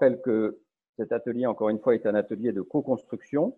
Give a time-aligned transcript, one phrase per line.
[0.00, 0.58] rappelle que
[0.96, 3.54] cet atelier, encore une fois, est un atelier de co-construction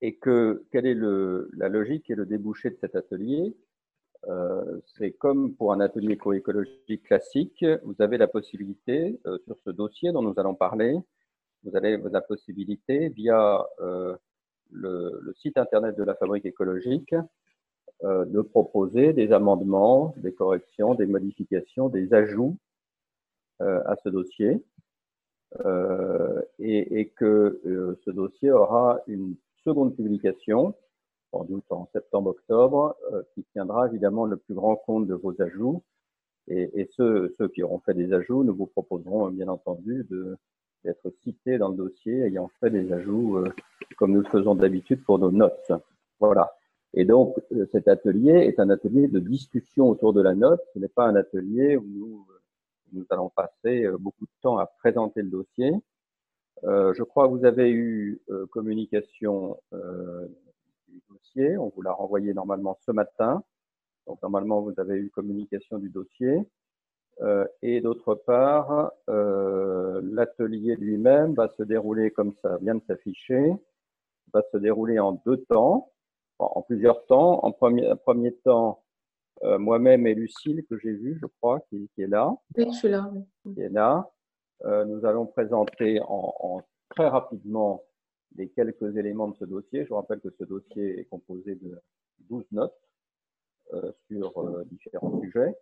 [0.00, 3.56] et que quelle est la logique et le débouché de cet atelier
[4.26, 9.70] euh, C'est comme pour un atelier coécologique classique, vous avez la possibilité, euh, sur ce
[9.70, 10.96] dossier dont nous allons parler,
[11.62, 14.16] vous avez la possibilité via euh,
[14.72, 17.14] le, site internet de la fabrique écologique
[18.02, 22.58] de proposer des amendements, des corrections, des modifications, des ajouts
[23.60, 24.62] à ce dossier.
[25.64, 27.60] Euh, et, que
[28.04, 30.74] ce dossier aura une seconde publication,
[31.30, 32.96] sans doute en septembre-octobre,
[33.34, 35.82] qui tiendra évidemment le plus grand compte de vos ajouts.
[36.48, 40.06] Et, ceux, qui auront fait des ajouts, nous vous proposerons bien entendu
[40.84, 43.44] d'être cités dans le dossier ayant fait des ajouts
[43.96, 45.72] comme nous le faisons d'habitude pour nos notes.
[46.20, 46.52] Voilà.
[46.94, 50.60] Et donc, euh, cet atelier est un atelier de discussion autour de la note.
[50.74, 52.33] Ce n'est pas un atelier où nous, euh,
[52.94, 55.72] nous allons passer euh, beaucoup de temps à présenter le dossier.
[56.64, 59.58] Euh, je crois que vous avez eu euh, communication
[60.88, 61.58] du dossier.
[61.58, 63.42] On vous l'a renvoyé normalement ce matin.
[64.06, 66.38] Donc, normalement, vous avez eu communication du dossier.
[67.62, 73.54] et d'autre part, l'atelier lui-même va se dérouler comme ça vient de s'afficher.
[74.32, 75.90] Va se dérouler en deux temps
[76.38, 77.44] en plusieurs temps.
[77.44, 78.83] En premier temps,
[79.42, 82.32] euh, moi-même et Lucille, que j'ai vu, je crois, qui, qui, est là.
[82.56, 83.10] Oui, je suis là.
[83.42, 84.10] Qui est là.
[84.64, 87.82] Euh, nous allons présenter en, en, très rapidement
[88.36, 89.84] les quelques éléments de ce dossier.
[89.84, 91.78] Je vous rappelle que ce dossier est composé de
[92.30, 92.74] 12 notes
[93.72, 95.54] euh, sur euh, différents sujets.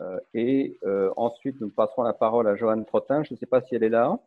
[0.00, 0.78] Euh, et
[1.16, 3.22] ensuite, nous passerons la parole à Joanne Trottin.
[3.24, 4.18] Je ne sais pas si elle est là.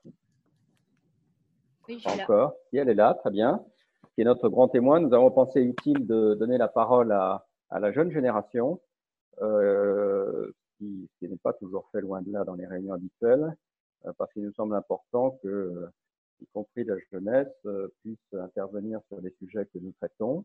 [1.88, 2.50] Oui, je suis Encore.
[2.50, 2.56] là.
[2.70, 3.64] Si elle est là, très bien
[4.14, 7.80] qui est notre grand témoin, nous avons pensé utile de donner la parole à, à
[7.80, 8.80] la jeune génération,
[9.42, 13.56] euh, qui, n'est pas toujours fait loin de là dans les réunions habituelles,
[14.06, 15.88] euh, parce qu'il nous semble important que,
[16.42, 20.44] y compris la jeunesse, euh, puisse intervenir sur les sujets que nous traitons.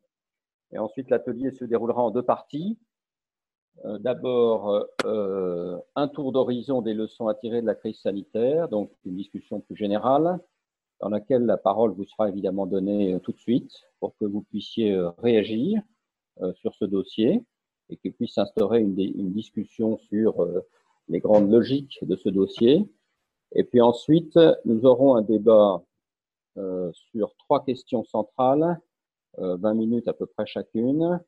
[0.72, 2.78] Et ensuite, l'atelier se déroulera en deux parties.
[3.84, 8.92] Euh, D'abord, euh, un tour d'horizon des leçons à tirer de la crise sanitaire, donc
[9.04, 10.38] une discussion plus générale
[11.00, 13.70] dans laquelle la parole vous sera évidemment donnée tout de suite
[14.00, 15.82] pour que vous puissiez réagir
[16.54, 17.42] sur ce dossier
[17.88, 20.46] et qu'il puisse s'instaurer une, une, discussion sur
[21.08, 22.86] les grandes logiques de ce dossier.
[23.54, 25.82] Et puis ensuite, nous aurons un débat
[26.92, 28.78] sur trois questions centrales,
[29.38, 31.20] 20 minutes à peu près chacune.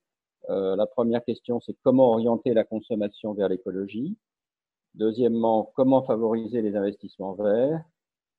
[0.48, 4.16] la première question, c'est comment orienter la consommation vers l'écologie.
[4.94, 7.82] Deuxièmement, comment favoriser les investissements verts.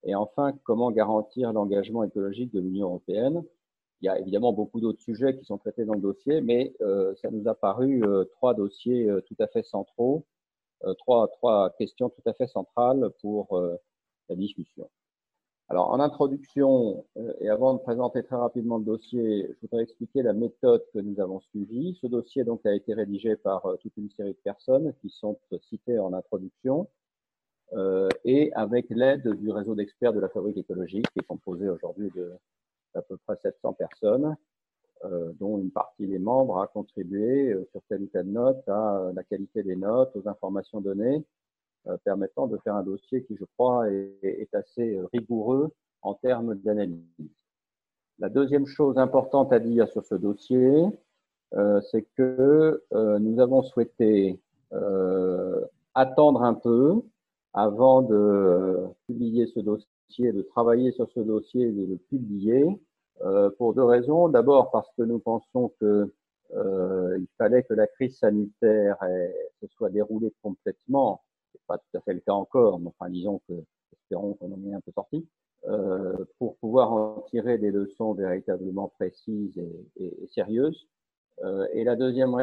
[0.03, 3.43] Et enfin, comment garantir l'engagement écologique de l'Union européenne
[4.01, 7.13] Il y a évidemment beaucoup d'autres sujets qui sont traités dans le dossier, mais euh,
[7.15, 10.25] ça nous a paru euh, trois dossiers euh, tout à fait centraux,
[10.85, 13.75] euh, trois, trois questions tout à fait centrales pour euh,
[14.29, 14.89] la discussion.
[15.67, 17.05] Alors, en introduction,
[17.41, 21.19] et avant de présenter très rapidement le dossier, je voudrais expliquer la méthode que nous
[21.19, 21.95] avons suivie.
[22.01, 25.99] Ce dossier donc a été rédigé par toute une série de personnes qui sont citées
[25.99, 26.87] en introduction.
[27.73, 32.09] Euh, et avec l'aide du réseau d'experts de la fabrique écologique qui est composé aujourd'hui
[32.15, 32.31] de
[32.95, 34.35] à peu près 700 personnes,
[35.05, 39.11] euh, dont une partie des membres a contribué euh, sur telle ou telle note à
[39.13, 41.23] la qualité des notes, aux informations données,
[41.87, 47.03] euh, permettant de faire un dossier qui, je crois, est, assez rigoureux en termes d'analyse.
[48.19, 50.87] La deuxième chose importante à dire sur ce dossier,
[51.53, 54.39] euh, c'est que nous avons souhaité
[55.95, 57.01] attendre un peu
[57.53, 62.65] avant de euh, publier ce dossier, de travailler sur ce dossier et de le publier,
[63.21, 64.29] euh, pour deux raisons.
[64.29, 66.11] D'abord parce que nous pensons que
[66.55, 68.97] euh, il fallait que la crise sanitaire
[69.61, 71.21] se soit déroulée complètement.
[71.51, 73.53] C'est pas tout à fait le cas encore, mais enfin disons que
[73.93, 75.27] espérons qu'on en est un peu sorti.
[75.67, 79.61] Euh, pour pouvoir en tirer des leçons véritablement précises
[79.97, 80.87] et, sérieuses.
[81.43, 82.35] Euh, et la deuxième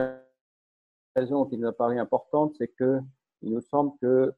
[1.17, 3.01] raison qui nous apparaît importante, c'est que
[3.43, 4.33] il nous semble que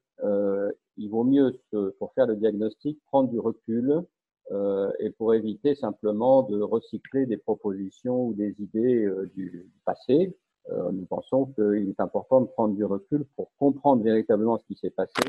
[0.99, 1.59] il vaut mieux,
[1.97, 4.03] pour faire le diagnostic, prendre du recul
[4.51, 10.35] euh, et pour éviter simplement de recycler des propositions ou des idées euh, du, passé.
[10.71, 14.75] Euh, nous pensons qu'il est important de prendre du recul pour comprendre véritablement ce qui
[14.75, 15.23] s'est passé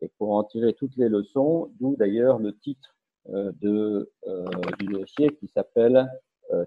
[0.00, 2.96] et pour en tirer toutes les leçons, d'où d'ailleurs le titre
[3.28, 4.46] euh, de, euh,
[4.80, 6.08] du dossier qui s'appelle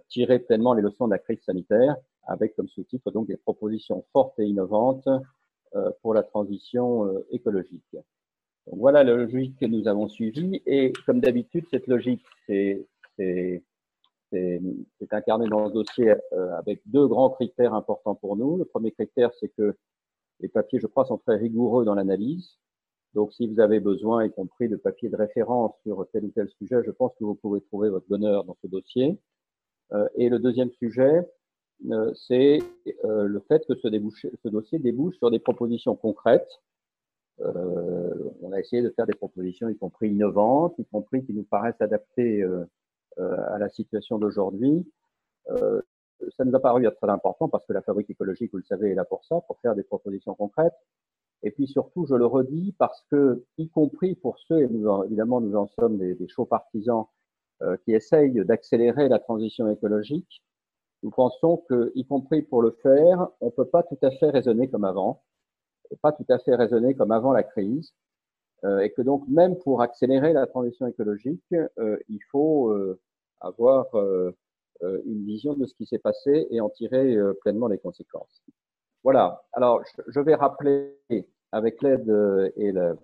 [0.07, 1.95] Tirer pleinement les leçons de la crise sanitaire,
[2.25, 5.07] avec comme sous-titre donc des propositions fortes et innovantes
[6.01, 7.95] pour la transition écologique.
[8.67, 12.85] Donc voilà la logique que nous avons suivie et comme d'habitude, cette logique c'est
[15.11, 18.57] incarné dans le dossier euh, avec deux grands critères importants pour nous.
[18.57, 19.75] Le premier critère, c'est que
[20.39, 22.57] les papiers, je crois, sont très rigoureux dans l'analyse.
[23.13, 26.49] Donc, si vous avez besoin, y compris de papiers de référence sur tel ou tel
[26.49, 29.17] sujet, je pense que vous pouvez trouver votre bonheur dans ce dossier.
[29.93, 31.25] Euh, et le deuxième sujet,
[31.89, 32.59] euh, c'est
[33.03, 33.87] le fait que ce,
[34.43, 36.49] ce, dossier débouche sur des propositions concrètes.
[37.39, 41.81] On a essayé de faire des propositions, y compris innovantes, y compris qui nous paraissent
[41.81, 42.43] adaptées
[43.17, 44.85] à la situation d'aujourd'hui.
[45.47, 48.91] ça nous a paru être très important parce que la fabrique écologique, vous le savez,
[48.91, 50.75] est là pour ça, pour faire des propositions concrètes.
[51.43, 55.41] Et puis surtout, je le redis, parce que, y compris pour ceux, et nous évidemment
[55.41, 57.05] nous en sommes des, des chauds partisans,
[57.61, 60.43] euh, qui essayent d'accélérer la transition écologique,
[61.03, 64.29] nous pensons que, y compris pour le faire, on ne peut pas tout à fait
[64.29, 65.23] raisonner comme avant,
[66.01, 67.93] pas tout à fait raisonner comme avant la crise,
[68.63, 72.99] euh, et que donc même pour accélérer la transition écologique, euh, il faut euh,
[73.41, 74.31] avoir euh,
[75.05, 78.43] une vision de ce qui s'est passé et en tirer pleinement les conséquences.
[79.03, 79.43] Voilà.
[79.53, 80.97] Alors, je vais rappeler
[81.51, 82.09] avec l'aide
[82.57, 82.97] et le,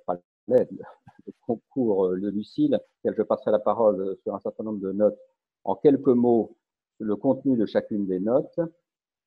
[0.47, 0.69] l'aide,
[1.27, 5.17] le concours de Lucille, auquel je passerai la parole sur un certain nombre de notes,
[5.63, 6.57] en quelques mots,
[6.99, 8.59] le contenu de chacune des notes.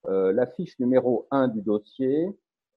[0.07, 2.29] Euh, la fiche numéro 1 du dossier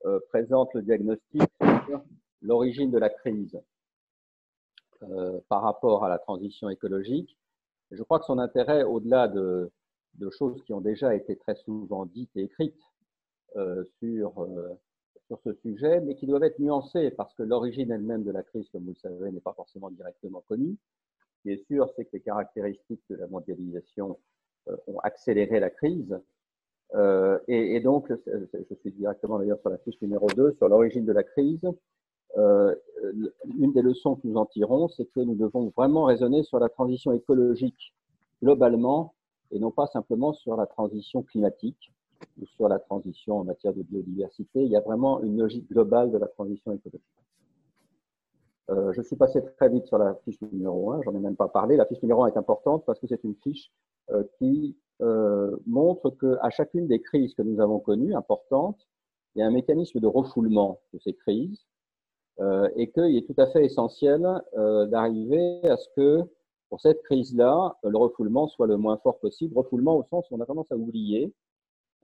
[0.06, 1.42] euh, présente le diagnostic
[1.88, 2.04] sur
[2.44, 3.60] l'origine de la crise
[5.02, 7.36] euh, par rapport à la transition écologique.
[7.90, 9.72] Je crois que son intérêt, au-delà de,
[10.38, 12.80] choses qui ont déjà été très souvent dites et écrites
[13.56, 14.48] euh, sur
[15.28, 18.70] sur ce sujet, mais qui doivent être nuancés parce que l'origine elle-même de la crise,
[18.70, 20.78] comme vous le savez, n'est pas forcément directement connue.
[21.38, 24.18] Ce qui est sûr, c'est que les caractéristiques de la mondialisation
[24.88, 26.18] ont accéléré la crise.
[26.95, 31.12] Euh, et, donc, je suis directement d'ailleurs sur la fiche numéro 2, sur l'origine de
[31.12, 31.62] la crise.
[32.38, 32.75] Euh,
[33.57, 36.69] une des leçons que nous en tirons, c'est que nous devons vraiment raisonner sur la
[36.69, 37.94] transition écologique
[38.42, 39.16] globalement
[39.51, 41.94] et non pas simplement sur la transition climatique
[42.56, 44.63] sur la transition en matière de biodiversité.
[44.63, 47.04] Il y a vraiment une logique globale de la transition écologique.
[48.69, 51.48] Euh, je suis passé très vite sur la fiche numéro 1, j'en ai même pas
[51.48, 51.78] parlé.
[51.78, 53.72] La fiche numéro 1 est importante parce que c'est une fiche
[54.40, 58.88] qui euh, montre qu'à chacune des crises que nous avons connues, importantes,
[59.36, 61.66] il y a un mécanisme de refoulement de ces crises
[62.40, 64.28] euh, et qu'il est tout à fait essentiel
[64.58, 66.24] euh, d'arriver à ce que
[66.70, 69.58] pour cette crise-là, le refoulement soit le moins fort possible.
[69.58, 71.34] Refoulement au sens où on a tendance à oublier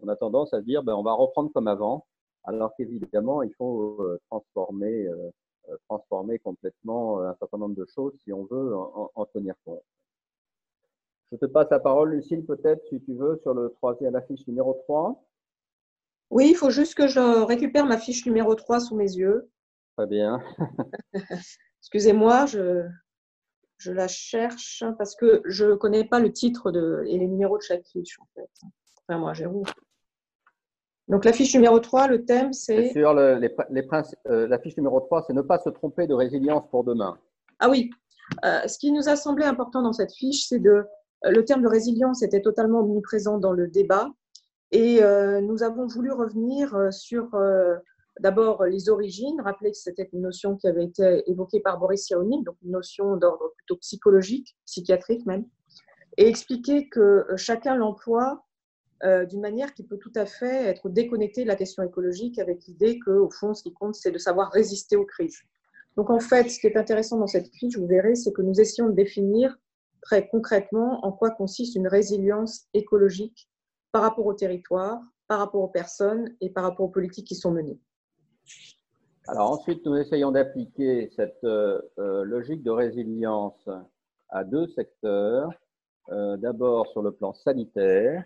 [0.01, 2.05] on a tendance à dire ben, on va reprendre comme avant,
[2.43, 4.05] alors qu'évidemment, il faut
[5.87, 9.83] transformer complètement un certain nombre de choses si on veut en, tenir compte.
[11.33, 14.45] Je te passe la parole, Lucille, peut-être, si tu veux, sur le troisième, la fiche
[14.45, 15.19] numéro 3.
[16.29, 19.49] Oui, il faut juste que je récupère ma fiche numéro 3 sous mes yeux.
[19.97, 20.39] Très bien.
[21.81, 22.87] Excusez-moi, je,
[23.77, 27.57] je la cherche parce que je ne connais pas le titre de, et les numéros
[27.57, 28.49] de chaque fiche, en fait.
[29.07, 29.47] Enfin, moi, j'ai
[31.07, 32.91] donc la fiche numéro 3, le thème, c'est...
[32.91, 33.87] Sur le, les, les
[34.27, 37.17] euh, la fiche numéro 3, c'est ne pas se tromper de résilience pour demain.
[37.59, 37.89] Ah oui,
[38.45, 40.85] euh, ce qui nous a semblé important dans cette fiche, c'est de...
[41.25, 44.09] Euh, le terme de résilience était totalement omniprésent dans le débat
[44.71, 45.01] et
[45.43, 47.29] nous avons voulu revenir sur
[48.19, 52.43] d'abord les origines, rappeler que c'était une notion qui avait été évoquée par Boris Cyrulnik,
[52.43, 55.45] donc une notion d'ordre plutôt psychologique, psychiatrique même,
[56.17, 58.43] et expliquer que chacun l'emploie
[59.03, 62.63] euh, d'une manière qui peut tout à fait être déconnectée de la question écologique avec
[62.65, 65.39] l'idée qu'au fond, ce qui compte, c'est de savoir résister aux crises.
[65.97, 68.61] Donc en fait, ce qui est intéressant dans cette fiche, vous verrez, c'est que nous
[68.61, 69.57] essayons de définir
[70.03, 73.49] très concrètement en quoi consiste une résilience écologique
[73.91, 77.51] par rapport au territoire, par rapport aux personnes et par rapport aux politiques qui sont
[77.51, 77.79] menées.
[79.27, 83.69] Alors ensuite, nous essayons d'appliquer cette euh, euh, logique de résilience
[84.29, 85.49] à deux secteurs.
[86.09, 88.25] D'abord sur le plan sanitaire,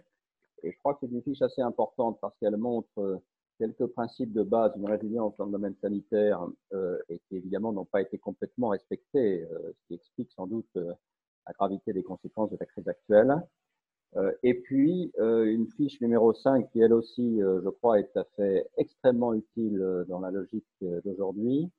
[0.63, 3.17] et je crois que c'est une fiche assez importante parce qu'elle montre euh,
[3.60, 7.86] quelques principes de base d'une résilience dans le domaine sanitaire euh, et qui évidemment n'ont
[7.86, 10.93] pas été complètement respectés, euh, ce qui explique sans doute euh,
[11.48, 13.36] la gravité des conséquences de la crise actuelle.
[14.16, 18.24] Euh, et puis une fiche numéro 5 qui elle aussi, je crois, est tout à
[18.36, 21.70] fait extrêmement utile dans la logique d'aujourd'hui,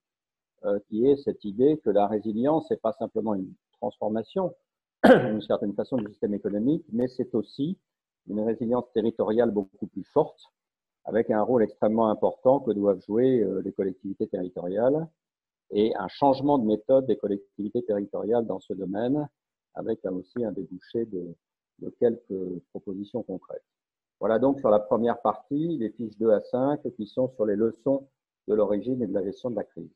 [0.89, 4.55] qui est cette idée que la résilience n'est pas simplement une transformation
[5.05, 7.79] d'une certaine façon du système économique, mais c'est aussi
[8.29, 10.41] une résilience territoriale beaucoup plus forte,
[11.05, 15.09] avec un rôle extrêmement important que doivent jouer euh, les collectivités territoriales
[15.71, 19.29] et un changement de méthode des collectivités territoriales dans ce domaine,
[19.75, 21.35] avec aussi un débouché de,
[22.01, 23.65] quelques propositions concrètes.
[24.21, 27.55] Voilà donc sur la première partie, les fiches 2 à 5 qui sont sur les
[27.55, 28.09] leçons
[28.49, 29.91] de l'origine et de la gestion de la crise.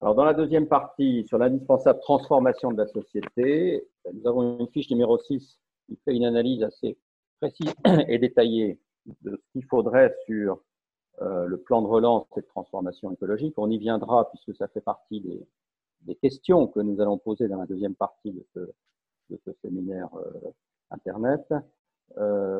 [0.00, 4.90] Alors dans la deuxième partie, sur l'indispensable transformation de la société, nous avons une fiche
[4.90, 6.98] numéro 6 il fait une analyse assez
[7.40, 7.72] précise
[8.08, 8.80] et détaillée
[9.22, 10.60] de ce qu'il faudrait sur
[11.20, 13.54] le plan de relance et de transformation écologique.
[13.56, 15.46] On y viendra puisque ça fait partie des,
[16.06, 20.08] des questions que nous allons poser dans la deuxième partie de ce, séminaire
[20.90, 21.52] Internet.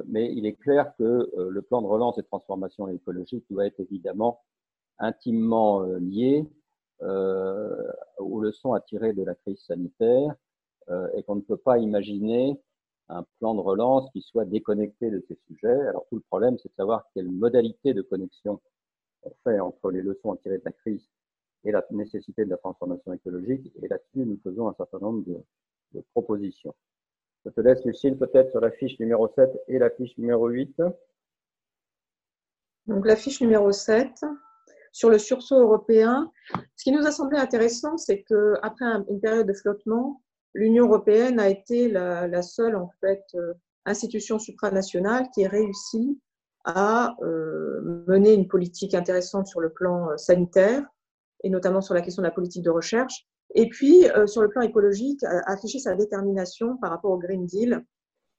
[0.07, 3.79] mais il est clair que le plan de relance et de transformation écologique doit être
[3.81, 4.41] évidemment
[4.99, 6.45] intimement lié
[7.03, 10.35] euh, aux leçons à tirer de la crise sanitaire
[10.89, 12.59] euh, et qu'on ne peut pas imaginer
[13.11, 15.81] un plan de relance qui soit déconnecté de ces sujets.
[15.89, 18.63] Alors tout le problème, c'est de savoir quelle modalité de connexion
[19.25, 21.07] on fait entre les leçons à tirer de la crise
[21.65, 23.73] et la nécessité de la transformation écologique.
[23.83, 26.75] Et là-dessus, nous faisons un certain nombre de, propositions.
[27.45, 30.83] Je te laisse, Lucille, peut-être sur la fiche numéro 7 et la fiche numéro 8.
[32.87, 34.11] Donc la fiche numéro 7,
[34.93, 36.31] sur le sursaut européen,
[36.77, 40.23] ce qui nous a semblé intéressant, c'est qu'après une période de flottement,
[40.55, 46.21] l'Union européenne a été la, seule euh, institution supranationale qui ait réussi
[46.65, 50.85] à euh, mener une politique intéressante sur le plan euh, sanitaire
[51.43, 53.27] et notamment sur la question de la politique de recherche.
[53.55, 57.85] Et puis, sur le plan écologique, a affiché sa détermination par rapport au Green Deal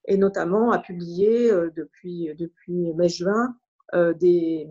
[0.05, 3.55] et notamment a publié depuis, depuis mai-juin
[3.95, 4.67] euh, des,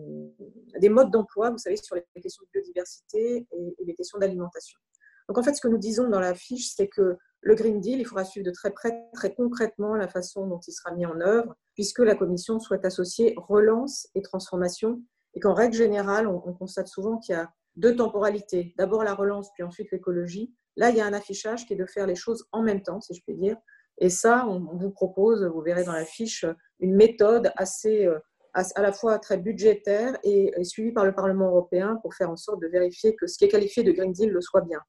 [0.79, 4.79] des, modes d'emploi, vous savez, sur les questions de biodiversité et, les questions d'alimentation.
[5.27, 7.99] Donc en fait, ce que nous disons dans la fiche, c'est que le Green Deal,
[7.99, 11.19] il faudra suivre de très près, très concrètement la façon dont il sera mis en
[11.19, 15.01] œuvre, puisque la Commission souhaite associer relance et transformation,
[15.33, 18.73] et qu'en règle générale, on, constate souvent qu'il y a deux temporalités.
[18.77, 20.53] D'abord la relance, puis ensuite l'écologie.
[20.75, 22.99] Là, il y a un affichage qui est de faire les choses en même temps,
[22.99, 23.57] si je puis dire.
[23.99, 26.45] Et ça, on, vous propose, vous verrez dans la fiche,
[26.79, 28.19] une méthode assez euh,
[28.53, 32.61] à, la fois très budgétaire et, suivi par le Parlement européen pour faire en sorte
[32.61, 34.79] de vérifier que ce qui est qualifié de Green Deal le soit bien.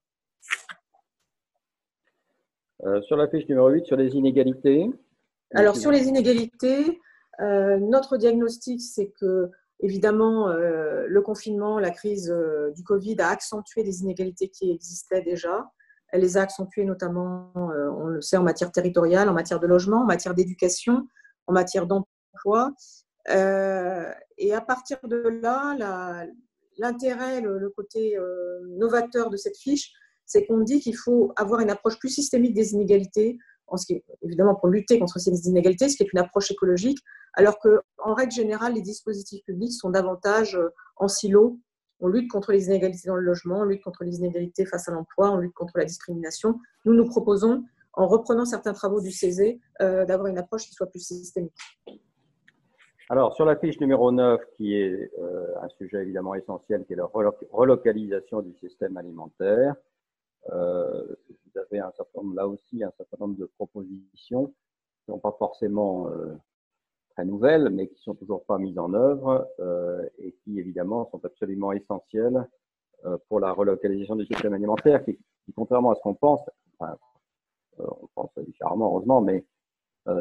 [2.84, 4.88] Euh, sur la fiche numéro 8, sur les inégalités.
[5.54, 7.00] Alors, sur les inégalités,
[7.40, 12.34] euh, notre diagnostic, c'est que, évidemment, euh, le confinement, la crise
[12.74, 15.70] du Covid a accentué des inégalités qui existaient déjà.
[16.10, 20.02] Elle les a accentuées notamment, on le sait, en matière territoriale, en matière de logement,
[20.02, 21.06] en matière d'éducation,
[21.46, 22.72] en matière d'emploi.
[23.30, 26.26] Euh, et à partir de là,
[26.78, 29.92] l'intérêt, le, côté euh, novateur de cette fiche,
[30.24, 33.38] c'est qu'on dit qu'il faut avoir une approche plus systémique des inégalités,
[34.22, 36.98] évidemment pour lutter contre ces inégalités, ce qui est une approche écologique,
[37.34, 41.58] alors qu'en règle générale, les dispositifs publics sont davantage euh, en silo.
[42.00, 44.92] On lutte contre les inégalités dans le logement, on lutte contre les inégalités face à
[44.92, 46.60] l'emploi, on lutte contre la discrimination.
[46.84, 51.00] Nous nous proposons, en reprenant certains travaux du CESE, d'avoir une approche qui soit plus
[51.00, 51.52] systémique.
[53.10, 56.96] Alors, sur la fiche numéro 9, qui est euh, un sujet évidemment essentiel, qui est
[56.96, 57.08] la
[57.52, 59.74] relocalisation du système alimentaire,
[60.50, 65.14] euh, vous avez un certain nombre, là aussi un certain nombre de propositions qui ne
[65.14, 66.34] sont pas forcément euh,
[67.10, 71.08] très nouvelles, mais qui ne sont toujours pas mises en œuvre euh, et qui évidemment
[71.10, 72.46] sont absolument essentielles
[73.04, 76.40] euh, pour la relocalisation du système alimentaire, qui, qui contrairement à ce qu'on pense,
[76.78, 76.96] enfin,
[77.78, 79.44] on pense différemment heureusement, mais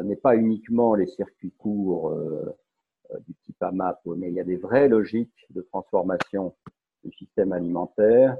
[0.04, 2.14] n'est pas uniquement les circuits courts
[3.26, 6.54] du type AMAP, mais il y a des vraies logiques de transformation
[7.04, 8.36] du système alimentaire,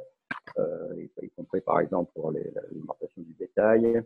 [1.23, 4.03] y compris par exemple pour l'alimentation du bétail,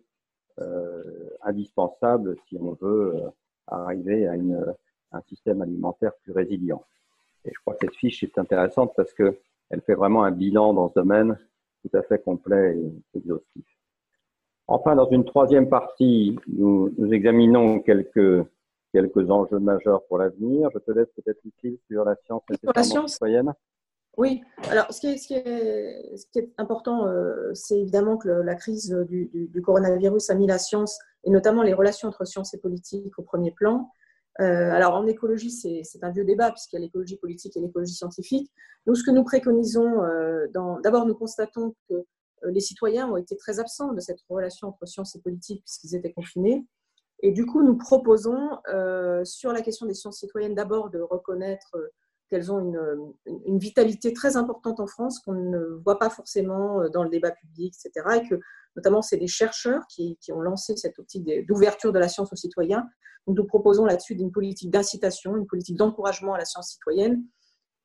[0.58, 3.30] euh, indispensable si on veut euh,
[3.66, 4.74] arriver à une,
[5.12, 6.82] un système alimentaire plus résilient.
[7.44, 10.88] Et je crois que cette fiche est intéressante parce qu'elle fait vraiment un bilan dans
[10.90, 11.38] ce domaine
[11.82, 13.64] tout à fait complet et exhaustif.
[14.68, 18.46] Enfin, dans une troisième partie, nous, nous examinons quelques
[18.92, 20.68] quelques enjeux majeurs pour l'avenir.
[20.74, 23.52] Je te laisse peut-être utile sur la science nécessairement citoyenne.
[24.18, 30.34] Oui, alors ce qui est, important, euh, c'est évidemment que la crise du, coronavirus a
[30.34, 33.90] mis la science et notamment les relations entre science et politique au premier plan.
[34.40, 37.94] Euh, alors en écologie, c'est un vieux débat puisqu'il y a l'écologie politique et l'écologie
[37.94, 38.52] scientifique.
[38.86, 40.46] Nous, ce que nous préconisons, euh,
[40.82, 42.04] d'abord nous constatons que
[42.44, 46.12] les citoyens ont été très absents de cette relation entre science et politique puisqu'ils étaient
[46.12, 46.66] confinés.
[47.20, 48.58] Et du coup, nous proposons
[49.24, 51.78] sur la question des sciences citoyennes d'abord de reconnaître
[52.32, 57.04] qu'elles ont une, vitalité très importante en France qu'on ne voit pas forcément euh, dans
[57.04, 58.20] le débat public, etc.
[58.22, 58.40] Et que
[58.74, 62.88] notamment, c'est des chercheurs qui, ont lancé cette optique d'ouverture de la science aux citoyens.
[63.26, 67.22] Donc, nous proposons là-dessus une politique d'incitation, une politique d'encouragement à la science citoyenne.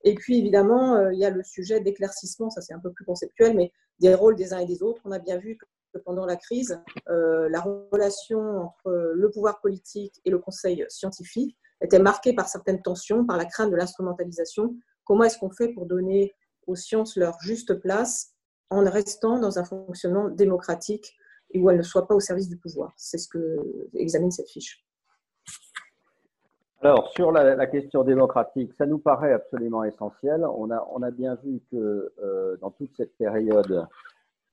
[0.03, 3.55] Et puis, évidemment, il y a le sujet d'éclaircissement, ça c'est un peu plus conceptuel,
[3.55, 5.01] mais des rôles des uns et des autres.
[5.03, 5.65] On a bien vu que
[6.05, 11.99] pendant la crise, euh, la relation entre le pouvoir politique et le conseil scientifique était
[11.99, 14.75] marquée par certaines tensions, par la crainte de l'instrumentalisation.
[15.03, 16.33] Comment est-ce qu'on fait pour donner
[16.65, 18.33] aux sciences leur juste place
[18.69, 21.15] en restant dans un fonctionnement démocratique
[21.51, 22.93] et où elles ne soient pas au service du pouvoir?
[22.97, 23.57] C'est ce que
[23.93, 24.83] examine cette fiche.
[26.81, 30.45] Alors, sur la, question démocratique, ça nous paraît absolument essentiel.
[30.45, 33.87] On a, a bien vu que euh, dans toute cette période,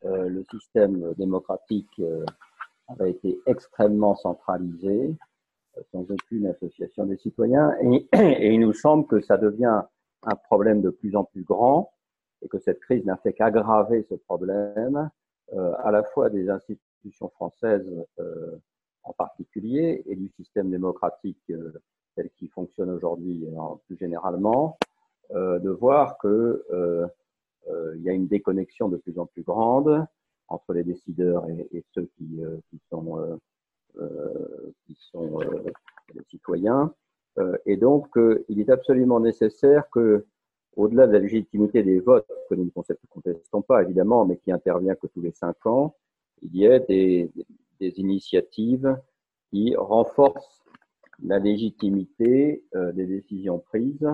[0.05, 2.25] euh, le système démocratique euh,
[2.89, 5.15] avait été extrêmement centralisé,
[5.91, 9.83] sans aucune association des citoyens, et, il nous semble que ça devient
[10.23, 11.93] un problème de plus en plus grand
[12.43, 15.11] et que cette crise n'a fait qu'aggraver ce problème,
[15.53, 17.87] à la fois des institutions françaises
[19.03, 21.53] en particulier et du système démocratique
[22.15, 24.79] tel qu'il fonctionne aujourd'hui euh, plus généralement,
[25.33, 27.07] euh, de voir que euh,
[27.97, 30.07] il y a une déconnexion de plus en plus grande
[30.49, 33.41] entre les décideurs et, ceux qui, qui sont,
[34.87, 35.39] qui sont
[36.15, 36.93] les citoyens.
[37.67, 38.09] et donc,
[38.49, 40.27] il est absolument nécessaire que,
[40.77, 42.71] au-delà de la légitimité des votes, que nous ne
[43.09, 45.95] contestons pas évidemment, mais qui intervient que tous les cinq ans,
[46.43, 47.31] il y ait des,
[47.81, 48.97] initiatives
[49.51, 50.65] qui renforcent
[51.23, 54.09] la légitimité euh, des décisions prises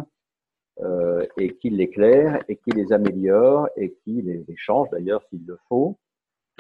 [0.81, 5.57] euh, et qui l'éclaire et qui les améliore et qui les, change d'ailleurs s'il le
[5.69, 5.97] faut.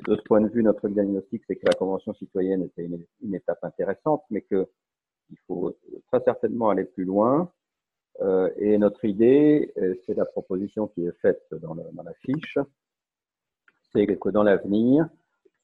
[0.06, 2.88] De ce point de vue, notre diagnostic, c'est que la Convention citoyenne était
[3.20, 4.66] une, étape intéressante, mais qu'il
[5.46, 5.76] faut
[6.08, 7.50] très certainement aller plus loin.
[8.20, 9.72] Euh, et notre idée,
[10.04, 12.58] c'est la proposition qui est faite dans, dans la fiche,
[13.92, 15.08] c'est que dans l'avenir,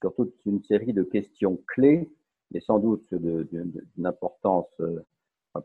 [0.01, 2.11] sur toute une série de questions clés
[2.51, 5.03] mais sans doute d'une importance, euh,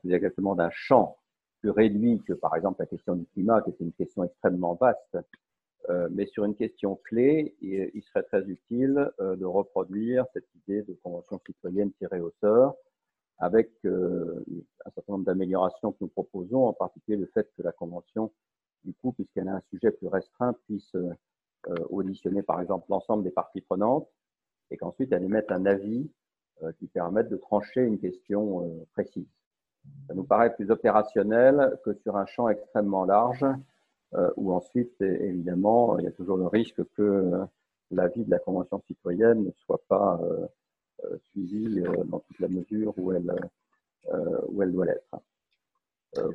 [0.01, 1.17] plus exactement d'un champ
[1.59, 5.17] plus réduit que par exemple la question du climat, qui est une question extrêmement vaste.
[5.89, 10.83] Euh, mais sur une question clé, il, serait très utile euh, de reproduire cette idée
[10.83, 12.75] de convention citoyenne tirée au sort,
[13.39, 18.31] avec un certain nombre d'améliorations que nous proposons, en particulier le fait que la convention,
[18.83, 20.95] du coup, puisqu'elle a un sujet plus restreint, puisse
[21.89, 24.07] auditionner par exemple l'ensemble des parties prenantes,
[24.69, 26.07] et qu'ensuite elle émette un avis
[26.63, 29.27] euh, qui permettent de trancher une question euh, précise.
[30.07, 33.53] Ça nous paraît plus opérationnel que sur un champ extrêmement large, euh,
[34.35, 37.31] où ensuite, évidemment, il y a toujours le risque que
[37.91, 40.19] l'avis de la Convention citoyenne ne soit pas
[41.31, 43.33] suivi dans toute la mesure où elle,
[44.49, 45.15] où elle doit l'être.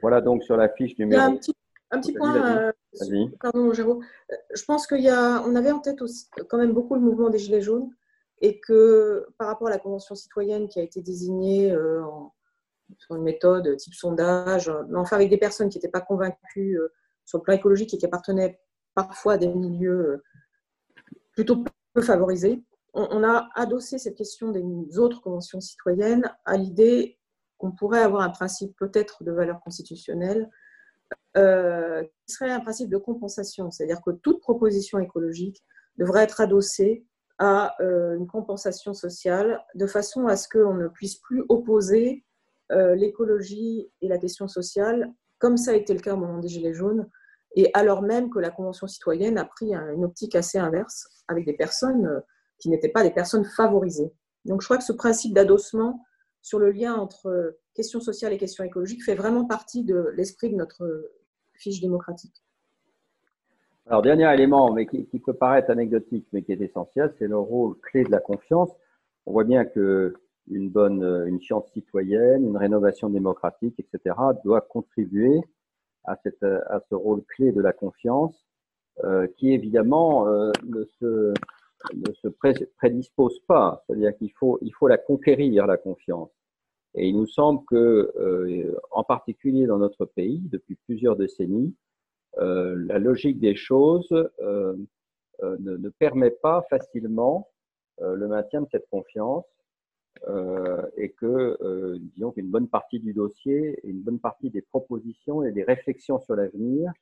[0.01, 1.21] voilà donc sur la fiche numéro.
[1.21, 1.55] un petit,
[1.91, 2.73] un petit point,
[3.41, 4.05] pardon Jérôme.
[4.55, 7.91] Je pense qu'on avait en tête aussi, quand même beaucoup le mouvement des Gilets jaunes
[8.41, 12.03] et que par rapport à la Convention citoyenne qui a été désignée euh,
[12.99, 16.93] sur une méthode type sondage, mais enfin avec des personnes qui n'étaient pas convaincues euh,
[17.27, 18.59] sur le plan écologique et qui appartenaient
[18.95, 20.25] parfois à des milieux euh,
[21.33, 21.62] plutôt
[21.93, 22.62] peu favorisés,
[22.95, 27.19] on, a adossé cette question des autres conventions citoyennes à l'idée
[27.59, 30.49] qu'on pourrait avoir un principe peut-être de valeur constitutionnelle
[31.35, 35.62] qui serait un principe de compensation, c'est-à-dire que toute proposition écologique
[35.99, 37.05] devrait être adossée
[37.39, 42.25] à euh, une compensation sociale, de façon à ce qu'on ne puisse plus opposer
[42.73, 46.49] euh, l'écologie et la question sociale, comme ça a été le cas au moment des
[46.49, 47.09] Gilets jaunes,
[47.55, 51.55] et alors même que la Convention citoyenne a pris une optique assez inverse, avec des
[51.55, 52.20] personnes euh,
[52.59, 54.12] qui n'étaient pas des personnes favorisées.
[54.44, 56.05] Donc je crois que ce principe d'adossement
[56.42, 60.57] sur le lien entre questions sociales et questions écologiques fait vraiment partie de l'esprit de
[60.57, 61.11] notre
[61.55, 62.44] fiche démocratique.
[63.88, 67.79] Alors, dernier élément, mais qui, peut paraître anecdotique, mais qui est essentiel, c'est le rôle
[67.81, 68.70] clé de la confiance.
[69.27, 70.14] On voit bien que
[70.49, 75.41] une bonne, une science citoyenne, une rénovation démocratique, etc., doit contribuer
[76.05, 78.47] à, cette, à ce rôle clé de la confiance,
[79.05, 81.35] euh, qui évidemment euh, ne se,
[81.95, 82.29] ne se
[82.79, 83.83] prédispose pas.
[83.87, 86.31] C'est-à-dire qu'il faut, il faut la conquérir, la confiance.
[86.95, 91.75] Et il nous semble que, euh, en particulier dans notre pays, depuis plusieurs décennies,
[92.39, 94.77] euh, la logique des choses euh,
[95.43, 97.49] euh, ne, permet pas facilement
[97.99, 99.47] le maintien de cette confiance
[100.97, 105.63] et que, disons qu'une bonne partie du dossier une bonne partie des propositions et des
[105.63, 106.93] réflexions sur l'avenir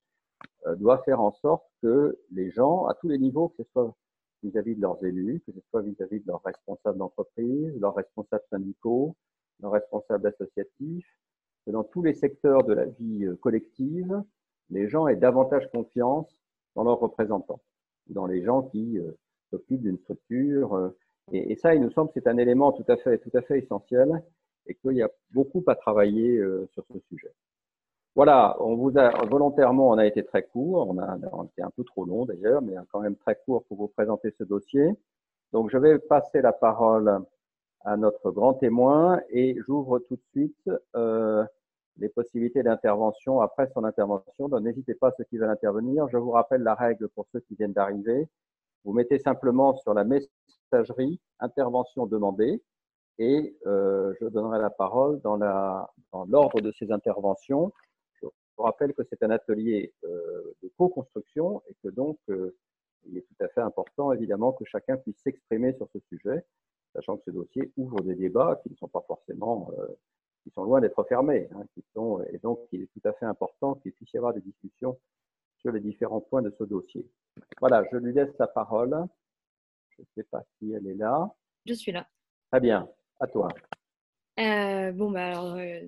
[0.77, 3.94] doit faire en sorte que les gens, à tous les niveaux, que ce soit
[4.42, 9.16] vis-à-vis de leurs élus, que ce soit vis-à-vis de leurs responsables d'entreprise, leurs responsables syndicaux,
[9.61, 11.09] leurs responsables associatifs,
[11.66, 14.22] que dans tous les secteurs de la vie collective,
[14.70, 16.37] les gens aient davantage confiance
[16.74, 17.62] dans leurs représentants,
[18.09, 19.12] dans les gens qui euh,
[19.50, 20.74] s'occupent d'une structure.
[20.74, 20.96] Euh,
[21.32, 24.22] et, ça, il nous semble c'est un élément tout à fait, tout à fait essentiel
[24.66, 27.32] et qu'il y a beaucoup à travailler euh, sur ce sujet.
[28.14, 31.70] Voilà, on vous a volontairement, on a été très court, on a, on été un
[31.70, 34.88] peu trop long d'ailleurs, mais quand même très court pour vous présenter ce dossier.
[35.52, 37.24] Donc, je vais passer la parole
[37.84, 41.44] à notre grand témoin et j'ouvre tout de suite euh,
[41.98, 44.48] les possibilités d'intervention après son intervention.
[44.48, 46.08] Donc, n'hésitez pas ceux qui veulent intervenir.
[46.08, 48.28] Je vous rappelle la règle pour ceux qui viennent d'arriver.
[48.84, 52.62] Vous mettez simplement sur la messagerie intervention demandée
[53.18, 55.36] et je donnerai la parole dans
[56.26, 57.72] l'ordre de ces interventions.
[58.20, 62.18] Je vous rappelle que c'est un atelier de co-construction et que donc
[63.06, 66.44] il est tout à fait important, évidemment, que chacun puisse s'exprimer sur ce sujet,
[66.94, 69.86] sachant que ce dossier ouvre des débats qui ne sont pas forcément, euh,
[70.42, 73.26] qui sont loin d'être fermés, hein, qui sont, et donc il est tout à fait
[73.26, 74.98] important qu'il puisse y avoir des discussions
[75.58, 77.06] sur les différents points de ce dossier.
[77.60, 78.96] Voilà, je lui laisse la parole.
[79.90, 81.28] Je ne sais pas si elle est là.
[81.66, 82.06] Je suis là.
[82.50, 82.88] Très bien,
[83.20, 83.48] à toi.
[84.38, 85.80] Euh, bon, bah alors, euh,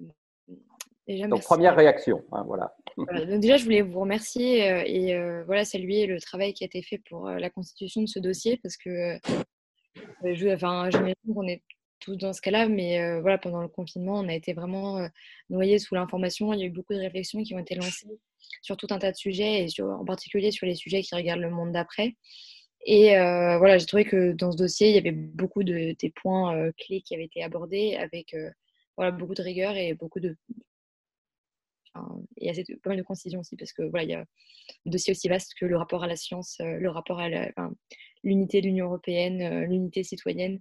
[1.29, 2.75] donc, première réaction, hein, voilà.
[2.97, 6.83] Donc déjà, je voulais vous remercier euh, et voilà, saluer le travail qui a été
[6.83, 9.19] fait pour la constitution de ce dossier parce que
[10.25, 11.63] je, enfin, j'imagine qu'on est
[12.01, 15.07] tous dans ce cas-là, mais voilà, pendant le confinement, on a été vraiment
[15.51, 16.53] noyés sous l'information.
[16.53, 18.09] Il y a eu beaucoup de réflexions qui ont été lancées
[18.63, 21.51] sur tout un tas de sujets et en particulier sur les sujets qui regardent le
[21.51, 22.17] monde d'après.
[22.87, 26.71] Et voilà, j'ai trouvé que dans ce dossier, il y avait beaucoup de des points
[26.79, 28.37] clés qui avaient été abordés avec
[28.97, 30.37] voilà, beaucoup de rigueur et beaucoup de
[32.37, 35.13] et assez, pas mal de concision aussi, parce que voilà, il y a un dossier
[35.13, 37.29] aussi vaste que le rapport à la science, euh, le rapport à
[38.23, 40.61] l'unité de l'Union européenne, euh, l'unité citoyenne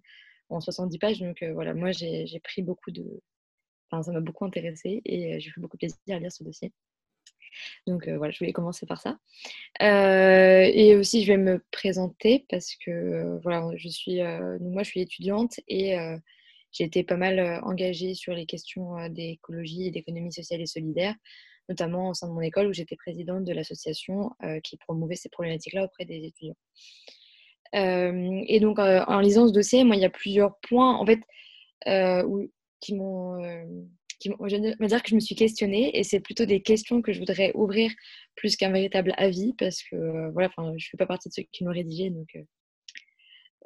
[0.49, 1.19] en 70 pages.
[1.19, 3.21] Donc euh, voilà, moi j'ai pris beaucoup de.
[3.89, 6.71] Enfin, ça m'a beaucoup intéressé et j'ai pris beaucoup plaisir à lire ce dossier.
[7.87, 9.17] Donc voilà, je voulais commencer par ça.
[9.81, 14.21] et aussi, je vais me présenter parce que voilà, je suis,
[14.59, 15.97] moi, je suis étudiante et
[16.75, 20.65] j'ai été pas mal euh, engagée sur les questions euh, d'écologie et d'économie sociale et
[20.65, 21.15] solidaire,
[21.69, 25.29] notamment au sein de mon école où j'étais présidente de l'association euh, qui promouvait ces
[25.29, 26.57] problématiques-là auprès des étudiants.
[27.73, 31.19] et donc, en lisant ce dossier, moi, il y a plusieurs points, en fait,
[32.25, 33.41] où, qui m'ont
[34.23, 37.19] je vais dire que je me suis questionnée et c'est plutôt des questions que je
[37.19, 37.91] voudrais ouvrir
[38.35, 41.63] plus qu'un véritable avis parce que voilà, enfin, je fais pas partie de ceux qui
[41.63, 42.37] l'ont rédigé donc.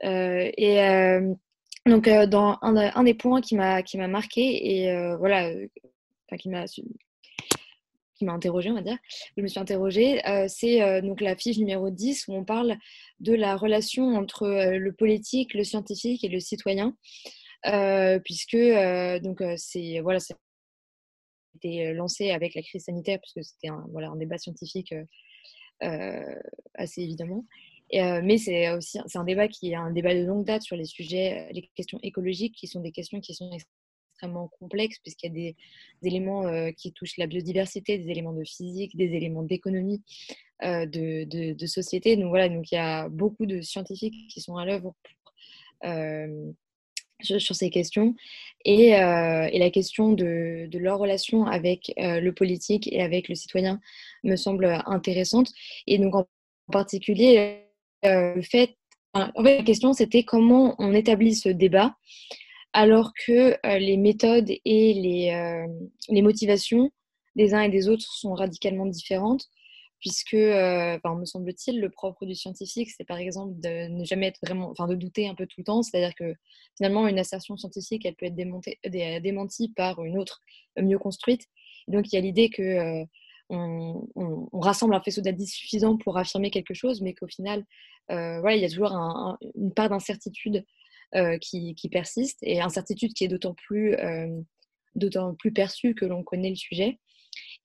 [0.04, 0.80] et
[1.86, 5.68] donc, euh, dans un, des points qui m'a qui m'a marqué et euh, voilà, euh,
[6.38, 8.98] qui m'a qui m'a interrogée, on va dire,
[9.38, 12.76] je me suis interrogée, c'est donc la fiche numéro 10 où on parle
[13.22, 16.94] de la relation entre le politique, le scientifique et le citoyen,
[18.24, 18.58] puisque
[19.22, 20.38] donc c'est voilà, ça a
[21.58, 24.94] été lancé avec la crise sanitaire puisque c'était un voilà un débat scientifique
[25.82, 27.46] assez évidemment.
[27.92, 30.86] Mais c'est aussi c'est un débat qui est un débat de longue date sur les
[30.86, 33.52] sujets, les questions écologiques, qui sont des questions qui sont
[34.20, 35.56] extrêmement complexes, puisqu'il y a des,
[36.04, 40.04] éléments qui touchent la biodiversité, des éléments de physique, des éléments d'économie,
[40.62, 42.16] de, société.
[42.16, 44.94] Donc voilà, donc il y a beaucoup de scientifiques qui sont à l'œuvre
[47.22, 48.16] sur, ces questions.
[48.66, 53.80] Et, et la question de, leur relation avec le politique et avec le citoyen
[54.24, 55.50] me semble intéressante.
[55.88, 56.26] Et donc en
[56.72, 57.66] particulier,
[58.06, 58.76] euh, le fait,
[59.14, 61.96] en fait, la question c'était comment on établit ce débat
[62.72, 65.68] alors que euh, les méthodes et les, euh,
[66.10, 66.92] les, motivations
[67.36, 69.46] des uns et des autres sont radicalement différentes,
[70.00, 74.40] puisque, enfin, me semble-t-il, le propre du scientifique, c'est par exemple de ne jamais être
[74.44, 76.34] vraiment, enfin, de douter un peu tout le temps, c'est-à-dire que
[76.78, 80.42] finalement, une assertion scientifique, elle peut être démontée, démentie par une autre
[80.78, 81.46] mieux construite.
[81.88, 83.06] Donc, il y a l'idée que
[83.50, 87.66] on, rassemble un faisceau d'indices suffisant pour affirmer quelque chose, mais qu'au final,
[88.12, 88.94] euh, voilà, il y a toujours
[89.56, 90.66] une part d'incertitude
[91.16, 94.42] euh, qui, persiste et incertitude qui est d'autant plus, euh,
[94.96, 97.00] d'autant plus perçue que l'on connaît le sujet.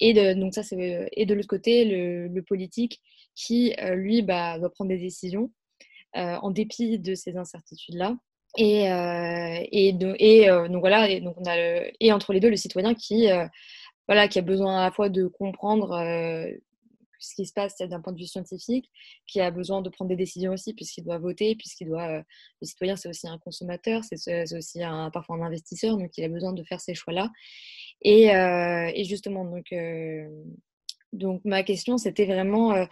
[0.01, 3.01] Et de, donc ça, c'est, et de l'autre côté, le, politique
[3.35, 5.51] qui, lui, bah, doit prendre des décisions
[6.15, 8.17] en dépit de ces incertitudes-là.
[8.57, 8.85] Et,
[9.73, 11.57] et, donc voilà, et, donc on a
[12.01, 13.29] et entre les deux, le citoyen qui
[14.07, 16.51] voilà, qui a besoin à la fois de comprendre euh,
[17.19, 18.91] ce qui se passe d'un point de vue scientifique,
[19.27, 22.19] qui a besoin de prendre des décisions aussi, puisqu'il doit voter, puisqu'il doit.
[22.19, 22.23] Euh,
[22.61, 24.81] le citoyen, c'est aussi un consommateur, c'est aussi
[25.13, 27.31] parfois un investisseur, donc il a besoin de faire ces choix-là.
[28.05, 29.75] Et, euh, et, justement, donc,
[31.13, 32.87] donc ma question, c'était vraiment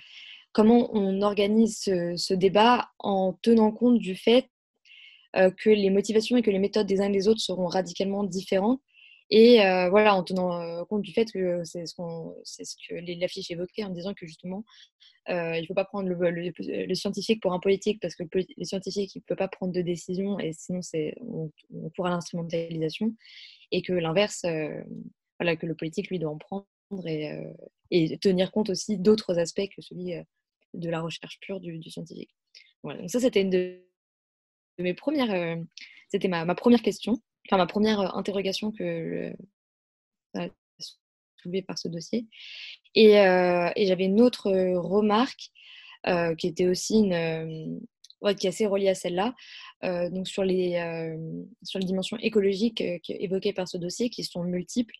[0.52, 4.48] comment on organise ce, débat en tenant compte du fait
[5.34, 8.80] que les motivations et que les méthodes des uns et des autres seront radicalement différentes
[9.34, 13.82] et euh, voilà, en tenant euh, compte du fait que c'est ce, que l'affiche évoquait
[13.82, 14.62] en disant que justement,
[15.30, 19.14] euh, il ne faut pas prendre le, scientifique pour un politique parce que le, scientifique,
[19.14, 20.80] il ne peut pas prendre de décision et sinon
[21.22, 23.14] on, on court à l'instrumentalisation.
[23.72, 24.44] Et que l'inverse,
[25.40, 26.64] voilà, que le politique, lui, doit en prendre
[27.06, 27.36] et,
[27.90, 30.14] et tenir compte aussi d'autres aspects que celui
[30.74, 32.30] de la recherche pure du, scientifique.
[32.82, 33.82] Voilà, donc ça, c'était une de,
[34.78, 35.58] mes premières,
[36.10, 39.32] c'était ma, première question enfin ma première euh, interrogation que
[40.34, 40.48] a
[41.36, 42.26] soulevée par ce dossier.
[42.94, 45.50] Et, euh, j'avais une autre euh, remarque
[46.36, 47.80] qui était aussi une,
[48.36, 49.34] qui est assez reliée à celle-là.
[49.82, 50.72] Donc sur les,
[51.62, 54.94] sur les dimensions écologiques évoquées par ce dossier, qui sont multiples,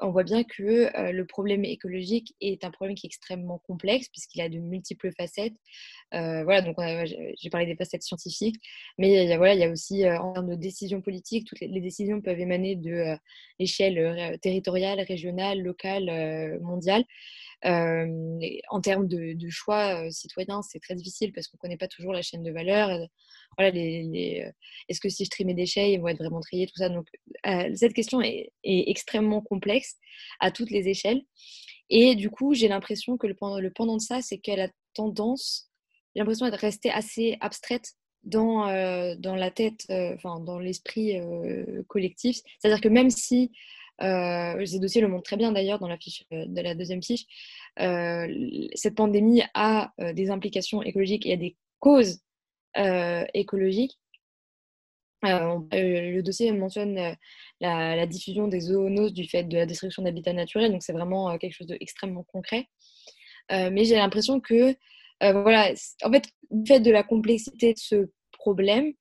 [0.00, 4.40] on voit bien que le problème écologique est un problème qui est extrêmement complexe, puisqu'il
[4.40, 5.54] a de multiples facettes.
[6.12, 6.76] voilà, donc
[7.38, 8.56] j'ai parlé des facettes scientifiques,
[8.98, 11.60] mais il y a, voilà, il y a aussi en termes de décisions politiques, toutes
[11.60, 13.16] les, décisions peuvent émaner de
[13.58, 17.04] l'échelle territoriale, régionale, locale, mondiale.
[17.64, 22.22] En termes de, choix citoyens, c'est très difficile parce qu'on ne connaît pas toujours la
[22.22, 22.88] chaîne de valeur.
[23.56, 26.88] Voilà, Est-ce que si je trie mes déchets, ils vont être vraiment triés, tout ça.
[26.88, 27.06] Donc,
[27.74, 29.96] cette question est, extrêmement complexe
[30.40, 31.22] à toutes les échelles.
[31.90, 35.70] Et du coup, j'ai l'impression que le pendant de ça, c'est qu'elle a tendance,
[36.14, 37.92] j'ai l'impression d'être restée assez abstraite
[38.24, 38.66] dans,
[39.18, 41.20] dans la tête, enfin, dans l'esprit
[41.88, 42.38] collectif.
[42.58, 43.52] C'est-à-dire que même si
[44.02, 45.98] euh, ces dossiers le montrent très bien d'ailleurs dans la
[46.32, 47.24] euh, deuxième fiche.
[47.80, 48.26] Euh,
[48.74, 52.20] cette pandémie a des implications écologiques et a des causes
[53.34, 53.98] écologiques.
[55.22, 57.16] le dossier mentionne
[57.60, 61.54] la, diffusion des zoonoses du fait de la destruction d'habitats naturels, donc c'est vraiment quelque
[61.54, 62.68] chose d'extrêmement concret.
[63.50, 64.74] mais j'ai l'impression que,
[65.20, 68.92] voilà, en fait, du fait de la complexité de ce problème,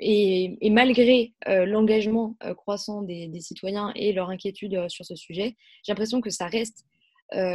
[0.00, 5.56] et, malgré euh, l'engagement euh, croissant des, citoyens et leur inquiétude euh, sur ce sujet,
[5.82, 6.84] j'ai l'impression que ça reste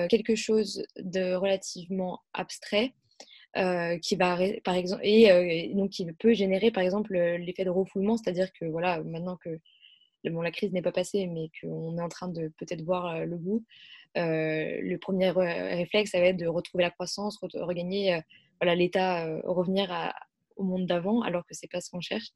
[0.09, 2.93] quelque chose de relativement abstrait
[4.01, 8.53] qui va par exemple et, donc qui peut générer par exemple l'effet de refoulement, c'est-à-dire
[8.53, 9.59] que voilà maintenant que
[10.29, 13.35] bon, la crise n'est pas passée, mais qu'on est en train de peut-être voir le
[13.35, 13.65] bout,
[14.15, 18.17] le premier réflexe ça va être de retrouver la croissance, regagner
[18.61, 20.15] voilà l'état, revenir à,
[20.55, 22.31] au monde d'avant, alors que c'est pas ce qu'on cherche.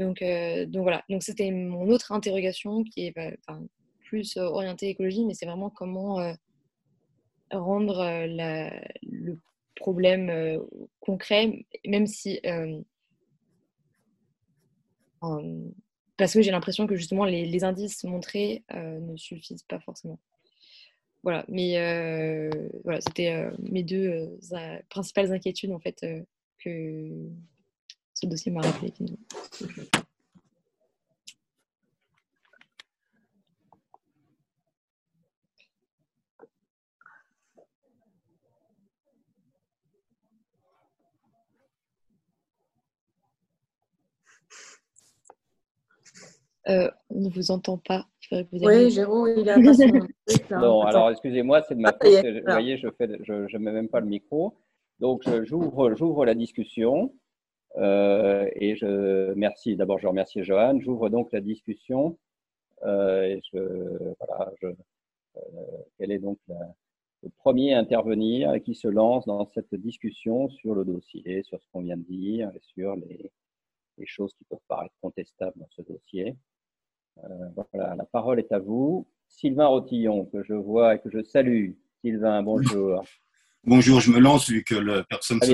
[0.00, 1.04] Donc, euh, donc voilà.
[1.10, 3.58] Donc c'était mon autre interrogation qui est bah,
[4.04, 6.32] plus euh, orientée écologie, mais c'est vraiment comment euh,
[7.52, 8.26] rendre
[9.02, 9.38] le
[9.74, 10.60] problème
[11.00, 12.40] concret, même si
[16.16, 20.20] parce que j'ai l'impression que justement les, les indices montrés ne suffisent pas forcément.
[21.24, 21.72] Voilà, mais
[22.84, 24.38] voilà, c'était mes deux
[24.90, 26.06] principales inquiétudes en fait
[26.62, 27.30] que
[28.14, 28.92] ce dossier m'a rappelé.
[46.68, 48.06] Euh, on ne vous entend pas.
[48.30, 49.60] Oui, Jérôme, il a pas
[50.60, 52.24] Non, alors excusez-moi, c'est de ma ah, faute.
[52.24, 54.54] Vous voyez, je ne je, mets même pas le micro.
[55.00, 57.12] Donc, j'ouvre, la discussion
[57.76, 59.76] euh, et je merci.
[59.76, 60.78] D'abord, je remercie Johan.
[60.80, 62.18] J'ouvre donc la discussion.
[62.84, 64.72] Euh, et voilà, euh,
[65.98, 66.38] quel est donc
[67.22, 71.60] le premier à intervenir et qui se lance dans cette discussion sur le dossier, sur
[71.60, 73.30] ce qu'on vient de dire et sur les,
[73.98, 76.36] les, choses qui peuvent paraître contestables dans ce dossier.
[77.24, 79.06] Euh, voilà, la parole est à vous.
[79.28, 81.72] Sylvain Rotillon, que je vois et que je salue.
[82.00, 83.04] Sylvain, bonjour.
[83.64, 85.52] Bonjour, je me lance vu que la personne se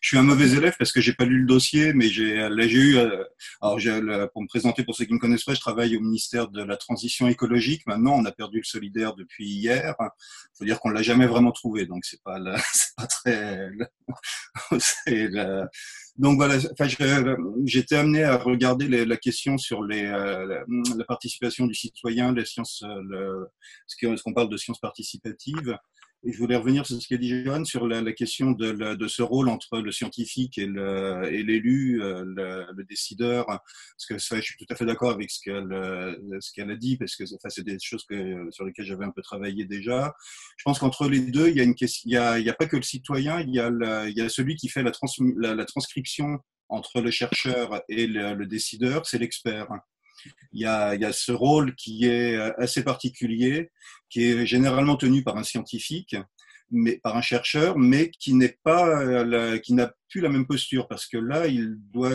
[0.00, 2.66] Je suis un mauvais élève parce que j'ai pas lu le dossier, mais j'ai là
[2.66, 3.22] j'ai eu euh,
[3.62, 3.92] alors j'ai
[4.32, 6.76] pour me présenter pour ceux qui ne connaissent pas, je travaille au ministère de la
[6.76, 7.86] transition écologique.
[7.86, 9.94] Maintenant, on a perdu le solidaire depuis hier.
[10.00, 12.40] Il faut dire qu'on l'a jamais vraiment trouvé, donc c'est pas
[12.72, 13.70] c'est pas très
[16.16, 16.88] donc voilà, enfin,
[17.64, 20.64] j'étais amené à regarder la question sur les, euh,
[20.96, 23.48] la, participation du citoyen, les sciences, euh, le,
[23.86, 25.76] ce qu'on parle de sciences participatives.
[26.28, 29.78] Je voulais revenir sur ce qu'a dit Johan sur la, question de, ce rôle entre
[29.78, 32.24] le scientifique et l'élu, euh,
[32.74, 33.46] le, décideur.
[33.46, 35.68] Parce que je suis tout à fait d'accord avec ce qu'elle
[36.54, 38.04] qu'elle a dit, parce que enfin, c'est des choses
[38.50, 40.14] sur lesquelles j'avais un peu travaillé déjà.
[40.56, 44.28] Je pense qu'entre les deux, il y a pas que le citoyen, il y a,
[44.28, 49.18] celui qui fait la, trans, la, la transcription entre le chercheur et le décideur, c'est
[49.18, 49.68] l'expert
[50.52, 53.70] il y, a, il y a ce rôle qui est euh, assez particulier,
[54.08, 56.16] qui est généralement tenu par un scientifique,
[56.70, 60.88] mais par un chercheur, mais qui n'est pas, euh, qui n'a plus la même posture
[60.88, 62.10] parce que là, il doit,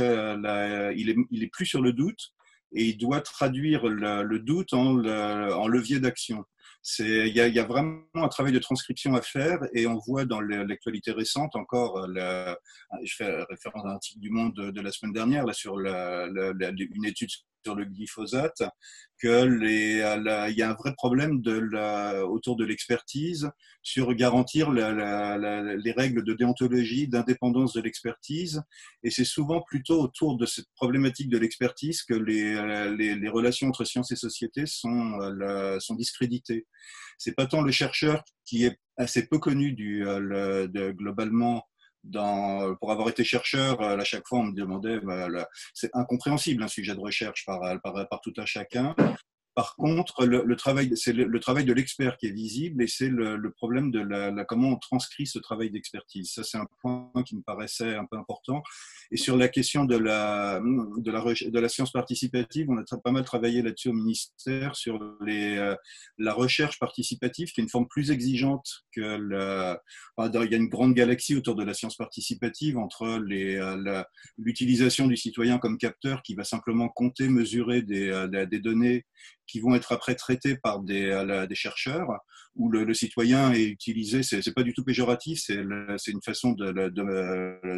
[0.95, 2.33] il est, il est plus sur le doute
[2.73, 6.43] et il doit traduire le, doute en, en levier d'action.
[6.99, 10.41] Il y, y, a, vraiment un travail de transcription à faire et on voit dans
[10.41, 12.55] l'actualité récente encore, le,
[13.03, 17.05] je fais référence à un article du Monde de, la semaine dernière là sur une
[17.05, 17.29] étude
[17.63, 18.63] sur le glyphosate,
[19.19, 19.97] que les,
[20.49, 21.41] il y a un vrai problème
[22.27, 23.51] autour de l'expertise
[23.83, 28.61] sur garantir les règles de déontologie, d'indépendance de l'expertise.
[29.03, 32.55] Et c'est souvent plutôt autour de cette problématique de l'expertise que les,
[32.95, 35.19] les, les, relations entre sciences et société sont,
[35.79, 36.65] sont discréditées.
[37.17, 40.03] C'est pas tant le chercheur qui est assez peu connu du,
[40.97, 41.63] globalement
[42.03, 45.27] dans, pour avoir été chercheur, à chaque fois on me demandait, bah,
[45.73, 48.95] c'est incompréhensible un sujet de recherche par, par, par tout à chacun.
[49.53, 53.51] Par contre, le, travail, c'est le, travail de l'expert qui est visible et c'est le,
[53.51, 56.31] problème de la, comment on transcrit ce travail d'expertise.
[56.31, 58.63] Ça, c'est un point qui me paraissait un peu important.
[59.11, 63.61] Et sur la question de la, de la, science participative, on a pas mal travaillé
[63.61, 65.75] là-dessus au ministère sur les, euh,
[66.17, 69.81] la recherche participative, qui est une forme plus exigeante que la,
[70.17, 74.03] il y a une grande galaxie autour de la science participative entre euh,
[74.37, 79.05] l'utilisation du citoyen comme capteur qui va simplement compter, mesurer des, euh, des données
[79.51, 82.07] qui vont être après traités par des, euh, chercheurs,
[82.55, 86.71] où le, citoyen est utilisé, c'est, c'est pas du tout péjoratif, c'est, une façon de,
[86.71, 86.89] de,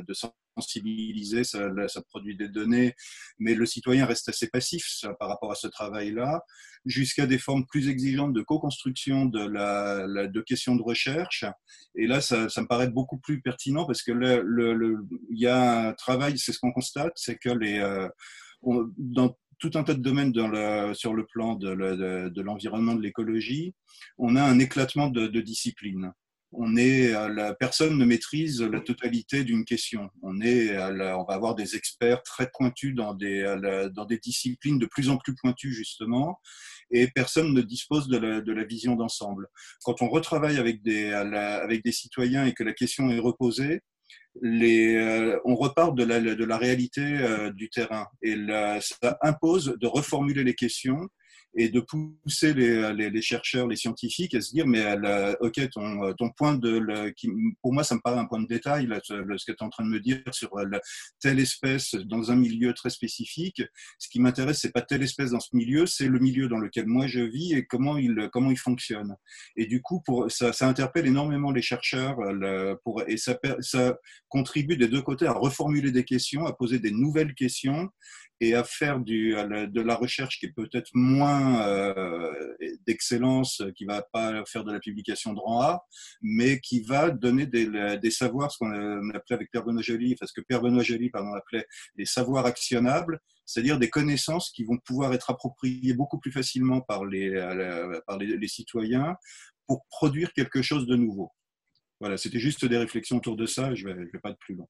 [0.01, 0.13] de
[0.55, 1.69] sensibiliser, ça,
[2.09, 2.93] produit des données,
[3.39, 6.43] mais le citoyen reste assez passif par rapport à ce travail-là,
[6.85, 11.45] jusqu'à des formes plus exigeantes de co-construction de, la, de questions de recherche.
[11.95, 15.93] Et là, ça, me paraît beaucoup plus pertinent parce que le, il y a un
[15.93, 18.07] travail, c'est ce qu'on constate, c'est que les, euh,
[18.97, 20.33] dans tout un tas de domaines
[20.93, 23.73] sur le plan de, l'environnement, de l'écologie,
[24.17, 26.11] on a un éclatement de, disciplines.
[26.51, 30.09] On est, la personne ne maîtrise la totalité d'une question.
[30.21, 33.55] On est, on va avoir des experts très pointus dans des,
[33.95, 36.41] dans des disciplines de plus en plus pointues justement,
[36.91, 39.47] et personne ne dispose de la, vision d'ensemble.
[39.85, 43.79] Quand on retravaille avec des citoyens et que la question est reposée,
[44.41, 48.07] les, euh, on repart de la, de la réalité euh, du terrain.
[48.21, 48.35] Et
[48.81, 51.09] ça impose de reformuler les questions
[51.55, 55.69] et de pousser les, les, les, chercheurs, les scientifiques à se dire, mais elle, ok,
[55.69, 57.29] ton, ton point de, le, qui,
[57.61, 59.69] pour moi, ça me paraît un point de détail, là, ce, que tu es en
[59.69, 60.81] train de me dire sur la,
[61.19, 63.61] telle espèce dans un milieu très spécifique.
[63.99, 66.87] Ce qui m'intéresse, c'est pas telle espèce dans ce milieu, c'est le milieu dans lequel
[66.87, 69.15] moi je vis et comment il, comment il fonctionne.
[69.55, 72.17] Et du coup, pour, ça, ça interpelle énormément les chercheurs
[72.83, 76.91] pour, et ça, ça contribue des deux côtés à reformuler des questions, à poser des
[76.91, 77.89] nouvelles questions
[78.39, 84.01] et à faire du, de la recherche qui est peut-être moins euh, d'excellence, qui va
[84.01, 85.85] pas faire de la publication de rang A,
[86.21, 90.31] mais qui va donner des, des savoirs, ce qu'on appelait avec Pierre Benoît Joly, parce
[90.31, 91.65] que Pierre Benoît Joly, pardon, appelait
[91.95, 97.05] des savoirs actionnables, c'est-à-dire des connaissances qui vont pouvoir être appropriées beaucoup plus facilement par
[97.05, 97.31] les,
[98.07, 99.15] par les, citoyens
[99.67, 101.31] pour produire quelque chose de nouveau.
[101.99, 104.55] Voilà, c'était juste des réflexions autour de ça, je ne vais, vais pas être plus
[104.55, 104.67] long.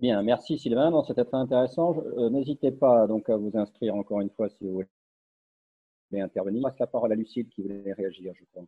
[0.00, 1.02] Bien, merci Sylvain.
[1.06, 1.96] C'était très intéressant.
[2.18, 4.72] Euh, n'hésitez pas donc à vous inscrire encore une fois si vous
[6.10, 6.60] voulez intervenir.
[6.60, 8.64] Je passe la parole à Lucille qui voulait réagir, je crois.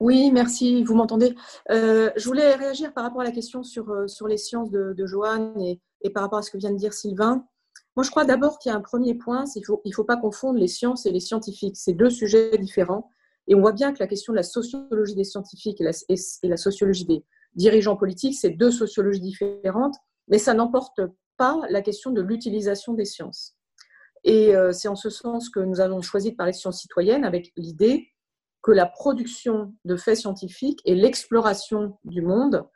[0.00, 0.82] Oui, merci.
[0.82, 1.34] Vous m'entendez?
[1.70, 5.06] Euh, Je voulais réagir par rapport à la question sur, euh, sur les sciences de,
[5.06, 5.54] Joanne
[6.00, 7.46] et, par rapport à ce que vient de dire Sylvain.
[7.96, 10.04] Moi, je crois d'abord qu'il y a un premier point, c'est qu'il ne faut, faut
[10.04, 11.76] pas confondre les sciences et les scientifiques.
[11.76, 13.10] C'est deux sujets différents.
[13.46, 16.48] Et on voit bien que la question de la sociologie des scientifiques et la, et
[16.48, 19.96] la sociologie des, dirigeants politiques, c'est deux sociologies différentes,
[20.28, 21.00] mais ça n'emporte
[21.36, 23.56] pas la question de l'utilisation des sciences.
[24.24, 27.24] Et euh, c'est en ce sens que nous avons choisi de parler de sciences citoyennes
[27.24, 28.08] avec l'idée
[28.62, 32.66] que la production de faits scientifiques et l'exploration du monde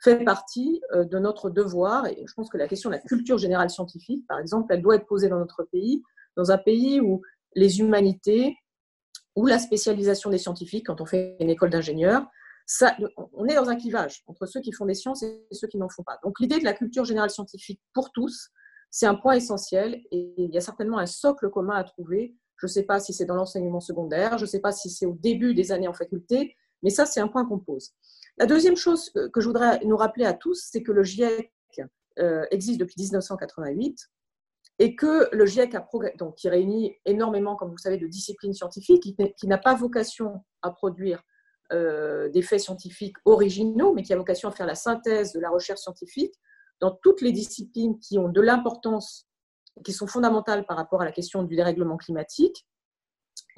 [0.00, 2.06] fait partie euh, de notre devoir.
[2.06, 4.96] Et je pense que la question de la culture générale scientifique, par exemple, elle doit
[4.96, 6.02] être posée dans notre pays,
[6.36, 7.22] dans un pays où
[7.54, 8.56] les humanités
[9.34, 12.26] ou la spécialisation des scientifiques, quand on fait une école d'ingénieur,
[13.32, 15.88] on est dans un clivage entre ceux qui font des sciences et ceux qui n'en
[15.88, 16.18] font pas.
[16.22, 18.50] Donc l'idée de la culture générale scientifique pour tous,
[18.90, 22.36] c'est un point essentiel et il y a certainement un socle commun à trouver.
[22.56, 25.06] Je ne sais pas si c'est dans l'enseignement secondaire, je ne sais pas si c'est
[25.06, 27.92] au début des années en faculté, mais ça, c'est un point qu'on pose.
[28.36, 31.52] La deuxième chose que je voudrais nous rappeler à tous, c'est que le GIEC
[32.18, 34.10] euh, existe depuis 1988
[34.80, 39.02] et que le GIEC a donc, qui réunit énormément, comme vous savez, de disciplines scientifiques,
[39.02, 41.22] qui n'a pas vocation à produire
[41.72, 45.50] euh, des faits scientifiques originaux, mais qui a vocation à faire la synthèse de la
[45.50, 46.34] recherche scientifique
[46.80, 49.28] dans toutes les disciplines qui ont de l'importance,
[49.84, 52.66] qui sont fondamentales par rapport à la question du dérèglement climatique.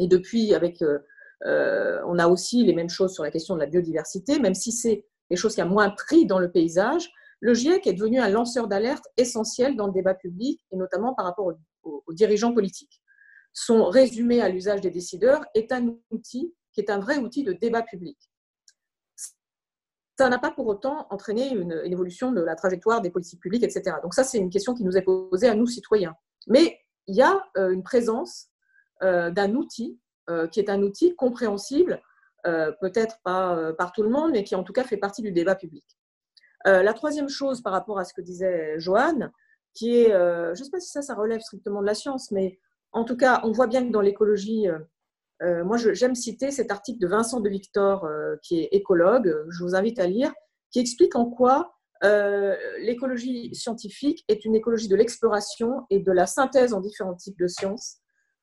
[0.01, 0.99] Et depuis, avec, euh,
[1.47, 4.73] euh, on a aussi les mêmes choses sur la question de la biodiversité, même si
[4.73, 7.13] c'est des choses qui ont moins pris dans le paysage.
[7.39, 11.27] Le GIEC est devenu un lanceur d'alerte essentiel dans le débat public, et notamment par
[11.27, 11.53] rapport
[11.85, 13.01] aux dirigeants politiques.
[13.53, 17.53] Son résumé à l'usage des décideurs est un outil qui est un vrai outil de
[17.53, 18.19] débat public.
[20.19, 23.97] Ça n'a pas pour autant entraîné une, évolution de la trajectoire des politiques publiques, etc.
[24.03, 26.15] Donc ça, c'est une question qui nous est posée à nous, citoyens.
[26.47, 28.49] Mais il y a euh, une présence
[29.03, 29.99] euh, d'un outil
[30.29, 32.03] euh, qui est un outil compréhensible,
[32.81, 35.55] peut-être pas par tout le monde, mais qui en tout cas fait partie du débat
[35.55, 35.85] public.
[36.65, 39.31] la troisième chose par rapport à ce que disait Joanne,
[39.75, 42.59] qui est, je ne sais pas si ça, ça relève strictement de la science, mais
[42.93, 44.69] en tout cas, on voit bien que dans l'écologie,
[45.43, 49.35] euh, moi, j'aime citer cet article de Vincent de Victor, euh, qui est écologue.
[49.49, 50.33] Je vous invite à lire.
[50.71, 51.73] qui explique en quoi
[52.03, 57.39] euh, l'écologie scientifique est une écologie de l'exploration et de la synthèse en différents types
[57.39, 57.99] de sciences,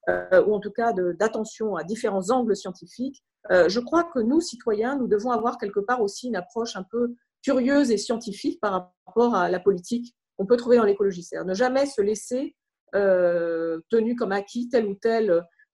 [0.09, 3.23] euh, ou en tout cas d'attention à différents angles scientifiques.
[3.51, 6.83] Euh, je crois que nous, citoyens, nous devons avoir quelque part aussi une approche un
[6.83, 11.23] peu curieuse et scientifique par rapport à la politique qu'on peut trouver dans l'écologie.
[11.23, 12.55] C'est-à-dire ne jamais se laisser
[12.93, 14.95] tenu comme acquis tel ou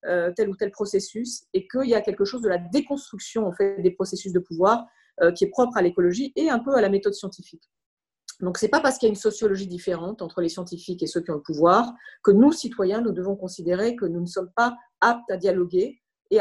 [0.04, 3.54] tel tel ou tel processus et qu'il y a quelque chose de la déconstruction en
[3.54, 4.86] fait des processus de pouvoir
[5.22, 7.70] euh, qui est propre à l'écologie et un peu à la méthode scientifique.
[8.40, 11.08] Donc, ce n'est pas parce qu'il y a une sociologie différente entre les scientifiques et
[11.08, 11.94] ceux qui ont le pouvoir
[12.24, 16.02] que nous, citoyens, nous devons considérer que nous ne sommes pas aptes à dialoguer
[16.32, 16.40] et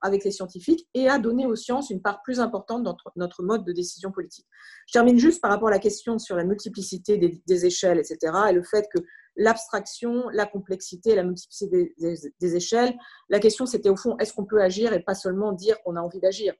[0.00, 3.66] avec les scientifiques et à donner aux sciences une part plus importante dans notre, mode
[3.66, 4.46] de décision politique.
[4.86, 8.52] Je termine juste par rapport à la question sur la multiplicité des, échelles, etc., et
[8.52, 9.02] le fait que
[9.36, 11.94] l'abstraction, la complexité, la multiplicité
[12.40, 12.96] des échelles,
[13.28, 16.00] la question c'était au fond, est-ce qu'on peut agir et pas seulement dire qu'on a
[16.00, 16.54] envie d'agir?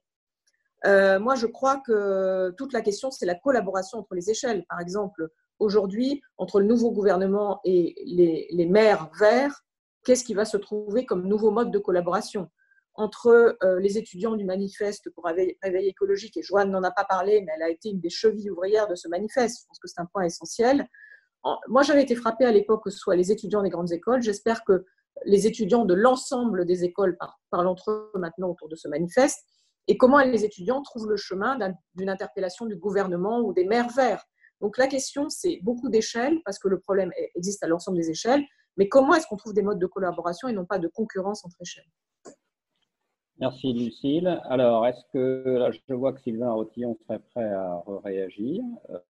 [0.85, 4.65] Euh, moi, je crois que toute la question, c'est la collaboration entre les échelles.
[4.69, 9.65] Par exemple, aujourd'hui, entre le nouveau gouvernement et les, maires verts,
[10.05, 12.49] qu'est-ce qui va se trouver comme nouveau mode de collaboration?
[12.95, 17.43] Entre euh, les étudiants du manifeste pour réveil, écologique, et Joanne n'en a pas parlé,
[17.43, 20.01] mais elle a été une des chevilles ouvrières de ce manifeste, je pense que c'est
[20.01, 20.89] un point essentiel.
[21.69, 24.23] Moi, j'avais été frappée à l'époque que ce soit les étudiants des grandes écoles.
[24.23, 24.85] J'espère que
[25.25, 27.17] les étudiants de l'ensemble des écoles
[27.51, 29.45] parlent entre eux maintenant autour de ce manifeste
[29.89, 31.59] et comment les étudiants trouvent le chemin
[31.95, 34.25] d'une interpellation du gouvernement ou des maires verts.
[34.61, 38.43] Donc la question, c'est beaucoup d'échelles, parce que le problème existe à l'ensemble des échelles,
[38.77, 41.57] mais comment est-ce qu'on trouve des modes de collaboration et non pas de concurrence entre
[41.61, 41.89] échelles?
[43.39, 44.41] Merci Lucille.
[44.45, 48.63] Alors, est-ce que là, je vois que Sylvain Rotillon serait prêt à réagir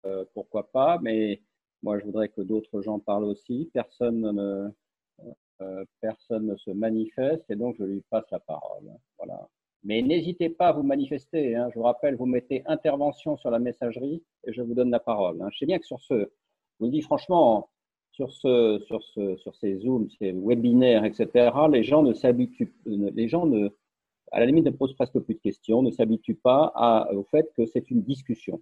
[0.06, 0.98] euh, Pourquoi pas?
[1.02, 1.42] Mais
[1.84, 3.70] moi, je voudrais que d'autres gens parlent aussi.
[3.74, 4.70] Personne ne,
[5.62, 8.90] euh, personne ne se manifeste et donc je lui passe la parole.
[9.18, 9.48] Voilà.
[9.84, 11.56] Mais n'hésitez pas à vous manifester.
[11.56, 11.70] Hein.
[11.72, 15.42] Je vous rappelle, vous mettez intervention sur la messagerie et je vous donne la parole.
[15.42, 15.50] Hein.
[15.52, 17.70] Je sais bien que sur ce, je vous le dis franchement,
[18.12, 23.28] sur, ce, sur, ce, sur ces Zooms, ces webinaires, etc., les gens ne s'habituent, les
[23.28, 23.70] gens ne,
[24.32, 27.66] à la limite ne posent presque plus de questions, ne s'habituent pas au fait que
[27.66, 28.62] c'est une discussion.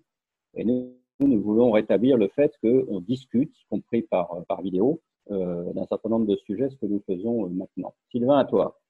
[0.55, 0.95] Et nous,
[1.25, 6.09] nous voulons rétablir le fait qu'on discute, y compris par, par vidéo, euh, d'un certain
[6.09, 7.93] nombre de sujets, ce que nous faisons euh, maintenant.
[8.11, 8.80] Sylvain, à toi.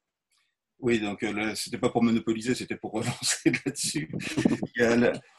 [0.82, 4.10] Oui, donc euh, c'était pas pour monopoliser, c'était pour relancer là-dessus.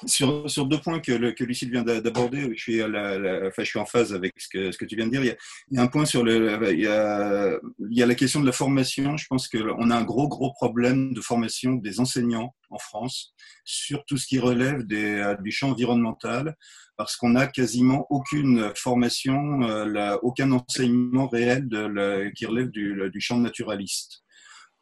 [0.06, 4.96] sur, deux points que, Lucille vient d'aborder, je suis, en phase avec ce que, tu
[4.96, 5.36] viens de dire.
[5.70, 7.60] Il y, a, un point sur il y, a,
[8.06, 9.18] la question de la formation.
[9.18, 13.34] Je pense qu'on a un gros, gros problème de formation des enseignants en France
[13.66, 16.56] sur tout ce qui relève des, du champ environnemental,
[16.96, 21.68] parce qu'on n'a quasiment aucune formation, euh, aucun enseignement réel
[22.34, 24.24] qui relève du champ naturaliste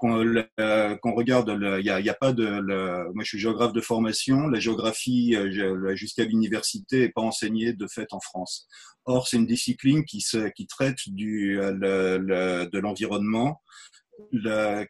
[0.01, 2.61] qu'on regarde, il n'y a, pas de.
[3.13, 4.47] moi, je suis géographe de formation.
[4.47, 8.67] La géographie euh, jusqu'à l'université n'est pas enseignée de fait en France.
[9.05, 10.23] Or, c'est une discipline qui,
[10.67, 13.61] traite de l'environnement,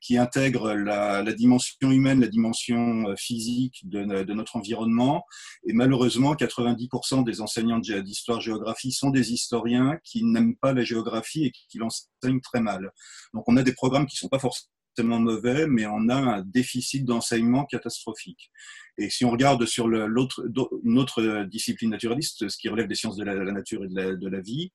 [0.01, 5.23] qui intègre la, dimension humaine, la dimension euh, physique de, de notre environnement.
[5.67, 11.51] Et malheureusement, 90% des enseignants d'histoire-géographie sont des historiens qui n'aiment pas la géographie et
[11.51, 12.91] qui l'enseignent très mal.
[13.33, 16.15] Donc, on a des programmes qui ne sont pas forcément tellement mauvais, mais on a
[16.15, 18.51] un déficit d'enseignement catastrophique.
[18.97, 20.45] Et si on regarde sur l'autre,
[20.83, 24.41] une autre discipline naturaliste, ce qui relève des sciences de la, nature et de la,
[24.41, 24.71] vie,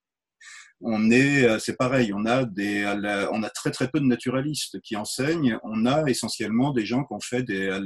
[0.81, 2.85] on est, euh, c'est pareil, on a des,
[3.33, 5.59] on a très très peu de naturalistes qui enseignent.
[5.63, 7.79] On a essentiellement des gens qui ont fait des,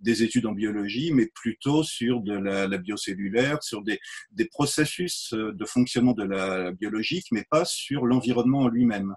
[0.00, 4.00] des études en biologie, mais plutôt sur de la, la biocellulaire, sur des,
[4.32, 9.14] des processus de fonctionnement de la biologique, mais pas sur l'environnement en lui-même.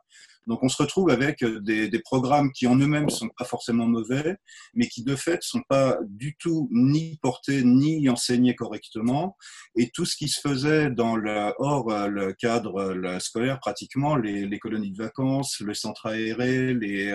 [0.47, 3.85] Donc on se retrouve avec euh, des, des programmes qui en eux-mêmes sont pas forcément
[3.85, 4.37] mauvais,
[4.73, 9.35] mais qui de fait sont pas du tout ni portés ni enseignés correctement.
[9.75, 14.15] Et tout ce qui se faisait dans le, hors euh, le cadre euh, scolaire, pratiquement
[14.15, 17.13] les, les, colonies de vacances, le centre aéré, les,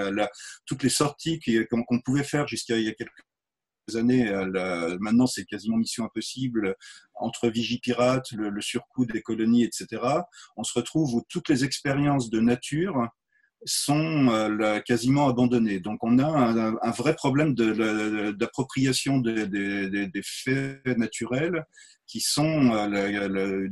[0.66, 4.30] toutes les sorties qu'on pouvait faire jusqu'à il y a quelques années,
[5.00, 6.76] maintenant c'est quasiment mission impossible,
[7.14, 10.02] entre Vigipirate, le, le surcoût des colonies, etc.
[10.56, 13.08] On se retrouve où toutes les expériences de nature
[13.64, 15.80] sont euh, quasiment abandonnés.
[15.80, 21.64] Donc on a un, vrai problème d'appropriation de, des faits naturels
[22.06, 23.68] qui sont euh,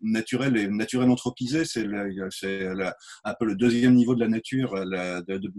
[0.00, 1.64] naturels et naturels anthropisés.
[1.64, 5.52] C'est un peu le deuxième niveau de la nature de, de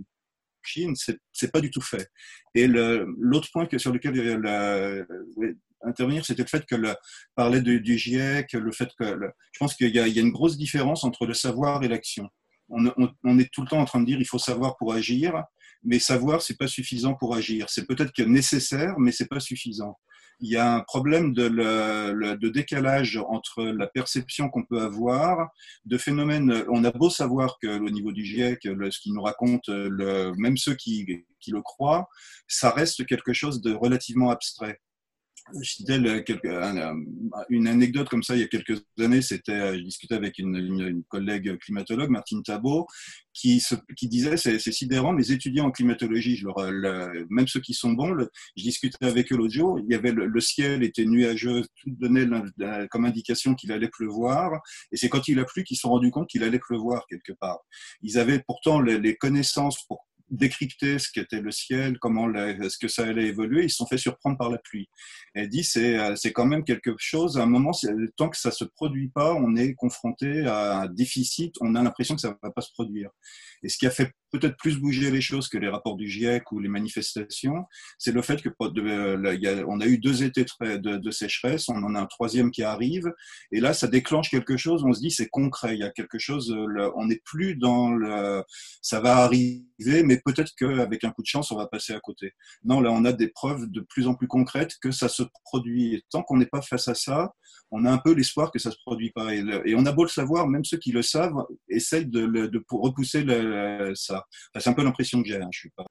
[0.63, 0.93] Chine.
[1.31, 2.09] C'est pas du tout fait.
[2.55, 5.49] Et l'autre point sur lequel y
[5.81, 6.93] intervenir, c'était le fait que le,
[7.35, 11.25] parler du, GIEC, le fait que je pense qu'il y, a une grosse différence entre
[11.25, 12.29] le savoir et l'action
[12.69, 15.43] on, est tout le temps en train de dire il faut savoir pour agir,
[15.83, 17.67] mais savoir c'est pas suffisant pour agir.
[17.69, 19.97] C'est peut-être que nécessaire, mais c'est pas suffisant.
[20.39, 25.49] il y a un problème de, décalage entre la perception qu'on peut avoir
[25.85, 26.63] de phénomènes.
[26.69, 30.57] On a beau savoir que au niveau du GIEC, ce qu'il nous raconte, le, même
[30.57, 32.07] ceux qui le croient,
[32.47, 34.79] ça reste quelque chose de relativement abstrait
[35.61, 41.03] je une anecdote comme ça il y a quelques années, c'était, je discutais avec une,
[41.09, 42.87] collègue climatologue, Martine Tabot,
[43.33, 43.61] qui,
[44.03, 46.43] disait c'est, sidérant, mes étudiants en climatologie,
[47.29, 48.15] même ceux qui sont bons,
[48.55, 52.27] je discutais avec eux l'autre jour, il y avait le, ciel était nuageux, tout donnait
[52.89, 56.11] comme indication qu'il allait pleuvoir, et c'est quand il a plu qu'ils se sont rendus
[56.11, 57.59] compte qu'il allait pleuvoir quelque part.
[58.01, 62.87] Ils avaient pourtant les, les connaissances pour décrypter ce qu'était le ciel, comment est-ce que
[62.87, 64.89] ça allait évoluer, ils se sont fait surprendre par la pluie.
[65.33, 67.37] Elle dit c'est euh, c'est quand même quelque chose.
[67.37, 67.71] À un moment,
[68.17, 71.55] tant que ça se produit pas, on est confronté à un déficit.
[71.61, 73.09] On a l'impression que ça va pas se produire.
[73.63, 76.51] Et ce qui a fait peut-être plus bouger les choses que les rapports du GIEC
[76.51, 77.65] ou les manifestations,
[77.97, 81.99] c'est le fait que euh, on a eu deux étés de, sécheresse, on en a
[81.99, 83.11] un troisième qui arrive,
[83.51, 84.83] et là ça déclenche quelque chose.
[84.85, 86.55] On se dit c'est concret, il y a quelque chose.
[86.95, 88.43] on n'est plus dans le,
[88.81, 92.33] ça va arriver, mais peut-être qu'avec un coup de chance on va passer à côté.
[92.63, 95.95] Non, là on a des preuves de plus en plus concrètes que ça se produit.
[95.95, 97.33] Et tant qu'on n'est pas face à ça,
[97.71, 99.33] on a un peu l'espoir que ça se produit pas.
[99.33, 103.23] Et, on a beau le savoir, même ceux qui le savent essayent de, de repousser
[103.95, 104.25] ça.
[104.57, 105.41] c'est un peu l'impression que j'ai.
[105.41, 105.85] Hein, je suis pas.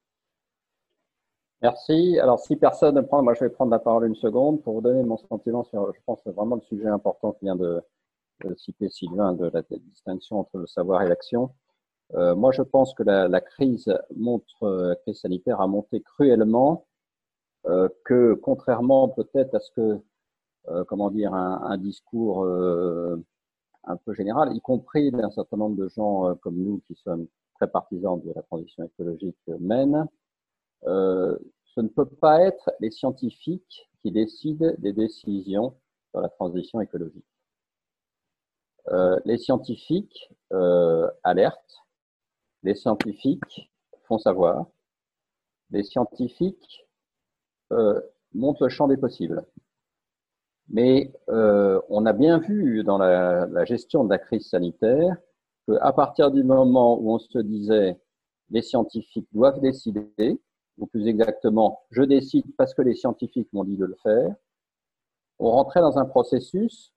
[1.61, 2.17] Merci.
[2.19, 4.81] Alors, si personne ne prend, moi je vais prendre la parole une seconde pour vous
[4.81, 7.81] donner mon sentiment sur, je pense, vraiment le sujet important qui vient de,
[8.55, 11.53] citer Sylvain de la distinction entre le savoir et l'action.
[12.15, 16.87] Euh, moi, je pense que la, crise montre, la crise sanitaire a monté cruellement
[17.67, 20.01] euh, que, contrairement peut-être à ce que
[20.67, 23.17] euh, comment dire, un, discours euh,
[23.85, 27.27] un peu général, y compris d'un certain nombre de gens euh, comme nous qui sommes
[27.59, 30.07] très partisans de la transition écologique mènent.
[30.83, 35.75] ce ne peut pas être les scientifiques qui décident des décisions
[36.11, 37.25] sur la transition écologique.
[39.25, 40.31] les scientifiques
[41.23, 41.85] alertent,
[42.63, 43.69] les scientifiques
[44.03, 44.67] font savoir,
[45.71, 46.87] les scientifiques
[48.33, 49.45] montrent le champ des possibles.
[50.69, 55.17] Mais euh, on a bien vu dans la, gestion de la crise sanitaire
[55.77, 57.99] qu'à partir du moment où on se disait
[58.49, 60.41] les scientifiques doivent décider,
[60.77, 64.33] ou plus exactement, je décide parce que les scientifiques m'ont dit de le faire,
[65.37, 66.93] on rentrait dans un processus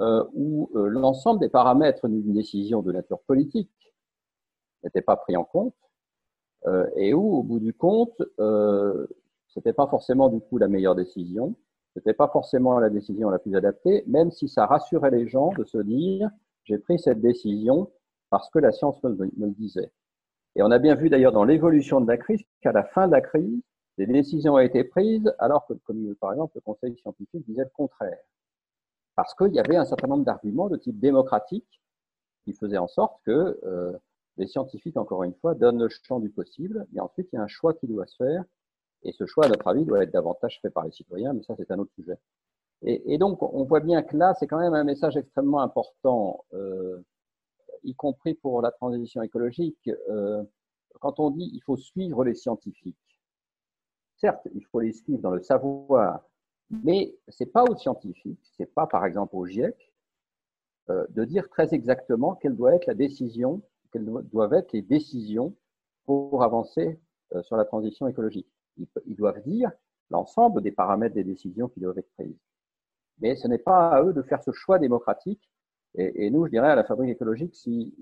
[0.00, 3.70] euh, où euh, l'ensemble des paramètres d'une décision de nature politique
[4.82, 5.74] n'étaient pas pris en compte
[6.66, 9.06] euh, et où, au bout du compte, euh,
[9.48, 11.54] c'était pas forcément du coup la meilleure décision
[11.96, 15.64] n'était pas forcément la décision la plus adaptée, même si ça rassurait les gens de
[15.64, 16.30] se dire
[16.64, 17.90] j'ai pris cette décision
[18.32, 19.92] parce que la science me, le disait.
[20.56, 23.12] Et on a bien vu d'ailleurs dans l'évolution de la crise qu'à la fin de
[23.12, 23.60] la crise,
[23.98, 25.74] des décisions ont été prises alors que,
[26.14, 28.16] par exemple, le Conseil scientifique disait le contraire.
[29.16, 31.82] Parce qu'il y avait un certain nombre d'arguments de type démocratique
[32.44, 33.92] qui faisaient en sorte que euh,
[34.38, 37.42] les scientifiques, encore une fois, donnent le champ du possible, et ensuite il y a
[37.42, 38.44] un choix qui doit se faire
[39.02, 41.54] et ce choix, à notre avis, doit être davantage fait par les citoyens, mais ça,
[41.58, 42.16] c'est un autre sujet.
[42.84, 47.04] Et, donc, on voit bien que là, c'est quand même un message extrêmement important, euh,
[47.84, 49.90] y compris pour la transition écologique.
[50.08, 50.42] Euh,
[51.00, 52.96] quand on dit il faut suivre les scientifiques,
[54.16, 56.22] certes, il faut les suivre dans le savoir,
[56.70, 59.92] mais c'est pas aux scientifiques, c'est pas par exemple au GIEC,
[60.90, 63.62] euh, de dire très exactement quelle doit être la décision,
[63.92, 65.54] quelles doivent être les décisions
[66.04, 66.98] pour avancer
[67.34, 68.48] euh, sur la transition écologique
[69.06, 69.70] ils, doivent dire
[70.10, 72.38] l'ensemble des paramètres des décisions qui doivent être prises.
[73.18, 75.50] Mais ce n'est pas à eux de faire ce choix démocratique.
[75.94, 77.94] Et, nous, je dirais, à la fabrique écologique, si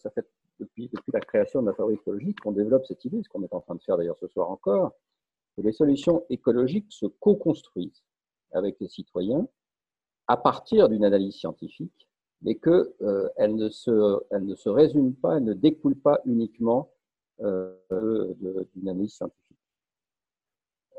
[0.00, 0.26] ça fait
[0.60, 3.54] depuis, depuis la création de la fabrique écologique qu'on développe cette idée, ce qu'on est
[3.54, 4.92] en train de faire d'ailleurs ce soir encore,
[5.56, 8.04] que les solutions écologiques se co-construisent
[8.52, 9.46] avec les citoyens
[10.26, 12.08] à partir d'une analyse scientifique,
[12.42, 16.90] mais qu'elle euh, ne, se, elle ne se résume pas, elle ne découle pas uniquement
[17.40, 17.74] euh,
[18.74, 19.56] d'une analyse scientifique.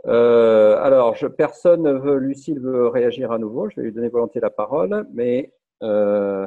[0.05, 3.69] Euh, alors, je, personne ne veut, Lucille veut réagir à nouveau.
[3.69, 5.53] Je vais lui donner volontiers la parole, mais
[5.83, 6.45] euh,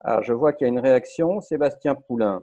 [0.00, 1.40] alors je vois qu'il y a une réaction.
[1.40, 2.42] Sébastien Poulain,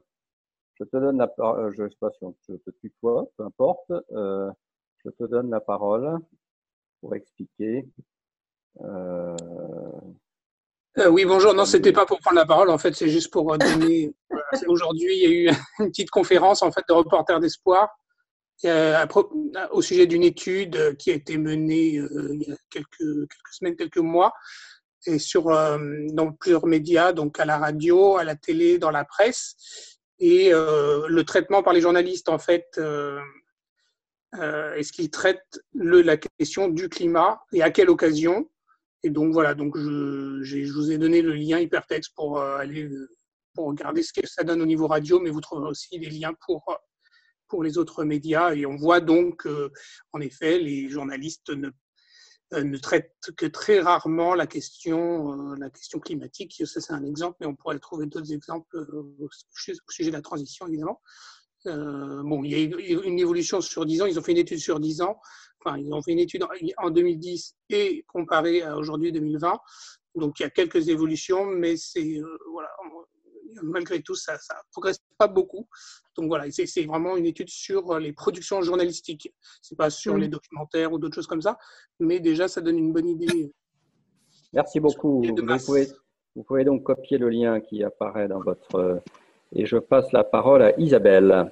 [0.76, 1.66] je te donne la parole.
[1.66, 3.92] Euh, je ne sais pas si on te tutoie, peu importe.
[4.12, 4.50] Euh,
[5.04, 6.18] je te donne la parole
[7.02, 7.86] pour expliquer.
[8.82, 9.36] Euh...
[10.98, 11.54] Euh, oui, bonjour.
[11.54, 12.70] Non, c'était pas pour prendre la parole.
[12.70, 14.14] En fait, c'est juste pour donner.
[14.68, 17.90] Aujourd'hui, il y a eu une petite conférence en fait de reporters d'espoir
[18.66, 19.06] euh,
[19.72, 23.98] au sujet d'une étude qui a été menée il y a quelques, quelques semaines, quelques
[23.98, 24.34] mois,
[25.06, 29.56] et sur dans plusieurs médias, donc à la radio, à la télé, dans la presse,
[30.20, 32.80] et le traitement par les journalistes en fait
[34.34, 38.50] Est-ce qu'il traite le, la question du climat et à quelle occasion?
[39.04, 42.90] Et donc voilà, donc je, je, vous ai donné le lien hypertexte pour aller
[43.54, 46.34] pour regarder ce que ça donne au niveau radio, mais vous trouverez aussi les liens
[46.46, 46.64] pour
[47.50, 48.54] pour les autres médias.
[48.54, 49.46] Et on voit donc,
[50.14, 51.72] en effet, les journalistes ne euh,
[52.52, 56.62] ne traite que très rarement la question, euh, la question climatique.
[56.66, 59.30] Ça, c'est un exemple, mais on pourrait trouver d'autres exemples euh, au
[59.90, 61.02] sujet de la transition, évidemment.
[61.66, 64.06] bon, il y a une évolution sur 10 ans.
[64.06, 65.20] Ils ont fait une étude sur 10 ans.
[65.64, 66.46] Enfin, ils ont fait une étude
[66.78, 69.60] en 2010 et comparé à aujourd'hui 2020.
[70.16, 72.20] Donc, il y a quelques évolutions, mais c'est
[72.52, 72.70] voilà,
[73.64, 75.68] malgré tout, ça ne progresse pas beaucoup.
[76.16, 79.34] Donc voilà, c'est vraiment une étude sur euh, les productions journalistiques.
[79.62, 80.20] Ce n'est pas sur mm.
[80.20, 81.58] les documentaires ou d'autres choses comme ça,
[82.00, 83.54] mais déjà, ça donne une bonne idée.
[84.54, 85.24] Merci beaucoup.
[86.36, 88.76] Vous pouvez, donc copier le lien qui apparaît dans votre...
[88.76, 89.00] Euh,
[89.54, 91.52] et je passe la parole à Isabelle.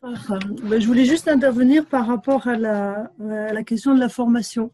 [0.00, 4.72] Ben, je voulais juste intervenir par rapport à la, à la question de la formation.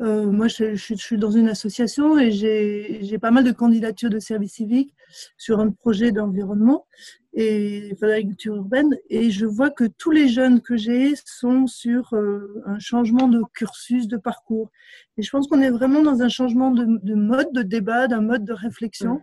[0.00, 4.54] Euh, moi, je, suis dans une association et j'ai pas mal de candidatures de service
[4.54, 4.94] civique
[5.36, 6.86] sur un projet d'environnement
[7.34, 8.96] et d'agriculture urbaine.
[9.10, 13.42] Et je vois que tous les jeunes que j'ai sont sur euh, un changement de
[13.54, 14.70] cursus, de parcours.
[15.18, 18.22] Et je pense qu'on est vraiment dans un changement de, de mode de débat, d'un
[18.22, 19.20] mode de réflexion.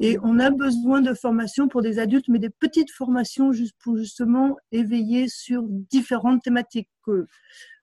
[0.00, 3.96] Et on a besoin de formations pour des adultes, mais des petites formations juste pour
[3.96, 6.88] justement éveiller sur différentes thématiques.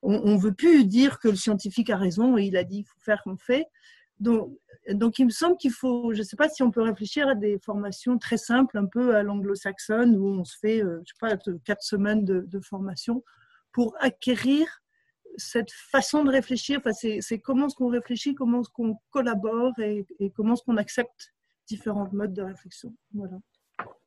[0.01, 2.87] On ne veut plus dire que le scientifique a raison et il a dit qu'il
[2.87, 3.65] faut faire qu'on fait.
[4.21, 4.57] Donc,
[4.93, 7.35] donc, il me semble qu'il faut, je ne sais pas si on peut réfléchir à
[7.35, 11.19] des formations très simples, un peu à l'anglo-saxonne, où on se fait, euh, je sais
[11.19, 13.23] pas, quatre semaines de, formation
[13.71, 14.67] pour acquérir
[15.37, 16.79] cette façon de réfléchir.
[16.79, 20.77] Enfin, c'est comment est-ce qu'on réfléchit, comment est-ce qu'on collabore et, et comment est-ce qu'on
[20.77, 21.34] accepte
[21.67, 22.95] différents modes de réflexion.
[23.13, 23.37] Voilà.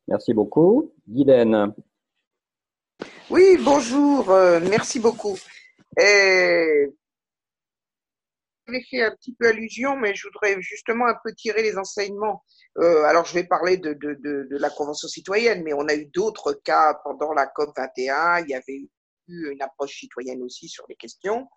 [0.06, 0.92] Merci beaucoup.
[1.06, 1.74] Guylaine.
[3.30, 5.36] Oui, bonjour, euh, merci beaucoup.
[5.98, 6.86] Euh,
[8.66, 12.42] J'avais fait un petit peu allusion, mais je voudrais justement un peu tirer les enseignements.
[12.78, 15.94] Euh, alors, je vais parler de, de, de, de, la Convention citoyenne, mais on a
[15.94, 18.40] eu d'autres cas pendant la COP 21.
[18.40, 18.88] Il y avait
[19.28, 21.48] eu une approche citoyenne aussi sur les questions.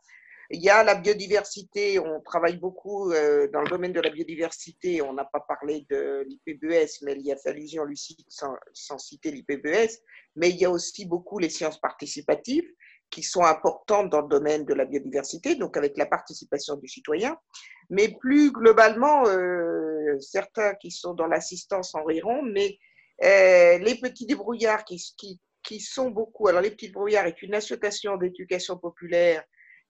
[0.54, 5.02] Il y a la biodiversité, on travaille beaucoup euh, dans le domaine de la biodiversité,
[5.02, 9.32] on n'a pas parlé de l'IPBES, mais il y a fait allusion Lucie sans, citer
[9.32, 10.02] l'IPBES,
[10.36, 12.68] mais il y a aussi beaucoup les sciences participatives
[13.10, 17.38] qui sont importantes dans le domaine de la biodiversité, donc avec la participation du citoyen.
[17.90, 22.78] Mais plus globalement, euh, certains qui sont dans l'assistance en riront, mais
[23.24, 26.50] euh, les petits débrouillards qui, qui, qui, sont beaucoup.
[26.50, 29.46] Alors, les petits débrouillards est une association d'éducation populaire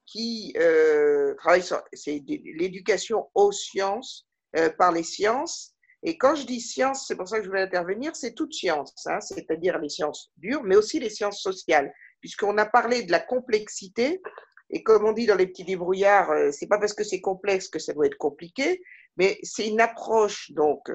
[0.06, 4.26] qui euh, travaille sur l'éducation aux sciences
[4.56, 5.74] euh, par les sciences.
[6.02, 8.92] Et quand je dis science, c'est pour ça que je voulais intervenir, c'est toute science,
[9.06, 13.20] hein, c'est-à-dire les sciences dures, mais aussi les sciences sociales, puisqu'on a parlé de la
[13.20, 14.20] complexité.
[14.70, 17.68] Et comme on dit dans les petits débrouillards, euh, c'est pas parce que c'est complexe
[17.68, 18.82] que ça doit être compliqué,
[19.16, 20.90] mais c'est une approche donc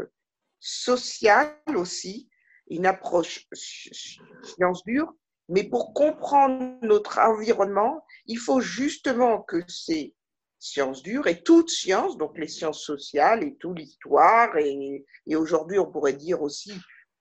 [0.60, 2.30] sociale aussi,
[2.70, 5.14] une approche science dure,
[5.50, 10.14] mais pour comprendre notre environnement, il faut justement que ces
[10.60, 15.92] sciences dures et toutes sciences, donc les sciences sociales et toute l'histoire, et, aujourd'hui on
[15.92, 16.74] pourrait dire aussi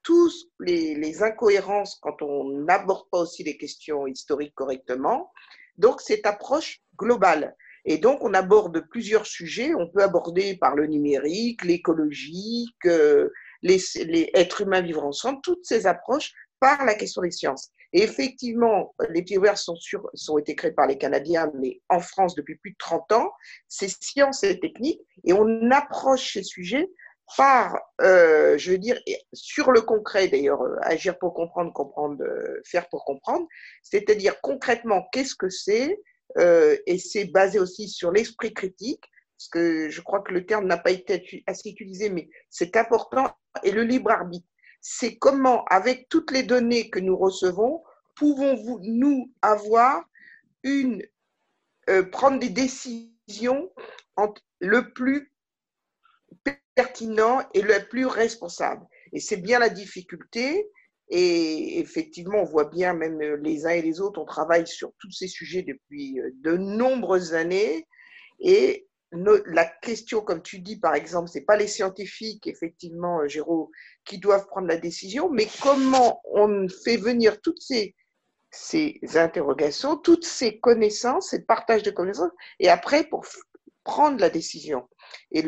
[0.03, 5.31] tous les, incohérences quand on n'aborde pas aussi les questions historiques correctement.
[5.77, 7.55] Donc cette approche globale.
[7.89, 9.73] Et donc, on aborde plusieurs sujets.
[9.73, 13.29] On peut aborder par le numérique, l'écologique, euh,
[13.61, 17.71] les, les, êtres humains vivre ensemble, toutes ces approches par la question des sciences.
[17.93, 22.35] Et effectivement, les ouverts sont, sur, sont été créés par les Canadiens, mais en France
[22.35, 23.31] depuis plus de 30 ans.
[23.67, 26.89] C'est sciences et techniques, et on approche ces sujets
[27.35, 28.97] par, euh, je veux dire,
[29.33, 33.47] sur le concret d'ailleurs, euh, agir pour comprendre, comprendre, euh, faire pour comprendre,
[33.83, 35.99] c'est-à-dire concrètement qu'est-ce que c'est,
[36.37, 39.03] euh, et c'est basé aussi sur l'esprit critique,
[39.37, 43.29] parce que je crois que le terme n'a pas été assez utilisé, mais c'est important,
[43.63, 44.47] et le libre arbitre
[44.81, 47.83] c'est comment, avec toutes les données que nous recevons,
[48.15, 50.03] pouvons-nous avoir
[50.63, 51.03] une,
[51.89, 53.71] euh, prendre des décisions
[54.59, 55.31] le plus
[56.75, 58.85] pertinent et le plus responsable.
[59.13, 60.69] Et c'est bien la difficulté.
[61.09, 65.11] Et effectivement, on voit bien, même les uns et les autres, on travaille sur tous
[65.11, 67.87] ces sujets depuis euh, de nombreuses années.
[68.39, 73.71] Et la question, comme tu dis, par exemple, c'est pas les scientifiques, effectivement, euh, Géraud,
[74.05, 77.95] qui doivent prendre la décision, mais comment on fait venir toutes ces,
[79.15, 83.25] interrogations, toutes ces connaissances, ces partage de connaissances, et après pour
[83.83, 84.87] prendre la décision.
[85.31, 85.41] Et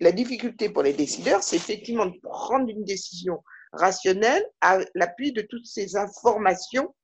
[0.00, 3.42] la difficulté pour les décideurs, c'est effectivement de prendre une décision
[3.72, 6.94] rationnelle à l'appui de toutes ces informations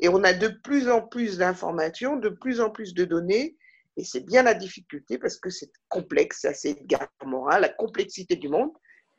[0.00, 3.56] Et on a de plus en plus d'informations, de plus en plus de données,
[4.00, 8.48] et c'est bien la difficulté parce que c'est complexe, c'est Edgar Morin, la complexité du
[8.48, 8.70] monde.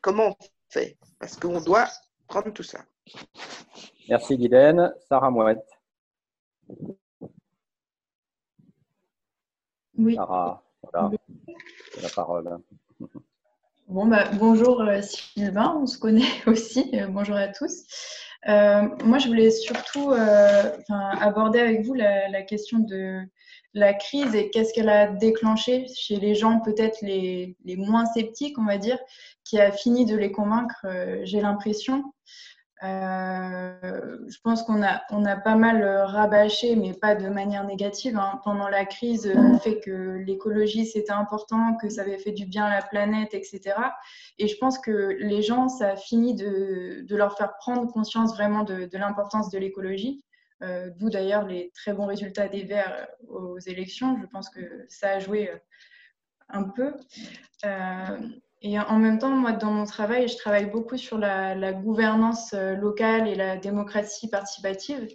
[0.02, 0.98] Comment on fait?
[1.20, 1.88] Parce qu'on doit
[2.28, 2.80] prendre tout ça.
[4.10, 4.92] Merci Guylaine.
[5.08, 5.70] Sarah Mouette.
[10.00, 10.16] Oui.
[10.16, 11.12] Sarah, voilà,
[12.02, 12.58] la parole.
[13.88, 16.90] Bon, bah, bonjour euh, Sylvain, on se connaît aussi.
[16.96, 17.84] Euh, bonjour à tous.
[18.48, 20.12] Euh, moi, je voulais surtout
[20.90, 23.22] aborder avec vous la, question de
[23.74, 28.58] la crise et qu'est-ce qu'elle a déclenché chez les gens peut-être les, les, moins sceptiques,
[28.60, 29.00] on va dire,
[29.44, 30.86] qui a fini de les convaincre,
[31.24, 32.04] j'ai l'impression.
[32.84, 37.64] Euh, je pense qu'on a, on a pas mal euh, rabâché, mais pas de manière
[37.64, 42.32] négative, hein, pendant la crise, le fait que l'écologie c'était important, que ça avait fait
[42.32, 43.76] du bien à la planète, etc.
[44.40, 48.34] Et je pense que les gens, ça a fini de, de leur faire prendre conscience
[48.34, 50.24] vraiment de l'importance de l'écologie.
[50.64, 54.18] Euh, D'où d'ailleurs les très bons résultats des Verts aux élections.
[54.22, 55.52] Je pense que ça a joué
[56.50, 56.94] un peu.
[57.66, 58.18] Euh,
[58.64, 62.76] et en même temps, moi, dans mon travail, je travaille beaucoup sur la, gouvernance euh,
[62.76, 65.08] locale et la démocratie participative.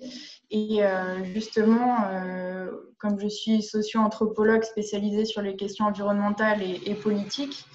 [0.50, 7.66] Et euh, justement, euh, comme je suis socio-anthropologue spécialisée sur les questions environnementales et, politiques,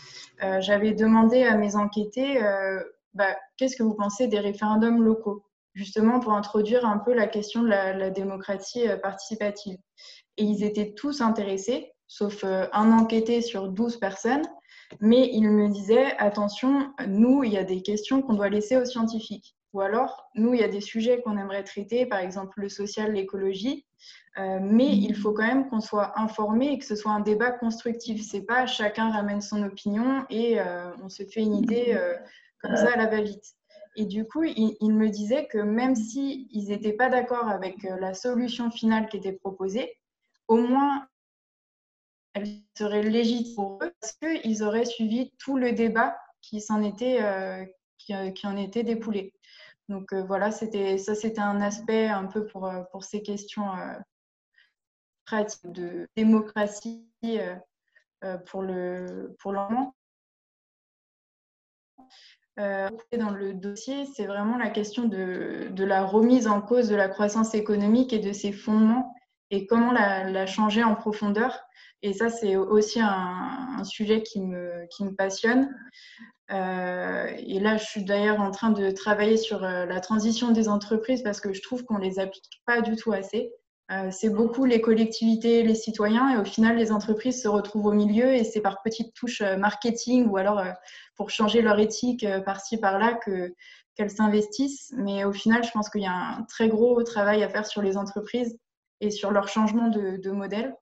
[0.60, 2.42] j'avais demandé à mes enquêtés
[3.14, 5.44] bah, qu'est-ce que vous pensez des référendums locaux,
[5.74, 9.78] justement pour introduire un peu la question de la, la démocratie participative.
[10.38, 14.46] Et ils étaient tous intéressés, sauf un enquêté sur 12 personnes.
[15.00, 18.86] Mais il me disait, attention, nous, il y a des questions qu'on doit laisser aux
[18.86, 19.56] scientifiques.
[19.74, 23.14] Ou alors, nous, il y a des sujets qu'on aimerait traiter, par exemple le social,
[23.14, 23.86] l'écologie,
[24.38, 27.52] euh, mais il faut quand même qu'on soit informé et que ce soit un débat
[27.52, 28.22] constructif.
[28.22, 32.16] C'est pas chacun ramène son opinion et euh, on se fait une idée euh,
[32.62, 33.56] comme ça à la va-vite.
[33.96, 37.84] Et du coup, il, il, me disait que même s'ils si n'étaient pas d'accord avec
[37.84, 39.98] la solution finale qui était proposée,
[40.48, 41.08] au moins
[42.34, 47.66] elle serait légitime pour eux parce qu'ils auraient suivi tout le débat qui euh,
[48.12, 49.34] euh, en était dépoulé.
[49.90, 53.70] Donc euh, voilà, c'était ça, c'était un aspect un peu pour, pour ces questions
[55.26, 57.08] pratiques de démocratie
[58.46, 59.94] pour le pour l'enfant.
[62.58, 67.56] Dans le dossier, c'est vraiment la question de, la remise en cause de la croissance
[67.56, 69.14] économique et de ses fondements
[69.50, 71.60] et comment la, changer en profondeur
[72.04, 75.76] et ça, c'est aussi un, sujet qui me, qui me passionne.
[76.52, 80.68] Euh, et là, je suis d'ailleurs en train de travailler sur euh, la transition des
[80.68, 83.54] entreprises parce que je trouve qu'on ne les applique pas du tout assez.
[83.92, 87.92] Euh, c'est beaucoup les collectivités, les citoyens, et au final, les entreprises se retrouvent au
[87.92, 90.64] milieu et c'est par petites touches marketing ou alors
[91.18, 93.54] pour changer leur éthique par-ci, par-là que,
[93.96, 94.94] qu'elles s'investissent.
[94.98, 97.82] Mais au final, je pense qu'il y a un très gros travail à faire sur
[97.82, 98.58] les entreprises
[99.00, 100.76] et sur leur changement de, modèle.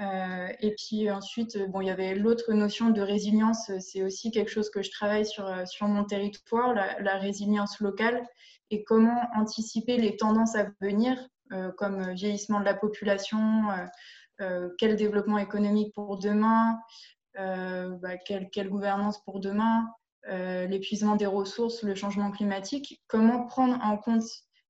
[0.00, 3.70] Euh, et puis ensuite, bon, il y avait l'autre notion de résilience.
[3.78, 8.26] C'est aussi quelque chose que je travaille sur, euh, sur mon territoire, la, résilience locale
[8.70, 11.26] et comment anticiper les tendances à venir, euh,
[11.76, 13.64] comme vieillissement de la population,
[14.78, 16.78] quel développement économique pour demain,
[17.36, 19.88] bah, quelle, gouvernance pour demain,
[20.26, 23.02] l'épuisement des ressources, le changement climatique.
[23.08, 24.24] Comment prendre en compte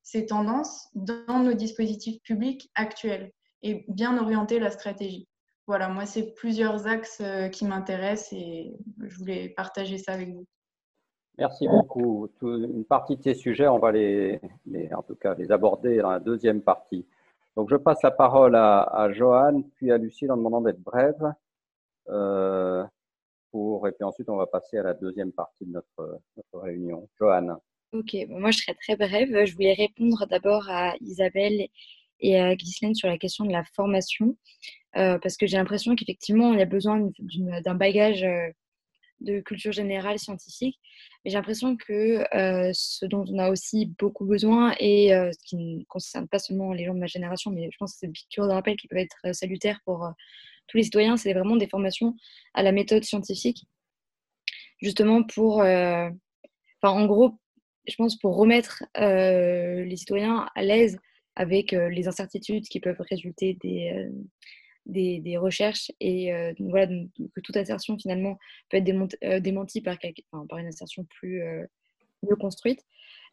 [0.04, 3.32] ces tendances dans nos dispositifs publics actuels
[3.62, 5.26] et bien orienter la stratégie.
[5.66, 10.46] Voilà, moi, c'est plusieurs axes euh, qui m'intéressent et je voulais partager ça avec vous.
[11.38, 12.28] Merci beaucoup.
[12.42, 14.40] Une partie de ces sujets, on va les,
[14.96, 17.06] en tout cas, les aborder dans la deuxième partie.
[17.56, 21.32] Donc, je passe la parole à, à Johan, puis à Lucille en demandant d'être brève.
[22.08, 22.84] Euh,
[23.50, 26.20] pour, et puis ensuite, on va passer à la deuxième partie de notre,
[26.52, 27.08] réunion.
[27.18, 27.58] Johan.
[27.92, 29.44] Ok, moi je serai très brève.
[29.44, 31.68] Je voulais répondre d'abord à Isabelle
[32.20, 34.36] et à Ghislaine sur la question de la formation,
[34.96, 37.08] euh, parce que j'ai l'impression qu'effectivement, y a besoin
[37.64, 38.50] d'un bagage euh,
[39.20, 40.78] de culture générale scientifique,
[41.24, 45.56] mais j'ai l'impression que euh, ce dont on a aussi beaucoup besoin, et ce qui
[45.56, 48.12] ne concerne pas seulement les gens de ma génération, mais je pense que c'est des
[48.12, 50.08] piqûres de rappel qui peuvent être salutaires pour
[50.66, 52.16] tous les citoyens, c'est vraiment des formations
[52.54, 53.64] à la méthode scientifique,
[54.80, 56.12] justement pour, enfin,
[56.82, 57.38] en gros,
[57.86, 60.98] je pense pour remettre les citoyens à l'aise
[61.36, 64.08] avec les incertitudes qui peuvent résulter des,
[64.86, 68.38] des, recherches et voilà, que toute assertion finalement
[68.70, 69.96] peut être démentie par,
[70.58, 71.42] une assertion plus
[72.22, 72.84] mieux construite.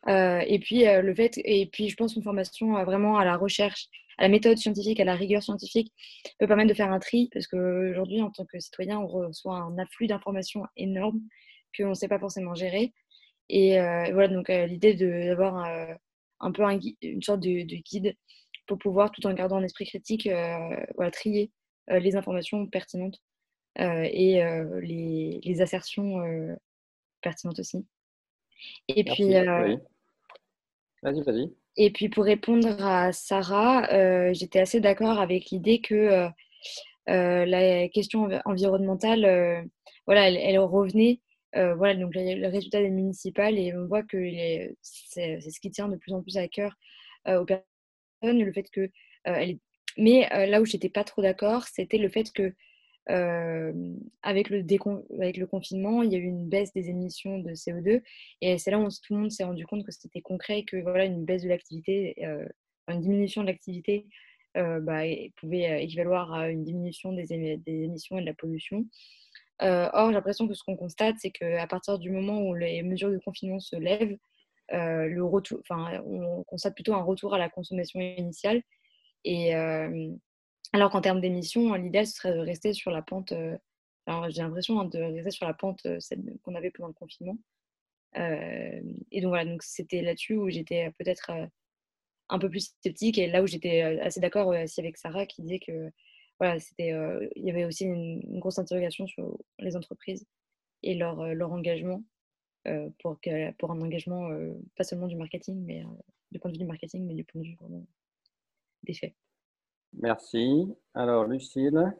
[0.07, 3.87] et puis le fait, et puis je pense une formation vraiment à la recherche,
[4.17, 5.91] à la méthode scientifique, à la rigueur scientifique
[6.39, 9.77] peut permettre de faire un tri parce qu'aujourd'hui en tant que citoyen on reçoit un
[9.77, 11.21] afflux d'informations énorme
[11.77, 12.93] qu'on ne sait pas forcément gérer.
[13.49, 13.77] Et
[14.13, 15.65] voilà donc l'idée d'avoir
[16.41, 16.63] un peu
[17.01, 18.15] une sorte de, guide
[18.67, 20.29] pour pouvoir, tout en gardant un esprit critique,
[20.95, 21.51] voilà, trier
[21.89, 23.19] les informations pertinentes
[23.77, 24.41] et
[24.81, 26.17] les, les, assertions
[27.21, 27.85] pertinentes aussi.
[28.87, 29.33] Et puis,
[31.03, 31.51] vas-y, vas-y.
[31.77, 36.29] Et puis pour répondre à Sarah, j'étais assez d'accord avec l'idée que
[37.07, 39.69] la question environnementale,
[40.05, 41.21] voilà, elle, revenait.
[41.53, 44.17] voilà, donc le, résultat des municipales et on voit que
[44.81, 46.75] c'est ce qui tient de plus en plus à cœur
[47.27, 47.45] aux
[48.23, 48.89] le fait que
[49.23, 49.57] elle,
[49.97, 52.53] mais là où j'étais pas trop d'accord, c'était le fait que
[54.21, 54.65] avec, le
[55.19, 58.01] avec le confinement, il y a eu une baisse des émissions de CO2
[58.41, 60.77] et c'est là où tout le monde s'est rendu compte que c'était concret et que
[60.77, 62.15] voilà, une baisse de l'activité,
[62.87, 64.07] une diminution de l'activité
[64.55, 65.01] bah,
[65.37, 67.33] pouvait équivaloir à une diminution des,
[67.67, 68.85] émissions et de la pollution.
[69.59, 73.11] or, j'ai l'impression que ce qu'on constate, c'est qu'à partir du moment où les mesures
[73.11, 74.17] de confinement se lèvent,
[74.71, 78.61] le retour, enfin, on constate plutôt un retour à la consommation initiale.
[79.23, 79.53] Et,
[80.73, 83.33] alors qu'en termes d'émissions, l'idéal, ce serait de rester sur la pente.
[83.33, 83.57] Euh,
[84.29, 85.99] j'ai l'impression hein, de rester sur la pente euh,
[86.43, 87.37] qu'on avait pendant le confinement.
[88.17, 91.31] Euh, et donc, voilà, donc c'était là-dessus où j'étais peut-être
[92.29, 95.59] un peu plus sceptique et là où j'étais assez d'accord aussi avec Sarah qui disait
[95.59, 95.91] que
[96.39, 96.93] voilà, c'était,
[97.35, 100.25] il y avait aussi une, grosse interrogation sur les entreprises
[100.83, 102.03] et leur, leur engagement
[102.99, 104.29] pour, que, pour un engagement
[104.77, 105.83] pas seulement du marketing, mais
[106.31, 107.85] du point de vue du marketing, mais du point de vue vraiment
[108.83, 109.13] des faits.
[109.93, 110.67] Merci.
[110.93, 111.93] Alors, Lucille.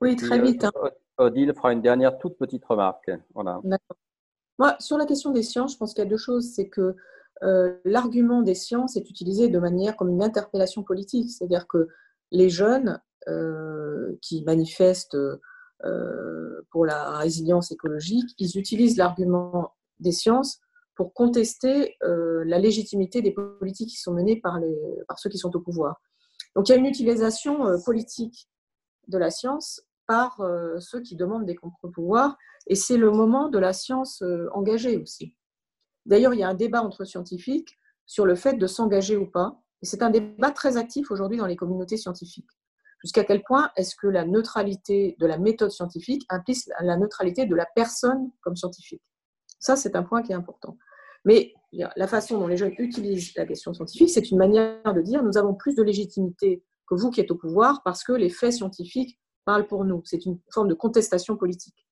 [0.00, 0.64] Oui, très vite.
[0.64, 0.72] Hein.
[1.18, 3.10] Odile fera une dernière toute petite remarque.
[3.34, 3.60] Voilà.
[4.58, 6.52] Moi, sur la question des sciences, je pense qu'il y a deux choses.
[6.52, 6.96] C'est que
[7.42, 11.30] euh, l'argument des sciences est utilisé de manière comme une interpellation politique.
[11.30, 11.88] C'est-à-dire que
[12.30, 15.40] les jeunes euh, qui manifestent euh,
[16.70, 20.60] pour la résilience écologique, ils utilisent l'argument des sciences
[20.96, 24.76] pour contester la légitimité des politiques qui sont menées par, les,
[25.08, 26.00] par ceux qui sont au pouvoir.
[26.54, 28.48] Donc il y a une utilisation euh, politique
[29.08, 33.58] de la science par euh, ceux qui demandent des contre-pouvoirs, et c'est le moment de
[33.58, 35.34] la science euh, engagée aussi.
[36.06, 39.62] D'ailleurs, il y a un débat entre scientifiques sur le fait de s'engager ou pas,
[39.82, 42.48] et c'est un débat très actif aujourd'hui dans les communautés scientifiques.
[43.04, 47.54] Jusqu'à quel point est-ce que la neutralité de la méthode scientifique implique la neutralité de
[47.54, 49.02] la personne comme scientifique?
[49.60, 50.78] Ça, c'est un point qui est important.
[51.26, 55.22] Mais la façon dont les jeunes utilisent la question scientifique, c'est une manière de dire
[55.22, 58.54] nous avons plus de légitimité que vous qui êtes au pouvoir parce que les faits
[58.54, 60.00] scientifiques parlent pour nous.
[60.04, 61.86] C'est une forme de contestation politique.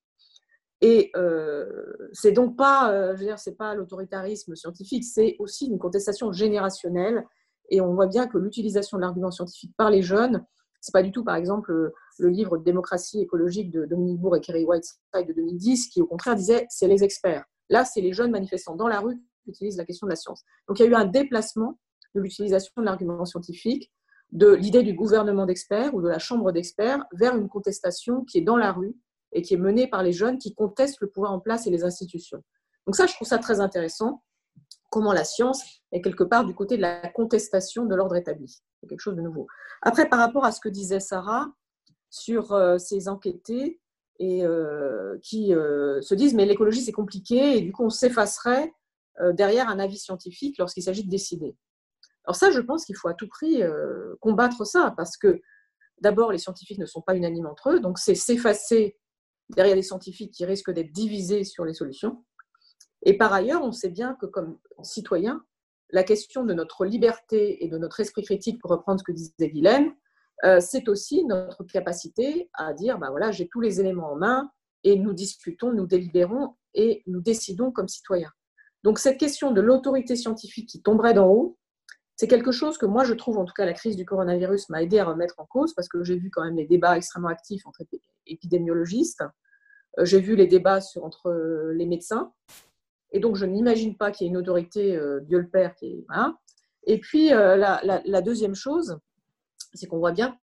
[0.81, 5.67] Et euh, c'est donc pas, euh, je veux dire, c'est pas l'autoritarisme scientifique, c'est aussi
[5.67, 7.25] une contestation générationnelle.
[7.71, 10.45] Et on voit bien que l'utilisation de l'argument scientifique par les jeunes,
[10.83, 14.65] c'est pas du tout, par exemple, le livre Démocratie écologique de Dominique Bourg et Kerry
[14.65, 17.45] Whiteside de 2010, qui au contraire disait c'est les experts.
[17.71, 20.43] Là, c'est les jeunes manifestants dans la rue qui utilisent la question de la science.
[20.69, 21.79] Donc il y a eu un déplacement
[22.17, 23.93] de l'utilisation de l'argument scientifique,
[24.33, 28.43] de l'idée du gouvernement d'experts ou de la chambre d'experts vers une contestation qui est
[28.43, 28.97] dans la rue
[29.33, 31.85] et qui est menée par les jeunes qui contestent le pouvoir en place et les
[31.85, 32.43] institutions.
[32.87, 34.23] Donc ça, je trouve ça très intéressant,
[34.93, 38.61] comment la science est quelque part du côté de la contestation de l'ordre établi.
[38.79, 39.47] C'est quelque chose de nouveau.
[39.81, 41.51] Après, par rapport à ce que disait Sarah
[42.11, 43.81] sur euh, ces enquêtés,
[44.21, 48.73] euh, qui euh, se disent mais l'écologie c'est compliqué et du coup on s'effacerait
[49.33, 51.57] derrière un avis scientifique lorsqu'il s'agit de décider.
[52.25, 53.63] Alors ça, je pense qu'il faut à tout prix
[54.21, 55.41] combattre ça parce que
[56.01, 58.97] d'abord les scientifiques ne sont pas unanimes entre eux, donc c'est s'effacer
[59.51, 62.25] derrière des scientifiques qui risquent d'être divisés sur les solutions.
[63.03, 65.45] Et par ailleurs, on sait bien que comme citoyens,
[65.91, 69.33] la question de notre liberté et de notre esprit critique, pour reprendre ce que disait
[69.41, 69.93] Guylaine,
[70.45, 74.51] euh, c'est aussi notre capacité à dire, ben voilà, j'ai tous les éléments en main
[74.85, 78.33] et nous discutons, nous délibérons et nous décidons comme citoyens.
[78.83, 81.59] Donc cette question de l'autorité scientifique qui tomberait d'en haut,
[82.17, 84.83] c'est quelque chose que moi je trouve, en tout cas la crise du coronavirus m'a
[84.83, 87.65] aidé à remettre en cause parce que j'ai vu quand même les débats extrêmement actifs
[87.67, 87.83] entre
[88.27, 89.23] épidémiologistes,
[89.99, 92.33] euh, j'ai vu les débats entre euh, les médecins,
[93.13, 96.07] et donc je n'imagine pas qu'il y ait une autorité, Dieu le Père, qui est...
[96.85, 98.99] Et puis la, deuxième chose,
[99.75, 100.37] c'est qu'on voit bien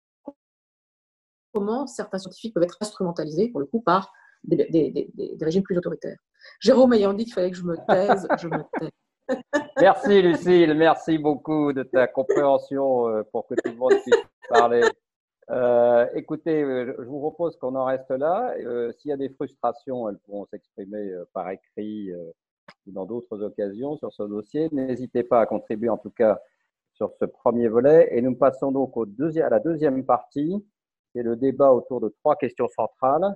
[1.52, 4.12] comment certains scientifiques peuvent être instrumentalisés, pour le coup, par
[4.44, 5.10] des,
[5.40, 6.18] régimes plus autoritaires.
[6.60, 8.90] Jérôme ayant dit qu'il fallait que je me taise, je me tais.
[9.80, 14.82] Merci Lucille, merci beaucoup de ta compréhension euh, pour que tout le monde puisse parler.
[15.50, 18.54] Euh, écoutez, euh, je vous propose qu'on en reste là.
[18.98, 22.10] S'il y a des frustrations, elles pourront s'exprimer par écrit
[22.86, 24.68] dans d'autres occasions sur ce dossier.
[24.72, 26.40] N'hésitez pas à contribuer en tout cas
[26.92, 28.08] sur ce premier volet.
[28.12, 30.64] Et nous passons donc à la deuxième partie,
[31.12, 33.34] qui est le débat autour de trois questions centrales.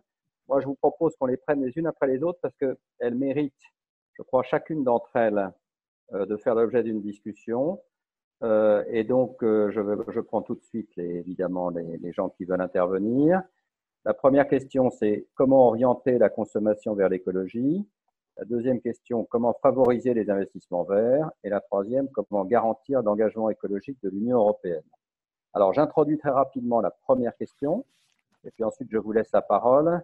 [0.49, 3.55] Moi, je vous propose qu'on les prenne les unes après les autres parce qu'elles méritent,
[4.15, 5.51] je crois, chacune d'entre elles
[6.13, 7.81] de faire l'objet d'une discussion.
[8.43, 9.71] et donc, je,
[10.09, 13.43] je, prends tout de suite, évidemment, les, gens qui veulent intervenir.
[14.05, 17.87] La première question, c'est comment orienter la consommation vers l'écologie?
[18.39, 21.31] La deuxième question, comment favoriser les investissements verts?
[21.45, 24.83] Et la troisième, comment garantir l'engagement écologique de l'Union européenne?
[25.55, 27.85] Alors, j'introduis très rapidement la première question,
[28.45, 30.03] et puis ensuite, je vous laisse la parole.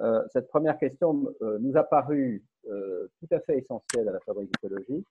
[0.00, 4.20] Euh, cette première question euh, nous a paru euh, tout à fait essentielle à la
[4.20, 5.06] fabrique écologique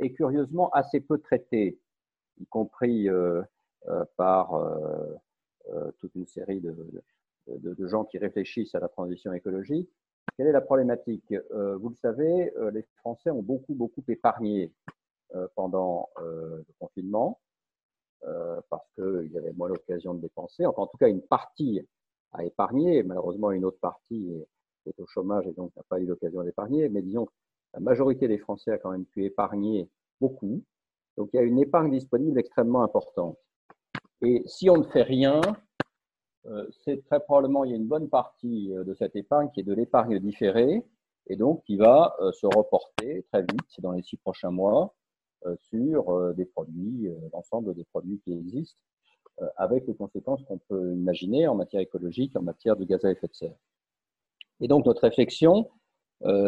[0.00, 1.78] et curieusement assez peu traitée,
[2.38, 3.08] y compris
[4.18, 4.52] par
[5.98, 6.76] toute une série de,
[7.46, 9.88] de, gens qui réfléchissent à la transition écologique.
[10.36, 11.34] Quelle est la problématique?
[11.50, 14.72] Vous le savez, les Français ont beaucoup, beaucoup épargné
[15.54, 17.40] pendant le confinement
[18.70, 20.64] parce qu'il y avait moins l'occasion de dépenser.
[20.64, 21.86] Enfin, en tout cas, une partie
[22.32, 23.02] a épargné.
[23.02, 24.32] Malheureusement, une autre partie
[24.86, 26.88] est, au chômage et donc n'a pas eu l'occasion d'épargner.
[26.88, 27.28] Mais disons
[27.74, 29.88] la majorité des Français a quand même pu épargner
[30.20, 30.62] beaucoup.
[31.16, 33.38] Donc, il y a une épargne disponible extrêmement importante.
[34.20, 35.52] Et si on ne fait rien, euh,
[36.84, 39.64] c'est très probablement, il y a une bonne partie euh, de cette épargne qui est
[39.64, 40.84] de l'épargne différée
[41.28, 44.94] et donc qui va euh, se reporter très vite, dans les six prochains mois,
[45.58, 48.78] sur des produits, l'ensemble des produits qui existent,
[49.56, 53.26] avec les conséquences qu'on peut imaginer en matière écologique, en matière de gaz à effet
[53.26, 53.56] de serre.
[54.60, 55.68] Et donc notre réflexion,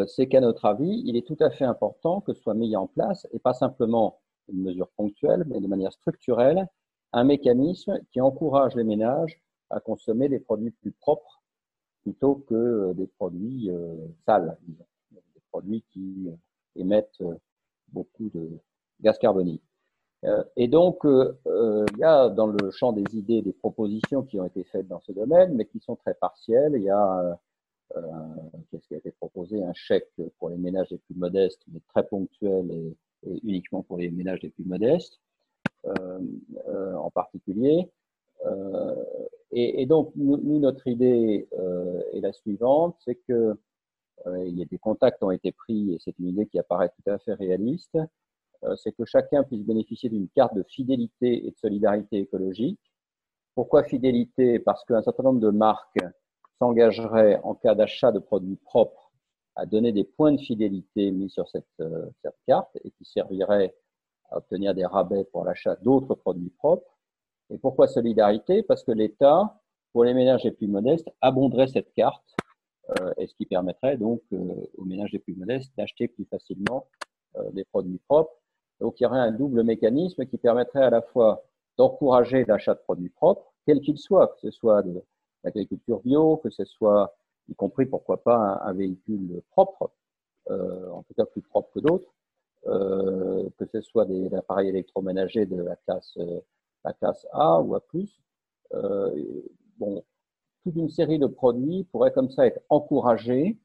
[0.07, 3.27] c'est qu'à notre avis, il est tout à fait important que soit mis en place,
[3.33, 6.69] et pas simplement une mesure ponctuelle, mais de manière structurelle,
[7.11, 11.41] un mécanisme qui encourage les ménages à consommer des produits plus propres
[12.05, 13.95] plutôt que euh, des produits euh,
[14.25, 14.57] sales,
[15.11, 16.35] des produits qui euh,
[16.75, 17.23] émettent
[17.87, 18.59] beaucoup de
[19.01, 19.63] gaz carbonique.
[20.55, 24.63] Et donc, il y a dans le champ des idées des propositions qui ont été
[24.63, 26.73] faites dans ce domaine, mais qui sont très partielles.
[26.75, 27.39] Il y a,
[28.71, 30.09] qu'est-ce qui a été proposé, un chèque
[30.39, 32.97] pour les ménages les plus modestes, mais très ponctuel et,
[33.43, 35.21] uniquement pour les ménages les plus modestes,
[35.83, 37.87] en particulier.
[39.57, 43.57] Et, donc, nous, notre idée euh, est la suivante, c'est que
[44.27, 46.89] euh, il y a des contacts ont été pris, et c'est une idée qui apparaît
[46.89, 47.97] tout à fait réaliste,
[48.65, 52.81] euh, c'est que chacun puisse bénéficier d'une carte de fidélité et de solidarité écologique.
[53.53, 54.59] Pourquoi fidélité?
[54.59, 55.99] Parce qu'un certain nombre de marques
[56.59, 59.13] s'engageraient en cas d'achat de produits propres
[59.55, 61.81] à donner des points de fidélité mis sur cette,
[62.21, 63.73] cette carte et qui serviraient
[64.31, 66.94] à obtenir des rabais pour l'achat d'autres produits propres.
[67.49, 68.63] Et pourquoi solidarité?
[68.63, 69.61] Parce que l'État,
[69.93, 72.35] pour les ménages les plus modestes, abonderait cette carte,
[73.01, 74.37] euh, et ce qui permettrait donc euh,
[74.77, 76.87] aux ménages les plus modestes d'acheter plus facilement
[77.37, 78.35] euh, des produits propres.
[78.79, 81.43] Donc il y aurait un double mécanisme qui permettrait à la fois
[81.77, 85.01] d'encourager l'achat de produits propres, quels qu'ils soient, que ce soit de
[85.43, 87.15] l'agriculture bio, que ce soit,
[87.49, 89.91] y compris pourquoi pas un, véhicule propre,
[90.49, 92.13] en tout cas plus propre que d'autres,
[92.63, 96.17] que ce soit des appareils électroménagers de la classe
[96.85, 97.81] la classe A ou A+,
[98.73, 99.41] euh,
[99.77, 100.03] bon,
[100.63, 103.57] toute une série de produits pourraient comme ça être encouragés.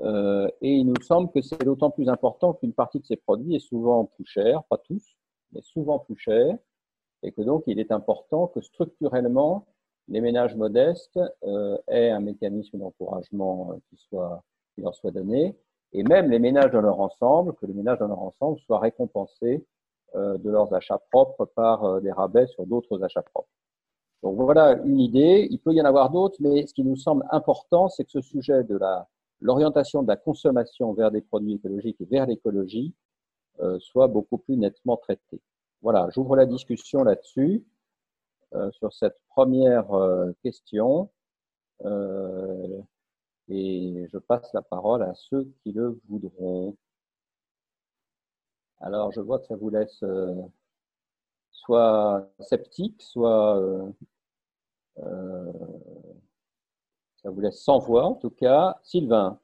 [0.00, 3.54] Euh, et il nous semble que c'est d'autant plus important qu'une partie de ces produits
[3.54, 5.16] est souvent plus chère, pas tous,
[5.52, 6.56] mais souvent plus chère,
[7.22, 9.66] et que donc il est important que structurellement,
[10.08, 15.56] les ménages modestes euh, aient un mécanisme d'encouragement qui, qui leur soit donné,
[15.92, 19.64] et même les ménages dans leur ensemble, que les ménages dans leur ensemble soient récompensés
[20.14, 23.48] de leurs achats propres par euh, des rabais sur d'autres achats propres.
[24.22, 25.46] Donc voilà une idée.
[25.50, 28.20] Il peut y en avoir d'autres, mais ce qui nous semble important, c'est que ce
[28.20, 28.78] sujet de
[29.40, 32.94] l'orientation de la consommation vers des produits écologiques et vers l'écologie
[33.60, 35.40] euh, soit beaucoup plus nettement traité.
[35.82, 37.64] Voilà, j'ouvre la discussion là-dessus,
[38.70, 39.88] sur cette première
[40.44, 41.10] question,
[43.48, 46.76] et je passe la parole à ceux qui le voudront.
[48.80, 50.34] Alors, je vois que ça vous laisse euh,
[51.50, 53.90] soit sceptique, soit euh,
[54.98, 55.52] euh,
[57.22, 58.76] ça vous laisse sans voix, en tout cas.
[58.82, 59.38] Sylvain.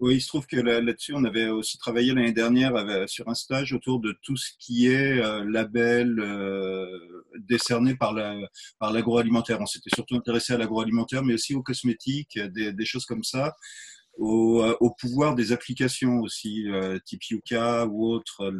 [0.00, 2.72] Oui, il se trouve que là-dessus, on avait aussi travaillé l'année dernière
[3.08, 6.22] sur un stage autour de tout ce qui est label
[7.34, 8.12] décerné par
[8.92, 9.60] l'agroalimentaire.
[9.60, 13.56] on s'était surtout intéressé à l'agroalimentaire, mais aussi aux cosmétiques, des, choses comme ça.
[14.20, 18.52] Euh, au, pouvoir des applications aussi, euh, type Yuka ou autre.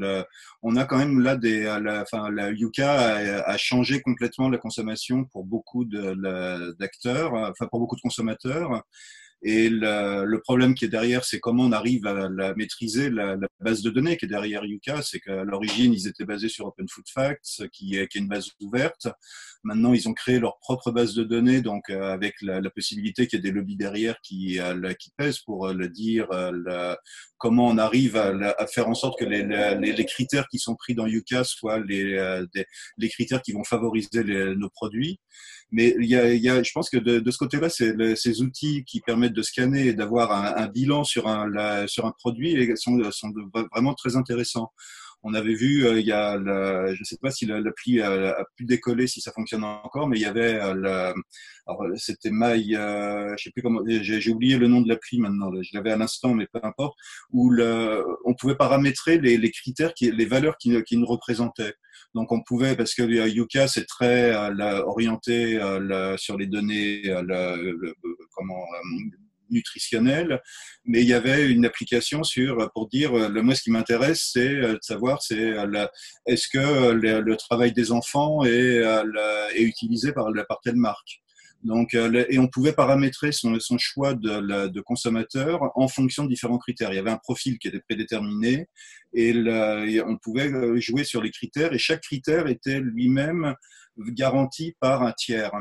[0.62, 5.24] on a quand même là des, la, enfin, la Yuka a, changé complètement la consommation
[5.24, 8.82] pour beaucoup d'acteurs, enfin pour beaucoup de consommateurs.
[9.42, 13.82] Et le, problème qui est derrière, c'est comment on arrive à la maîtriser, la, base
[13.82, 15.02] de données qui est derrière Yuka.
[15.02, 18.28] C'est qu'à l'origine, ils étaient basés sur Open Food Facts, qui est, qui est une
[18.28, 19.08] base ouverte.
[19.64, 23.38] Maintenant, ils ont créé leur propre base de données, donc euh, avec la, possibilité qu'il
[23.38, 26.28] y ait des lobbies derrière qui, euh, qui pèsent pour euh, le dire,
[27.38, 29.42] comment on arrive à, faire en sorte que les,
[29.92, 32.42] les, critères qui sont pris dans Yuka soient les,
[32.98, 35.20] les critères qui vont favoriser nos produits.
[35.70, 37.94] Mais il y a, il y a, je pense que de, de ce côté-là, c'est
[38.16, 42.76] ces outils qui permettent de scanner et d'avoir un, bilan sur un, sur un produit
[42.76, 43.32] sont, sont
[43.72, 44.72] vraiment très intéressants.
[45.24, 48.44] On avait vu, euh, il y a, je ne sais pas si l'appli a, a,
[48.56, 51.12] pu décoller, si ça fonctionne encore, mais il y avait, euh,
[51.66, 55.50] alors c'était My, euh, je sais plus comment, j'ai oublié le nom de l'appli maintenant,
[55.60, 56.96] je l'avais à l'instant, mais peu importe,
[57.32, 61.74] où le, on pouvait paramétrer les, critères, qui, les valeurs qui, qui nous représentaient.
[62.14, 64.34] Donc on pouvait, parce que Yuka c'est très
[64.82, 65.60] orienté
[66.16, 67.94] sur les données, le,
[68.32, 68.64] comment
[69.50, 70.40] nutritionnel,
[70.84, 74.30] mais il y avait une application sur pour dire euh, le moi ce qui m'intéresse
[74.32, 75.86] c'est euh, de savoir c'est euh,
[76.26, 78.82] est-ce que le, travail des enfants est,
[79.56, 81.20] utilisé par, par telle marque.
[81.64, 86.92] Donc, et on pouvait paramétrer son, son choix de, consommateur en fonction de différents critères.
[86.92, 88.68] Il y avait un profil qui était prédéterminé
[89.12, 89.34] et
[90.06, 93.54] on pouvait jouer sur les critères et chaque critère était lui-même
[93.98, 95.52] garanti par un tiers.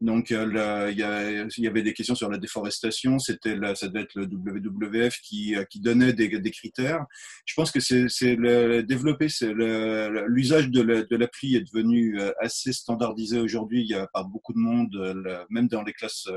[0.00, 3.18] Donc, euh, il y, avait des questions sur la déforestation.
[3.18, 7.04] C'était ça devait être le WWF qui, euh, qui donnait des, critères.
[7.44, 13.92] Je pense que c'est le, développer, l'usage de l'appli est devenu euh, assez standardisé aujourd'hui.
[14.12, 16.28] Pas beaucoup de monde, même dans les classes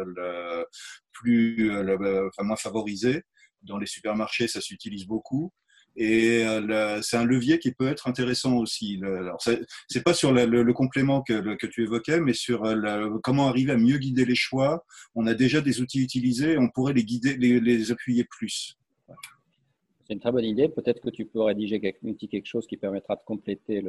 [1.12, 3.24] plus, enfin, moins favorisées.
[3.62, 5.54] Dans les supermarchés, ça s'utilise beaucoup.
[5.96, 9.00] Et euh, c'est un levier qui peut être intéressant aussi.
[9.04, 9.42] Alors,
[9.88, 13.98] c'est pas sur le, complément que, tu évoquais, mais sur euh, comment arriver à mieux
[13.98, 14.86] guider les choix.
[15.16, 18.78] On a déjà des outils utilisés, on pourrait les guider, les, appuyer plus.
[20.08, 20.70] C'est une très bonne idée.
[20.70, 23.84] Peut-être que tu peux rédiger quelque, chose qui permettra de compléter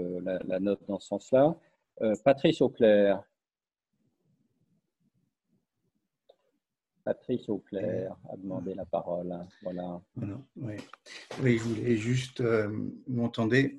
[0.46, 1.56] la, note dans ce sens-là.
[2.00, 3.22] Euh, Patrice Auclair.
[7.04, 9.32] Patrice Auclair a demandé la parole.
[9.62, 10.00] Voilà.
[10.56, 10.74] oui.
[11.42, 11.58] oui.
[11.58, 12.68] je voulais juste, euh,
[13.08, 13.78] m'entendez,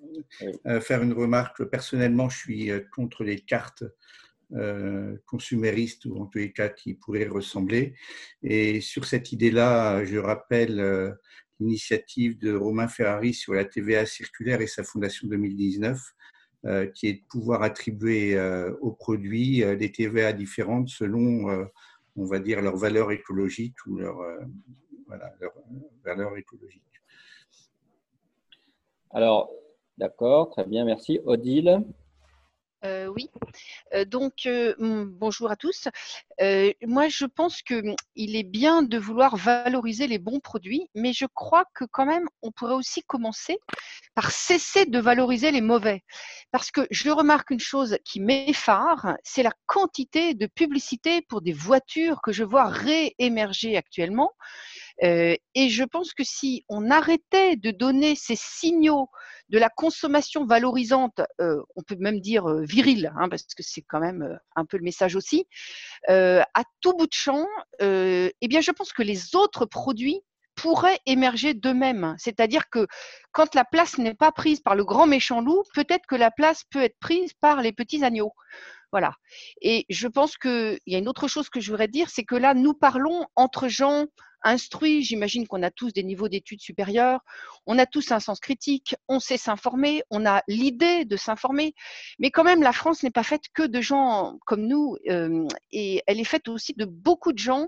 [0.65, 1.63] euh, faire une remarque.
[1.65, 3.83] Personnellement, je suis euh, contre les cartes
[5.25, 7.95] consuméristes ou en tous les cas qui pourraient ressembler.
[8.43, 11.17] Et sur cette idée-là, je rappelle
[11.59, 15.99] l'initiative de Romain Ferrari sur la TVA circulaire et sa fondation 2019
[16.93, 18.39] qui est de pouvoir attribuer
[18.79, 21.67] aux produits des TVA différentes selon
[22.15, 24.39] on va dire, leur valeur écologique ou leur, euh,
[25.39, 25.53] leur
[26.03, 26.83] valeur écologique.
[29.11, 29.51] Alors,
[29.97, 31.19] d'accord, très bien, merci.
[31.25, 31.83] Odile?
[32.85, 33.29] Euh, oui,
[33.93, 35.87] euh, donc hmm, bonjour à tous.
[36.83, 41.25] moi, je pense qu'il hmm, est bien de vouloir valoriser les bons produits, mais je
[41.25, 43.57] crois que quand même, on pourrait aussi commencer
[44.15, 46.03] par cesser de valoriser les mauvais.
[46.51, 51.53] Parce que je remarque une chose qui m'effare, c'est la quantité de publicité pour des
[51.53, 54.31] voitures que je vois réémerger actuellement.
[55.01, 55.39] Et
[55.69, 59.09] je pense que si on arrêtait de donner ces signaux
[59.49, 64.39] de la consommation valorisante, on peut même dire virile, hein, parce que c'est quand même
[64.55, 65.45] un peu le message aussi,
[66.07, 67.45] à tout bout de champ,
[67.79, 70.21] eh bien, je pense que les autres produits
[70.55, 72.15] pourraient émerger d'eux-mêmes.
[72.19, 72.85] C'est-à-dire que
[73.31, 76.63] quand la place n'est pas prise par le grand méchant loup, peut-être que la place
[76.69, 78.33] peut être prise par les petits agneaux.
[78.91, 79.15] Voilà.
[79.61, 82.35] Et je pense qu'il y a une autre chose que je voudrais dire, c'est que
[82.35, 84.05] là, nous parlons entre gens
[84.43, 85.03] instruits.
[85.03, 87.21] J'imagine qu'on a tous des niveaux d'études supérieurs.
[87.65, 88.95] On a tous un sens critique.
[89.07, 90.03] On sait s'informer.
[90.09, 91.73] On a l'idée de s'informer.
[92.19, 94.97] Mais quand même, la France n'est pas faite que de gens comme nous.
[95.09, 97.67] Euh, et elle est faite aussi de beaucoup de gens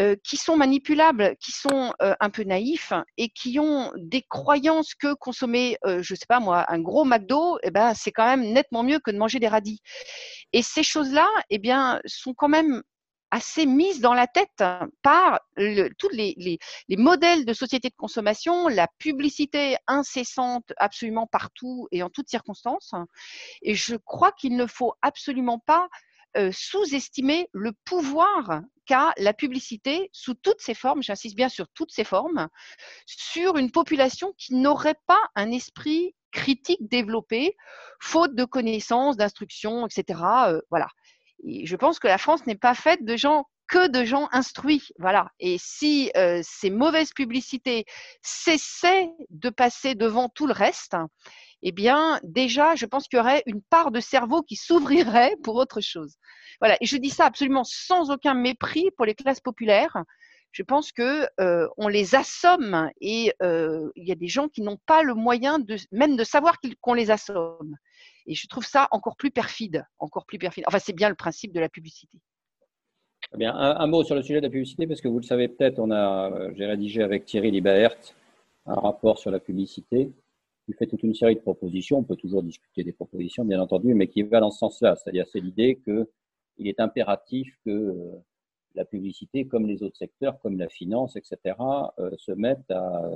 [0.00, 4.94] euh, qui sont manipulables, qui sont euh, un peu naïfs et qui ont des croyances
[4.94, 8.82] que consommer, je sais pas moi, un gros McDo, eh ben, c'est quand même nettement
[8.82, 9.80] mieux que de manger des radis.
[10.52, 12.82] Et ces choses-là, eh bien, sont quand même
[13.34, 14.62] assez mise dans la tête
[15.02, 15.40] par
[15.98, 22.10] tous les, les, modèles de société de consommation, la publicité incessante absolument partout et en
[22.10, 22.92] toutes circonstances.
[23.62, 25.88] Et je crois qu'il ne faut absolument pas
[26.36, 31.90] euh, sous-estimer le pouvoir qu'a la publicité sous toutes ses formes, j'insiste bien sur toutes
[31.90, 32.48] ses formes,
[33.06, 37.56] sur une population qui n'aurait pas un esprit critique développé,
[38.00, 40.20] faute de connaissances, d'instructions, etc.
[40.48, 40.86] Euh, voilà
[41.42, 45.30] je pense que la France n'est pas faite de gens que de gens instruits, voilà.
[45.40, 47.84] Et si euh, ces mauvaises publicités
[48.22, 50.96] cessaient de passer devant tout le reste,
[51.62, 55.56] eh bien, déjà, je pense qu'il y aurait une part de cerveau qui s'ouvrirait pour
[55.56, 56.16] autre chose.
[56.60, 56.76] Voilà.
[56.80, 59.96] Et je dis ça absolument sans aucun mépris pour les classes populaires.
[60.52, 64.62] Je pense que euh, on les assomme et euh, il y a des gens qui
[64.62, 67.74] n'ont pas le moyen de même de savoir qu'on les assomme.
[68.26, 70.64] Et je trouve ça encore plus perfide, encore plus perfide.
[70.66, 72.18] Enfin, c'est bien le principe de la publicité.
[73.34, 75.48] Eh bien, un, mot sur le sujet de la publicité, parce que vous le savez
[75.48, 77.96] peut-être, on a, j'ai rédigé avec Thierry Libaert
[78.66, 80.10] un rapport sur la publicité
[80.66, 81.98] qui fait toute une série de propositions.
[81.98, 84.96] On peut toujours discuter des propositions, bien entendu, mais qui va dans ce sens-là.
[84.96, 88.12] C'est-à-dire, c'est l'idée qu'il est impératif que euh,
[88.74, 91.56] la publicité, comme les autres secteurs, comme la finance, etc.,
[91.98, 93.10] euh, se mettent à,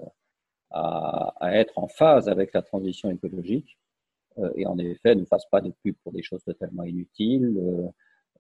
[0.71, 3.88] à, être en phase avec la transition écologique euh,
[4.57, 7.57] et en effet ne fassent pas de pub pour des choses totalement inutiles,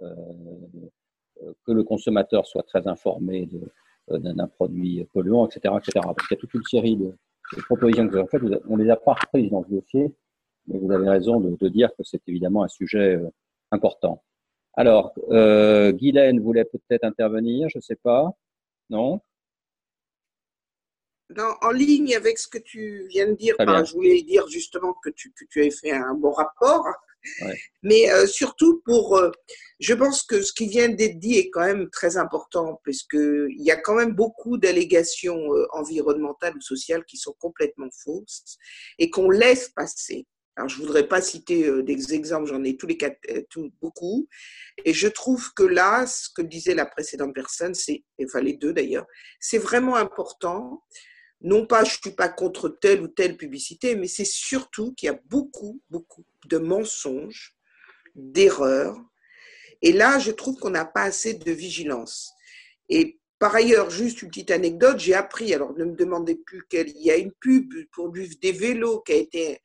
[0.00, 3.48] que le consommateur soit très informé
[4.08, 6.00] d'un produit polluant, etc., etc.
[6.02, 7.14] Parce qu'il y a toute une série de,
[7.64, 10.14] propositions que vous avez faites, on ne les a pas reprises dans ce dossier,
[10.66, 13.28] mais vous avez raison de, dire que c'est évidemment un sujet euh,
[13.70, 14.22] important.
[14.74, 18.30] Alors, euh, Guylaine voulait peut-être intervenir, je ne sais pas.
[18.90, 19.20] Non?
[21.36, 25.32] En ligne avec ce que tu viens de dire, je voulais dire justement que tu,
[25.32, 26.86] que tu avais fait un bon rapport.
[27.82, 29.30] Mais euh, surtout pour, euh,
[29.80, 33.70] je pense que ce qui vient d'être dit est quand même très important, puisqu'il y
[33.70, 38.56] a quand même beaucoup d'allégations euh, environnementales ou sociales qui sont complètement fausses
[38.98, 40.26] et qu'on laisse passer.
[40.56, 44.28] Alors, je voudrais pas citer des exemples, j'en ai tous les quatre, tout, beaucoup.
[44.84, 48.72] Et je trouve que là, ce que disait la précédente personne, c'est, enfin les deux
[48.72, 49.06] d'ailleurs,
[49.38, 50.82] c'est vraiment important
[51.40, 55.10] non pas je suis pas contre telle ou telle publicité, mais c'est surtout qu'il y
[55.10, 57.56] a beaucoup, beaucoup de mensonges,
[58.14, 58.98] d'erreurs.
[59.82, 62.32] Et là, je trouve qu'on n'a pas assez de vigilance.
[62.88, 66.88] Et par ailleurs, juste une petite anecdote, j'ai appris, alors ne me demandez plus quelle,
[66.88, 69.60] il y a une pub pour des vélos qui a été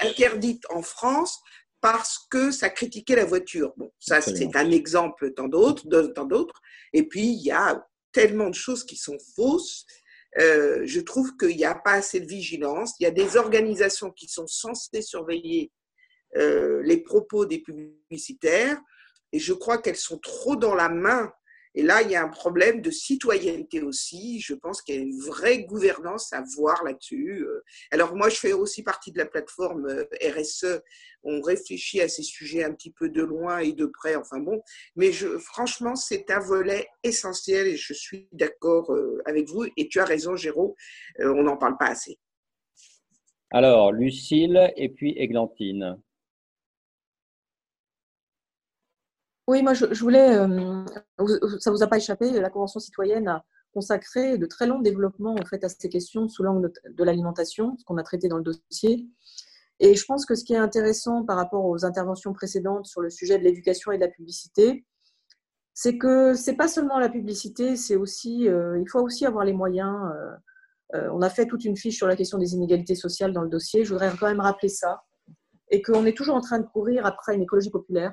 [0.00, 1.40] interdite en France
[1.80, 3.72] parce que ça critiquait la voiture.
[3.76, 6.60] Bon, ça c'est un exemple tant d'autres, tant d'autres.
[6.92, 9.86] Et puis il y a tellement de choses qui sont fausses
[10.36, 12.94] euh, je trouve qu'il n'y a pas assez de vigilance.
[13.00, 15.72] Il y a des organisations qui sont censées surveiller
[16.36, 18.78] euh, les propos des publicitaires
[19.32, 21.32] et je crois qu'elles sont trop dans la main
[21.74, 24.40] et là, il y a un problème de citoyenneté aussi.
[24.40, 27.44] Je pense qu'il y a une vraie gouvernance à voir là-dessus.
[27.46, 30.04] Euh, alors moi, je fais aussi partie de la plateforme euh,
[30.36, 30.80] RSE.
[31.22, 34.16] On réfléchit à ces sujets un petit peu de loin et de près.
[34.16, 34.62] Enfin bon,
[34.96, 39.66] mais franchement, c'est un volet essentiel et je suis d'accord euh, avec vous.
[39.76, 40.76] Et tu as raison, Géraud,
[41.18, 42.18] on n'en parle pas assez.
[43.50, 45.98] Alors, Lucille et puis Églantine.
[49.48, 50.84] Oui, moi je, voulais, euh,
[51.58, 55.36] ça ne vous a pas échappé, la Convention citoyenne a consacré de très longs développements
[55.40, 58.42] en fait, à ces questions sous l'angle de l'alimentation, ce qu'on a traité dans le
[58.42, 59.08] dossier.
[59.80, 63.08] Et je pense que ce qui est intéressant par rapport aux interventions précédentes sur le
[63.08, 64.84] sujet de l'éducation et de la publicité,
[65.72, 69.46] c'est que ce n'est pas seulement la publicité, c'est aussi, euh, il faut aussi avoir
[69.46, 69.96] les moyens.
[70.94, 73.48] Euh, on a fait toute une fiche sur la question des inégalités sociales dans le
[73.48, 73.82] dossier.
[73.82, 75.04] Je voudrais quand même rappeler ça.
[75.70, 78.12] Et qu'on est toujours en train de courir après une écologie populaire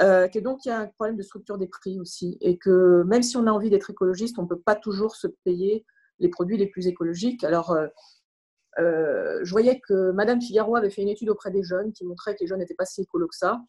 [0.00, 3.02] euh, que donc il y a un problème de structure des prix aussi, et que
[3.04, 5.84] même si on a envie d'être écologiste, on ne peut pas toujours se payer
[6.18, 7.44] les produits les plus écologiques.
[7.44, 7.86] Alors, euh,
[8.80, 12.34] euh, je voyais que Madame Figaro avait fait une étude auprès des jeunes qui montrait
[12.34, 13.60] que les jeunes n'étaient pas si écolos que ça.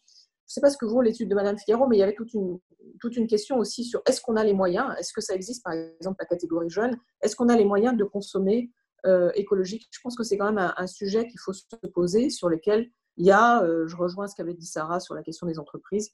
[0.48, 2.14] Je ne sais pas ce que vaut l'étude de Madame Figaro, mais il y avait
[2.14, 2.58] toute une,
[3.00, 5.74] toute une question aussi sur est-ce qu'on a les moyens, est-ce que ça existe par
[5.74, 8.70] exemple la catégorie jeune, est-ce qu'on a les moyens de consommer
[9.34, 9.86] écologique?
[9.92, 13.26] Je pense que c'est quand même un sujet qu'il faut se poser, sur lequel il
[13.26, 16.12] y a, euh, je rejoins ce qu'avait dit Sarah sur la question des entreprises,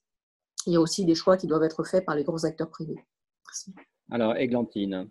[0.67, 3.05] il y a aussi des choix qui doivent être faits par les gros acteurs privés.
[3.47, 3.75] Merci.
[4.11, 5.09] Alors, Églantine.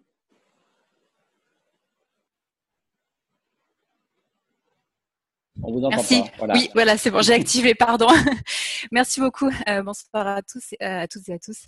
[5.63, 6.23] On vous entend Merci.
[6.39, 6.47] Pas.
[6.53, 8.07] Oui, voilà, c'est bon, j'ai activé, pardon.
[8.91, 9.49] Merci beaucoup.
[9.67, 11.65] Euh, bonsoir à tous, à toutes et à tous.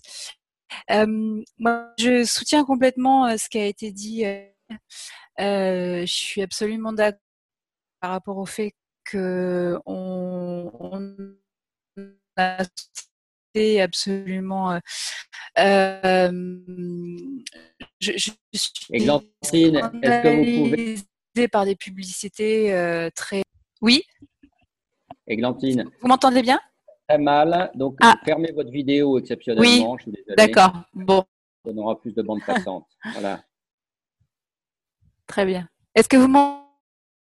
[0.89, 4.23] Euh, moi, je soutiens complètement ce qui a été dit.
[5.37, 7.19] je suis absolument d'accord
[7.99, 8.73] par rapport au fait
[9.03, 10.71] que on,
[12.37, 12.63] a
[13.81, 14.71] absolument.
[14.71, 14.79] Euh,
[15.59, 16.31] euh,
[17.99, 23.43] je, je, suis est-ce que vous pouvez par des publicités euh, très.
[23.81, 24.03] Oui.
[25.27, 25.89] Églantine.
[26.01, 26.59] Vous m'entendez bien?
[27.07, 27.71] Très mal.
[27.75, 28.15] Donc ah.
[28.25, 29.97] fermez votre vidéo exceptionnellement.
[30.05, 30.13] Oui.
[30.37, 30.83] D'accord.
[30.93, 31.23] Bon.
[31.65, 32.87] On aura plus de bandes passantes.
[33.13, 33.43] Voilà.
[35.27, 35.69] Très bien.
[35.95, 36.62] Est-ce que vous m'entendez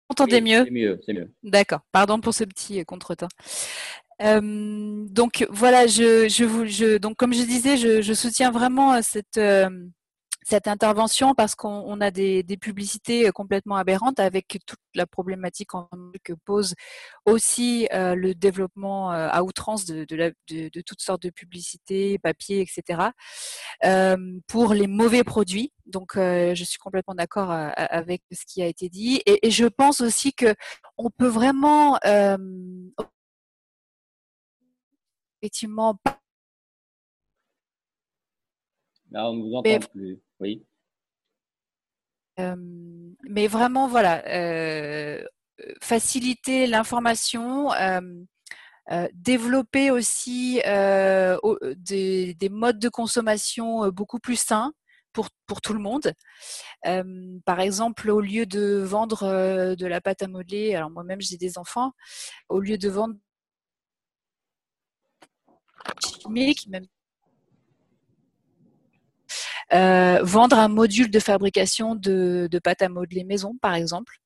[0.09, 1.31] entendez mieux C'est mieux, c'est mieux.
[1.43, 1.81] D'accord.
[1.93, 3.29] Pardon pour ce petit contretemps.
[4.23, 8.95] Euh, donc voilà, je, je, vous, je, donc comme je disais, je, je soutiens vraiment
[8.95, 9.69] euh, cette, euh,
[10.49, 15.71] cette intervention parce qu'on a des, publicités complètement aberrantes avec toute la problématique
[16.23, 16.75] que pose
[17.25, 23.09] aussi euh, le développement euh, à outrance de, de, toutes sortes de publicités, papier, etc.
[23.85, 24.17] Euh,
[24.47, 25.73] pour les mauvais produits.
[25.85, 29.21] Donc, je suis complètement d'accord avec ce qui a été dit.
[29.27, 30.55] Et, et, je pense aussi que
[30.97, 31.99] on peut vraiment
[35.43, 35.99] effectivement
[39.11, 40.21] Là, on ne vous entend plus.
[40.41, 40.65] Oui.
[42.39, 44.23] mais vraiment, voilà,
[45.81, 47.71] faciliter l'information,
[49.15, 54.73] développer aussi des, modes de consommation beaucoup plus sains
[55.13, 56.13] pour, pour tout le monde.
[57.45, 61.59] par exemple, au lieu de vendre de la pâte à modeler, alors moi-même j'ai des
[61.59, 61.93] enfants,
[62.49, 63.15] au lieu de vendre
[66.21, 66.87] chimique, même
[69.73, 74.17] euh, vendre un module de fabrication de, de pâte à modeler maison, par exemple.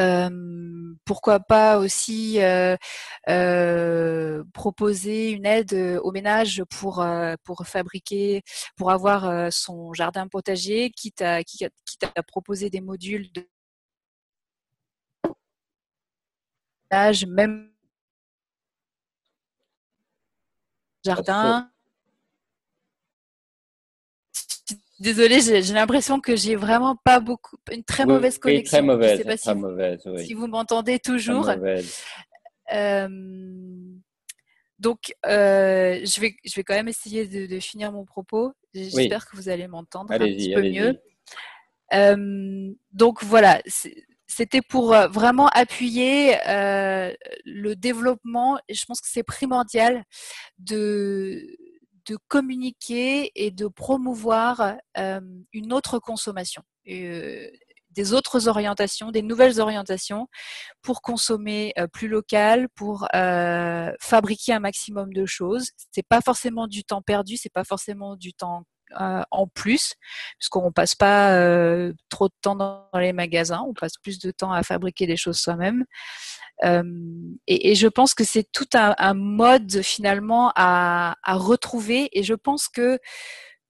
[0.00, 2.76] Euh, pourquoi pas aussi euh,
[3.28, 7.04] euh, proposer une aide au ménage pour
[7.44, 8.42] pour fabriquer,
[8.76, 11.70] pour avoir son jardin potager, quitte à quitte
[12.14, 13.46] à proposer des modules de
[17.26, 17.70] même
[21.04, 21.70] jardin.
[25.02, 28.78] Désolée, j'ai l'impression que j'ai vraiment pas beaucoup, une très mauvaise connexion.
[28.78, 30.24] très mauvaise, sais pas très si, mauvaise, oui.
[30.24, 31.50] si vous m'entendez toujours.
[32.72, 33.08] Euh,
[34.78, 38.52] donc, euh, je, vais, je vais quand même essayer de, finir mon propos.
[38.74, 41.00] J'espère que vous allez m'entendre un petit peu mieux.
[41.94, 43.60] Euh, donc voilà,
[44.28, 48.60] c'était pour vraiment appuyer le développement.
[48.68, 50.04] Et je pense que c'est primordial
[50.60, 51.44] de
[52.06, 60.26] de communiquer et de promouvoir une autre consommation, des autres orientations, des nouvelles orientations
[60.80, 63.06] pour consommer plus local, pour
[64.00, 65.66] fabriquer un maximum de choses.
[65.92, 68.64] C'est pas forcément du temps perdu, c'est pas forcément du temps
[69.30, 69.94] en plus,
[70.38, 71.34] puisqu'on passe pas
[72.10, 75.38] trop de temps dans les magasins, on passe plus de temps à fabriquer des choses
[75.38, 75.84] soi-même.
[76.62, 82.08] Et, je pense que c'est tout un, mode finalement à, à, retrouver.
[82.12, 82.98] Et je pense que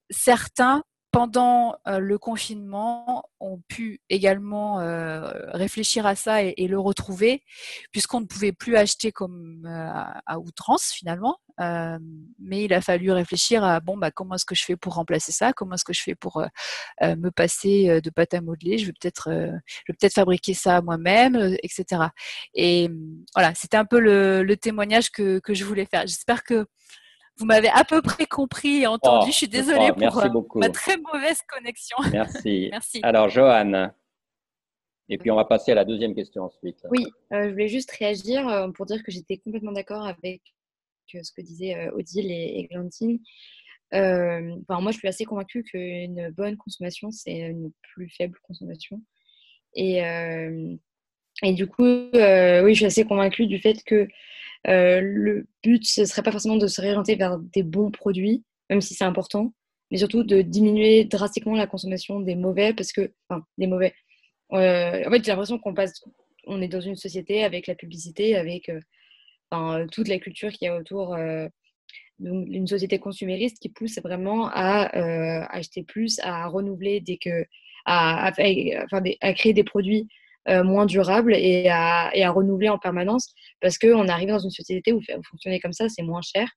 [0.09, 0.83] certains
[1.13, 7.43] pendant euh, le confinement, ont pu également euh, réfléchir à ça et, le retrouver,
[7.91, 9.89] puisqu'on ne pouvait plus acheter comme euh,
[10.25, 11.37] à, outrance finalement.
[11.59, 15.31] mais il a fallu réfléchir à bon bah comment est-ce que je fais pour remplacer
[15.31, 16.43] ça, comment est-ce que je fais pour
[17.01, 19.29] me passer de pâte à modeler, je vais peut-être
[19.85, 22.05] peut-être fabriquer ça moi-même, etc.
[22.55, 22.89] Et
[23.35, 26.07] voilà, c'était un peu le, témoignage que, que je voulais faire.
[26.07, 26.65] J'espère que
[27.37, 29.25] vous m'avez à peu près compris et entendu.
[29.27, 31.97] Oh, je suis désolée pour euh, ma très mauvaise connexion.
[32.11, 32.69] Merci.
[32.71, 32.99] Merci.
[33.03, 33.91] Alors, Johan.
[35.09, 36.85] Et puis, on va passer à la deuxième question ensuite.
[36.89, 40.41] Oui, euh, je voulais juste réagir euh, pour dire que j'étais complètement d'accord avec
[41.07, 43.19] ce que disaient Odile et, et Glantine.
[43.91, 48.99] enfin, moi, je suis assez convaincue qu'une bonne consommation, c'est une plus faible consommation.
[49.75, 49.97] Et,
[51.43, 54.07] et du coup, oui, je suis assez convaincue du fait que
[54.67, 58.81] euh, le but, ce serait pas forcément de se réorienter vers des bons produits, même
[58.81, 59.53] si c'est important,
[59.91, 63.93] mais surtout de diminuer drastiquement la consommation des mauvais, parce que, enfin, des mauvais.
[64.53, 66.01] Euh, en fait, j'ai l'impression qu'on passe,
[66.47, 68.79] on est dans une société avec la publicité, avec euh,
[69.51, 71.15] enfin, toute la culture qui y a autour
[72.19, 74.85] d'une société consumériste qui pousse vraiment à
[75.51, 77.45] acheter plus, à renouveler dès que,
[77.85, 80.07] à créer des produits
[80.49, 84.51] euh, moins durable et à, et à, renouveler en permanence parce qu'on arrive dans une
[84.51, 84.99] société où,
[85.29, 86.49] fonctionner comme ça, c'est moins cher.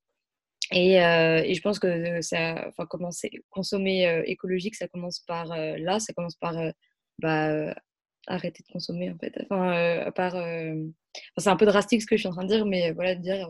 [0.73, 5.47] Et, euh, et, je pense que ça, enfin, commencer, consommer euh, écologique, ça commence par
[5.57, 6.55] là, ça commence par
[7.21, 7.75] bah,
[8.27, 9.33] arrêter de consommer en fait.
[9.49, 10.35] Enfin, par,
[11.39, 13.23] c'est un peu drastique ce que je suis en train de dire, mais voilà, de
[13.23, 13.49] dire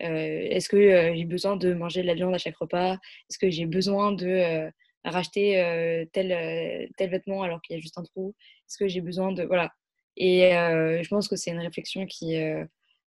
[0.00, 2.94] est-ce que j'ai besoin de manger de la viande à chaque repas?
[2.94, 4.72] Est-ce que j'ai besoin de
[5.04, 8.34] racheter tel, tel vêtement alors qu'il y a juste un trou
[8.68, 9.44] Est-ce que j'ai besoin de.
[9.44, 9.72] Voilà.
[10.16, 12.36] Et je pense que c'est une réflexion qui,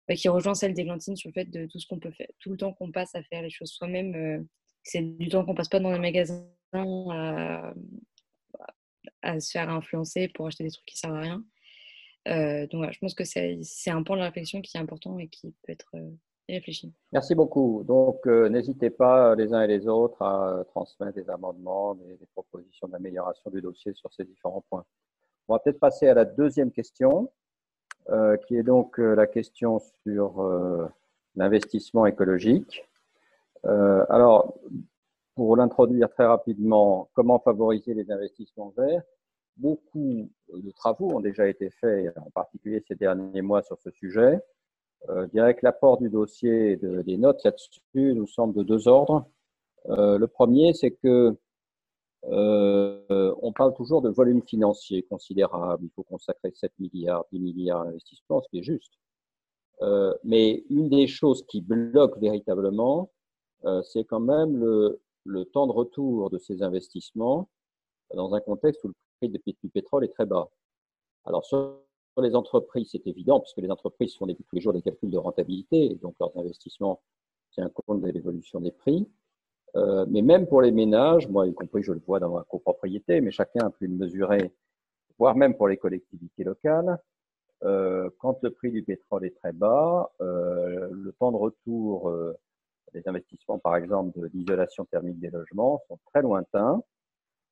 [0.08, 2.52] bah, qui rejoint celle d'Églantine sur le fait de tout ce qu'on peut faire, tout
[2.52, 4.48] le temps qu'on passe à faire les choses soi-même.
[4.84, 6.46] c'est du temps qu'on passe pas dans les magasins
[7.12, 7.74] à,
[9.22, 11.44] à, se faire influencer pour acheter des trucs qui servent à rien.
[12.68, 15.54] donc voilà, je pense que c'est un point de réflexion qui est important et qui
[15.64, 15.96] peut être
[17.14, 17.84] Merci beaucoup.
[17.86, 21.96] Donc, euh, n'hésitez pas euh, les uns et les autres à euh, transmettre des amendements,
[21.96, 24.84] des, propositions d'amélioration du dossier sur ces différents points.
[25.48, 27.32] On va peut-être passer à la deuxième question,
[28.48, 30.42] qui est donc la question sur
[31.36, 32.86] l'investissement écologique.
[33.64, 34.56] alors,
[35.36, 39.04] pour l'introduire très rapidement, comment favoriser les investissements verts?
[39.58, 44.40] Beaucoup de travaux ont déjà été faits, en particulier ces derniers mois, sur ce sujet.
[45.10, 49.26] Euh, je dirais que l'apport du dossier des notes là-dessus nous semble de deux ordres.
[49.90, 51.38] Euh, le premier, c'est que
[52.26, 55.86] euh, on parle toujours de volume financier considérable.
[55.86, 58.94] Il faut consacrer 7 milliards, 10 milliards d'investissements, ce qui est juste.
[59.82, 63.12] Euh, mais une des choses qui bloque véritablement,
[63.66, 67.50] euh, c'est quand même le, le, temps de retour de ces investissements
[68.14, 70.50] dans un contexte où le prix du pétrole est très bas.
[71.26, 71.80] Alors, sur
[72.22, 75.92] les entreprises, c'est évident, puisque les entreprises font tous les jours des calculs de rentabilité,
[75.92, 77.02] et donc leurs investissements
[77.52, 79.08] tiennent compte de l'évolution des prix.
[79.76, 83.22] Euh, mais même pour les ménages, moi y compris, je le vois dans ma copropriété,
[83.22, 84.54] mais chacun a pu le mesurer,
[85.18, 87.00] voire même pour les collectivités locales,
[87.64, 92.38] euh, quand le prix du pétrole est très bas, euh, le temps de retour euh,
[92.94, 96.84] des investissements, par exemple, d'isolation thermique des logements, sont très lointains.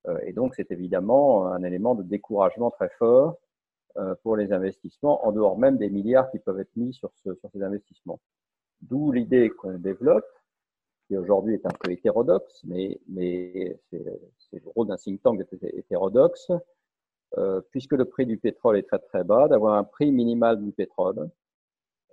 [0.07, 3.37] Euh, et donc, c'est évidemment un élément de découragement très fort
[4.23, 7.49] pour les investissements, en dehors même des milliards qui peuvent être mis sur, ce, sur
[7.51, 8.19] ces investissements.
[8.81, 10.25] D'où l'idée qu'on développe
[11.11, 12.97] qui aujourd'hui est un peu hétérodoxe, mais,
[13.89, 13.99] c'est
[14.53, 16.51] le rôle d'un think tank hétérodoxe,
[17.37, 20.71] euh, puisque le prix du pétrole est très très bas, d'avoir un prix minimal du
[20.71, 21.29] pétrole,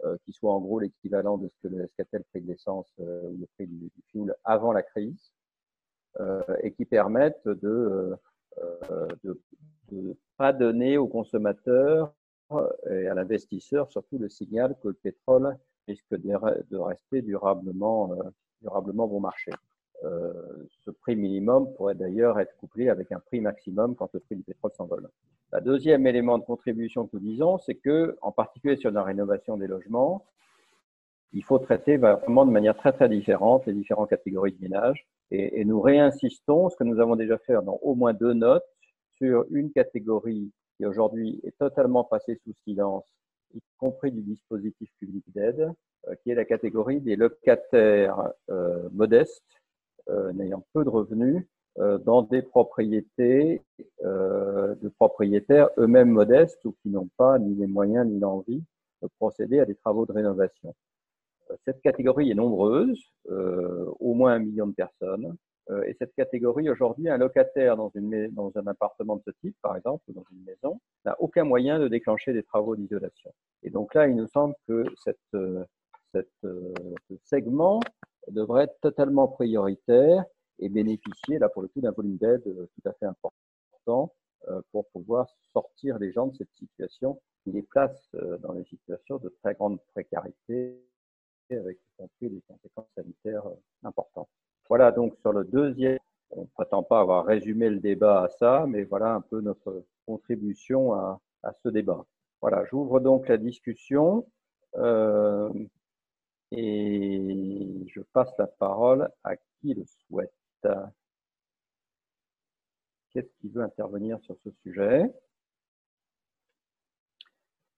[0.05, 3.36] euh, qui soit en gros l'équivalent de ce qu'était le prix de l'essence euh, ou
[3.38, 5.32] le prix du, du, fuel avant la crise,
[6.18, 8.16] euh, et qui permettent de
[9.93, 12.12] euh, pas donner aux consommateurs
[12.90, 18.16] et à l'investisseur surtout le signal que le pétrole risque de, de rester durablement
[18.62, 19.51] durablement bon marché.
[20.05, 20.32] Euh,
[20.85, 24.43] ce prix minimum pourrait d'ailleurs être couplé avec un prix maximum quand le prix du
[24.43, 25.09] pétrole s'envole.
[25.52, 29.56] Le deuxième élément de contribution que nous disons, c'est que, en particulier sur la rénovation
[29.56, 30.24] des logements,
[31.32, 35.06] il faut traiter vraiment de manière très très différente les différentes catégories de ménages.
[35.31, 38.65] Et, nous réinsistons, ce que nous avons déjà fait dans au moins deux notes,
[39.18, 43.04] sur une catégorie qui aujourd'hui est totalement passée sous silence,
[43.54, 45.72] y compris du dispositif public d'aide,
[46.06, 49.42] euh, qui est la catégorie des locataires euh, modestes,
[50.08, 51.44] euh, n'ayant peu de revenus,
[52.04, 53.62] dans des propriétés
[54.02, 58.64] de propriétaires eux-mêmes modestes ou qui n'ont pas ni les moyens ni l'envie
[59.00, 60.74] de procéder à des travaux de rénovation.
[61.64, 65.36] Cette catégorie est nombreuse, au moins un million de personnes.
[65.86, 70.14] Et cette catégorie, aujourd'hui, un locataire dans, un appartement de ce type, par exemple, ou
[70.14, 73.34] dans une maison, n'a aucun moyen de déclencher des travaux d'isolation.
[73.62, 75.18] Et donc là, il nous semble que cette,
[76.44, 76.72] euh,
[77.08, 77.80] ce segment
[78.28, 80.24] devrait être totalement prioritaire
[80.58, 84.14] et bénéficier, là pour le coup, d'un volume d'aide euh, tout à fait important
[84.48, 89.18] euh, pour pouvoir sortir les gens de cette situation qui les place dans des situations
[89.18, 90.82] de très grande précarité
[91.50, 93.44] avec y compris des conséquences sanitaires
[93.82, 94.28] importantes.
[94.68, 95.98] Voilà donc sur le deuxième,
[96.30, 99.84] on ne prétend pas avoir résumé le débat à ça, mais voilà un peu notre
[100.06, 101.20] contribution à,
[101.62, 102.04] ce débat.
[102.42, 104.26] Voilà, j'ouvre donc la discussion.
[104.76, 105.50] Euh,
[106.50, 110.32] et je passe la parole à qui le souhaite.
[113.10, 115.12] Qu'est-ce qui veut intervenir sur ce sujet?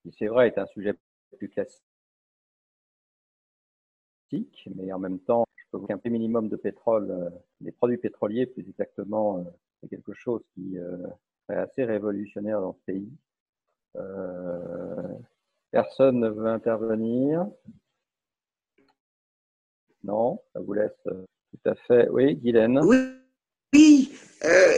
[0.03, 0.95] Qui, c'est vrai, est un sujet
[1.39, 1.83] plus classique,
[4.75, 7.31] mais en même temps, je peux vous qu'un prix minimum de pétrole, euh,
[7.61, 9.43] des produits pétroliers plus exactement, euh,
[9.81, 11.07] c'est quelque chose qui euh,
[11.49, 13.09] est assez révolutionnaire dans ce pays.
[15.71, 17.47] personne ne veut intervenir.
[20.03, 22.09] Non, ça vous laisse tout à fait.
[22.09, 22.97] Oui, Guylaine Oui,
[23.75, 24.13] oui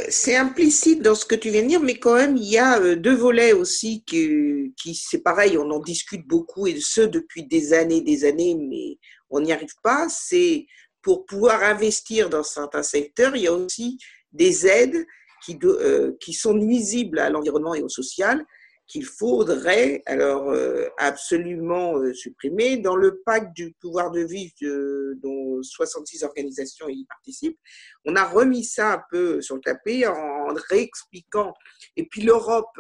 [0.09, 2.97] c'est implicite dans ce que tu viens de dire, mais quand même, il y a
[2.97, 7.73] deux volets aussi qui, qui c'est pareil, on en discute beaucoup, et ce depuis des
[7.73, 8.99] années, des années, mais
[9.33, 10.09] on n'y arrive pas.
[10.09, 10.67] C'est
[11.03, 13.99] pour pouvoir investir dans certains secteurs, il y a aussi
[14.33, 15.05] des aides
[15.45, 18.45] qui, euh, sont nuisibles à l'environnement et au social
[18.89, 22.77] qu'il faudrait alors euh, absolument euh, supprimer.
[22.77, 24.53] Dans le pacte du pouvoir de vivre
[25.23, 27.59] dont 66 organisations y participent,
[28.05, 31.55] on a remis ça un peu sur le tapis en, réexpliquant.
[31.97, 32.79] Et puis l'Europe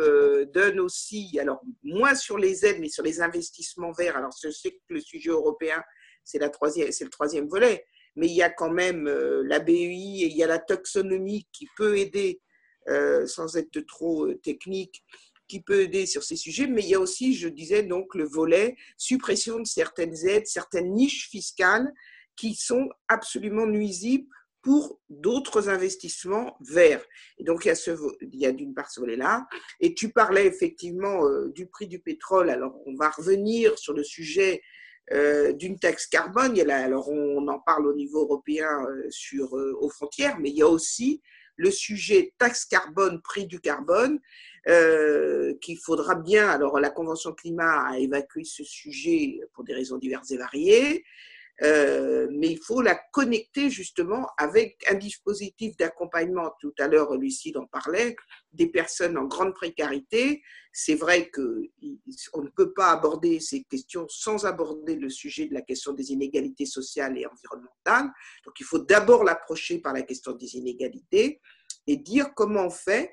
[0.52, 4.16] donne aussi, alors moins sur les aides, mais sur les investissements verts.
[4.16, 5.82] Alors je sais que le sujet européen,
[6.24, 7.86] c'est la troisième, c'est le troisième volet,
[8.16, 11.66] mais il y a quand même la BEI et il y a la taxonomie qui
[11.76, 12.40] peut aider
[13.26, 15.04] sans être trop technique
[15.52, 18.24] qui peut aider sur ces sujets, mais il y a aussi, je disais, donc le
[18.24, 21.92] volet suppression de certaines aides, certaines niches fiscales
[22.36, 24.26] qui sont absolument nuisibles
[24.62, 27.04] pour d'autres investissements verts.
[27.36, 29.46] Et donc, il y a, d'une part ce volet-là.
[29.78, 32.48] Et tu parlais effectivement euh, du prix du pétrole.
[32.48, 34.62] Alors, on va revenir sur le sujet
[35.10, 36.56] d'une taxe carbone.
[36.56, 38.68] Il alors on en parle au niveau européen
[39.10, 41.20] sur, aux frontières, mais il y a aussi
[41.56, 44.20] le sujet taxe carbone, prix du carbone,
[44.68, 49.98] euh, qu'il faudra bien, alors la Convention climat a évacué ce sujet pour des raisons
[49.98, 51.04] diverses et variées,
[51.62, 56.52] euh, mais il faut la connecter justement avec un dispositif d'accompagnement.
[56.60, 58.16] Tout à l'heure, Lucille en parlait,
[58.52, 60.42] des personnes en grande précarité.
[60.72, 65.62] C'est vrai qu'on ne peut pas aborder ces questions sans aborder le sujet de la
[65.62, 68.10] question des inégalités sociales et environnementales.
[68.44, 71.40] Donc il faut d'abord l'approcher par la question des inégalités
[71.86, 73.12] et dire comment on fait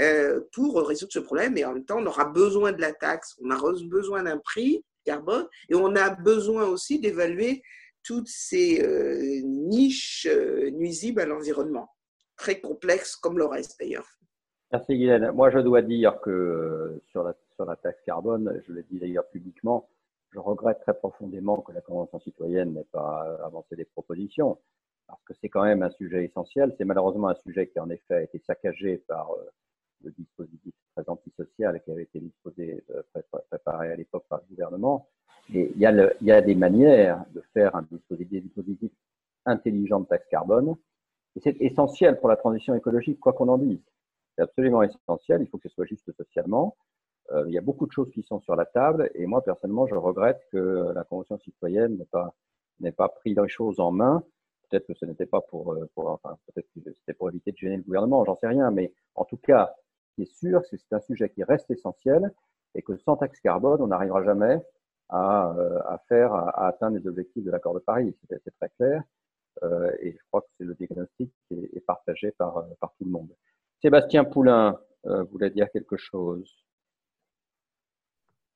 [0.00, 1.56] euh, pour résoudre ce problème.
[1.58, 4.84] Et en même temps, on aura besoin de la taxe, on a besoin d'un prix
[5.04, 7.62] carbone et on a besoin aussi d'évaluer
[8.04, 11.88] toutes ces euh, niches euh, nuisibles à l'environnement,
[12.36, 14.06] très complexes comme le reste d'ailleurs.
[14.72, 15.30] Merci Guylaine.
[15.32, 19.28] Moi, je dois dire que sur la, sur la taxe carbone, je l'ai dit d'ailleurs
[19.28, 19.88] publiquement,
[20.32, 24.58] je regrette très profondément que la Convention citoyenne n'ait pas avancé des propositions,
[25.06, 26.74] parce que c'est quand même un sujet essentiel.
[26.76, 29.30] C'est malheureusement un sujet qui, en effet, a été saccagé par
[30.02, 33.02] le dispositif très antisocial qui avait été disposé, euh,
[33.50, 35.08] préparé à l'époque par le gouvernement.
[35.52, 38.90] Et il y, a des manières de faire un dispositif, dispositif
[39.44, 40.74] intelligent de taxe carbone.
[41.42, 43.82] C'est essentiel pour la transition écologique, quoi qu'on en dise.
[44.36, 45.42] C'est absolument essentiel.
[45.42, 46.76] Il faut que ce soit juste socialement.
[47.32, 49.10] Euh, il y a beaucoup de choses qui sont sur la table.
[49.14, 51.98] Et moi, personnellement, je regrette que la Convention citoyenne
[52.80, 54.22] n'ait pas, pris les choses en main.
[54.70, 58.36] Peut-être que ce n'était pas euh, peut-être c'était pour éviter de gêner le gouvernement, j'en
[58.36, 58.70] sais rien.
[58.70, 59.74] Mais en tout cas,
[60.14, 62.32] qui est sûr, c'est que c'est un sujet qui reste essentiel
[62.74, 64.60] et que sans taxe carbone, on n'arrivera jamais
[65.08, 68.16] à, euh, à faire, à, atteindre les objectifs de l'accord de Paris.
[68.28, 69.02] C'est très clair.
[69.62, 73.04] Euh, et je crois que c'est le diagnostic qui est, partagé par, euh, par tout
[73.04, 73.30] le monde.
[73.80, 76.50] Sébastien Poulain euh, voulait dire quelque chose.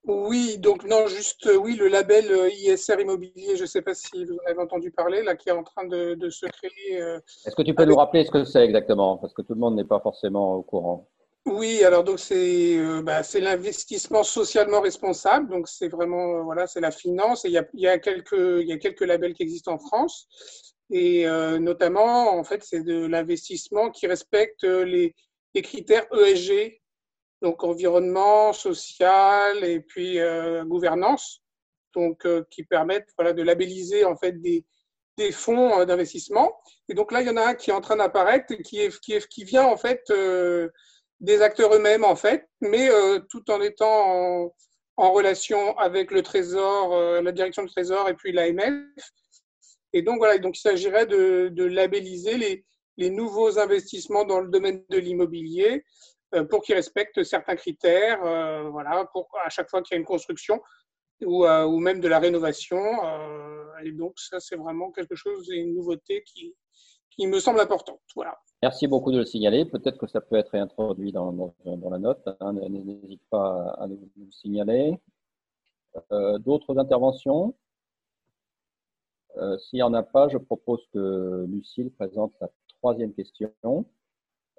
[0.05, 4.35] Oui, donc non, juste oui, le label ISR immobilier, je ne sais pas si vous
[4.37, 6.97] en avez entendu parler, là, qui est en train de, de se créer.
[7.45, 9.19] Est-ce que tu peux nous rappeler ce que c'est exactement?
[9.19, 11.09] Parce que tout le monde n'est pas forcément au courant.
[11.47, 16.67] Oui, alors donc c'est euh, bah, c'est l'investissement socialement responsable, donc c'est vraiment euh, voilà
[16.67, 17.45] c'est la finance.
[17.45, 19.79] Et il y a, y a quelques il y a quelques labels qui existent en
[19.79, 20.29] France.
[20.91, 25.15] Et euh, notamment en fait c'est de l'investissement qui respecte les,
[25.55, 26.81] les, critères ESG
[27.43, 30.19] donc environnement, social et puis
[30.67, 31.43] gouvernance.
[31.95, 34.67] Donc qui permettent voilà de labelliser en fait des
[35.17, 36.53] des fonds d'investissement.
[36.89, 39.01] Et donc là il y en a un qui est en train d'apparaître qui est
[39.01, 40.03] qui est qui vient en fait
[41.21, 44.53] des acteurs eux-mêmes en fait, mais euh, tout en étant
[44.97, 48.85] en, relation avec le Trésor, euh, la direction du Trésor et puis l'AMF.
[49.93, 52.65] Et donc voilà, donc il s'agirait de, de, labelliser les,
[52.99, 55.85] les, nouveaux investissements dans le domaine de l'immobilier
[56.35, 58.21] euh, pour qu'ils respectent certains critères,
[58.71, 60.61] voilà, pour à chaque fois qu'il y a une construction
[61.23, 62.83] ou, ou même de la rénovation.
[63.83, 66.55] et donc ça, c'est vraiment quelque chose, une nouveauté qui,
[67.11, 68.03] qui me semble importante.
[68.15, 68.39] Voilà.
[68.63, 69.65] Merci beaucoup de le signaler.
[69.65, 72.29] Peut-être que ça peut être réintroduit dans, dans, la note.
[72.41, 72.55] Hein.
[72.55, 74.99] N'hésite pas à nous, le signaler.
[76.13, 77.55] Euh, d'autres interventions?
[79.37, 82.49] Euh, S'il n'y en a pas, je propose que Lucille présente la
[82.81, 83.85] troisième question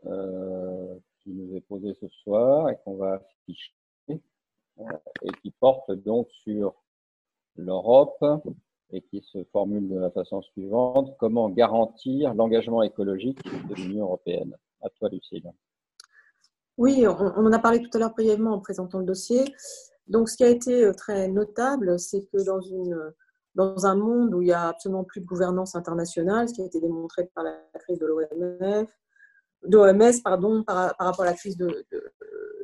[0.05, 3.73] euh, qui nous est posée ce soir et qu'on va afficher
[4.07, 6.73] et qui porte donc sur
[7.57, 8.23] l'Europe
[8.91, 11.15] et qui se formule de la façon suivante.
[11.19, 14.55] Comment garantir l'engagement écologique de l'Union européenne?
[14.81, 15.51] À toi, Lucille.
[16.77, 19.43] Oui, on, en a parlé tout à l'heure brièvement en présentant le dossier.
[20.07, 22.97] Donc, ce qui a été euh, très notable, c'est que dans, une,
[23.55, 26.65] dans un monde où il n'y a absolument plus de gouvernance internationale, ce qui a
[26.65, 28.89] été démontré par la crise de l'OMF,
[29.63, 32.13] d'OMS, pardon, par, rapport à la crise de, de,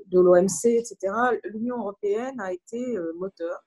[0.08, 3.64] de l'OMC, etc., l'Union européenne a été euh, moteur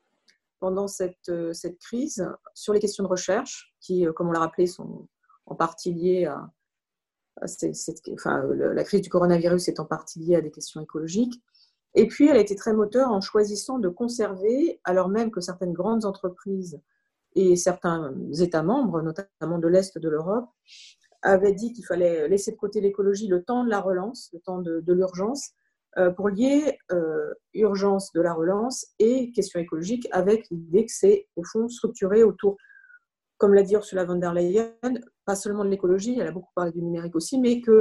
[0.61, 4.41] pendant cette, euh, cette crise sur les questions de recherche, qui, euh, comme on l'a
[4.41, 5.09] rappelé, sont
[5.47, 6.51] en partie liées à,
[8.13, 11.43] enfin, la crise du coronavirus est en partie liée à des questions écologiques.
[11.95, 15.73] Et puis, elle a été très moteur en choisissant de conserver, alors même que certaines
[15.73, 16.81] grandes entreprises
[17.35, 20.49] et certains États membres, notamment de l'Est de l'Europe,
[21.23, 24.61] avaient dit qu'il fallait laisser de côté l'écologie le temps de la relance, le temps
[24.61, 25.53] de, l'urgence,
[26.17, 31.45] pour lier euh, urgence de la relance et question écologique avec l'idée que c'est au
[31.45, 32.57] fond structuré autour,
[33.37, 34.75] comme l'a dit Ursula von der Leyen,
[35.25, 37.81] pas seulement de l'écologie, elle a beaucoup parlé du numérique aussi, mais que,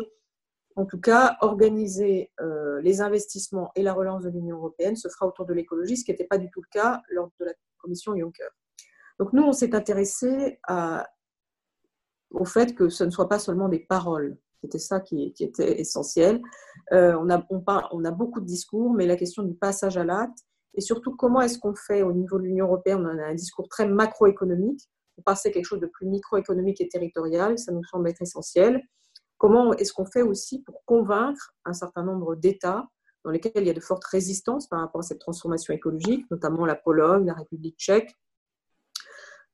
[0.76, 5.28] en tout cas, organiser euh, les investissements et la relance de l'Union européenne se fera
[5.28, 8.16] autour de l'écologie, ce qui n'était pas du tout le cas lors de la commission
[8.16, 8.50] Juncker.
[9.20, 10.60] Donc nous, on s'est intéressé
[12.30, 16.42] au fait que ce ne soit pas seulement des paroles, c'était ça qui, était essentiel.
[16.92, 20.04] Euh, on, a, on, on, a beaucoup de discours, mais la question du passage à
[20.04, 20.40] l'acte
[20.78, 23.68] et surtout comment est-ce qu'on fait au niveau de l'Union européenne, on a un discours
[23.68, 28.22] très macroéconomique, pour passer quelque chose de plus microéconomique et territorial, ça nous semble être
[28.22, 28.84] essentiel.
[29.40, 32.88] Comment est-ce qu'on fait aussi pour convaincre un certain nombre d'États
[33.26, 36.68] dans lesquels il y a de fortes résistances par rapport à cette transformation écologique, notamment
[36.68, 38.14] la Pologne, la République tchèque,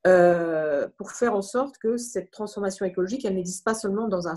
[0.05, 4.35] euh, pour faire en sorte que cette transformation écologique, elle n'existe pas seulement dans un,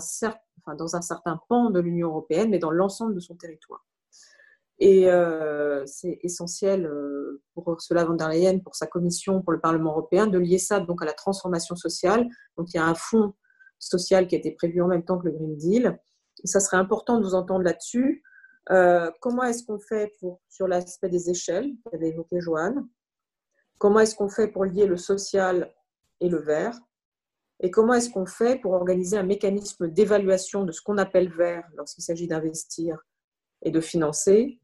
[0.75, 3.85] dans un certain pan de l'Union européenne, mais dans l'ensemble de son territoire.
[4.79, 9.59] Et euh, c'est essentiel euh, pour Ursula von der Leyen, pour sa commission, pour le
[9.59, 12.27] Parlement européen, de lier ça donc à la transformation sociale.
[12.57, 13.33] Donc il y a un fonds
[13.79, 15.99] social qui a été prévu en même temps que le Green Deal.
[16.43, 18.23] Et ça serait important de vous entendre là-dessus.
[18.69, 22.87] Euh, comment est-ce qu'on fait pour, sur l'aspect des échelles, qu'avait évoqué Joanne
[23.79, 25.73] Comment est-ce qu'on fait pour lier le social
[26.19, 26.77] et le vert?
[27.59, 31.67] Et comment est-ce qu'on fait pour organiser un mécanisme d'évaluation de ce qu'on appelle vert
[31.75, 32.97] lorsqu'il s'agit d'investir
[33.63, 34.59] et de financer?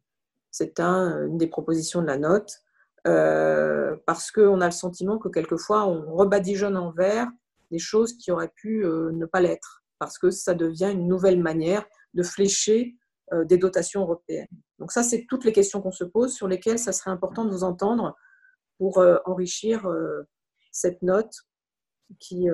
[0.51, 2.63] C'est un, une des propositions de la note.
[3.05, 7.27] Euh, parce qu'on a le sentiment que quelquefois on rebadigeonne en vert
[7.69, 11.41] des choses qui auraient pu euh, ne pas l'être, parce que ça devient une nouvelle
[11.41, 12.95] manière de flécher
[13.33, 14.47] euh, des dotations européennes.
[14.79, 17.51] Donc ça, c'est toutes les questions qu'on se pose, sur lesquelles ça serait important de
[17.51, 18.15] vous entendre
[18.77, 19.87] pour enrichir
[20.71, 21.31] cette note
[22.19, 22.47] qui,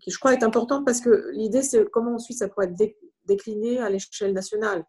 [0.00, 2.94] qui, je crois, est importante parce que l'idée, c'est comment ensuite ça pourrait être
[3.24, 4.84] décliné à l'échelle nationale.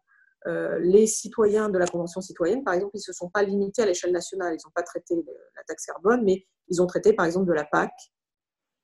[0.80, 3.86] les citoyens de la Convention citoyenne, par exemple, ils ne se sont pas limités à
[3.86, 4.54] l'échelle nationale.
[4.54, 5.14] Ils n'ont pas traité
[5.56, 7.92] la taxe carbone, mais ils ont traité, par exemple, de la PAC,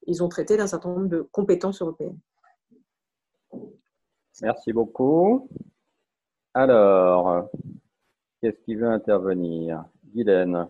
[0.07, 2.19] ils ont traité d'un certain nombre de compétences européennes.
[4.43, 5.49] Merci beaucoup.
[6.55, 7.51] Alors,
[8.41, 9.85] qu'est-ce qui veut intervenir?
[10.05, 10.69] Guylaine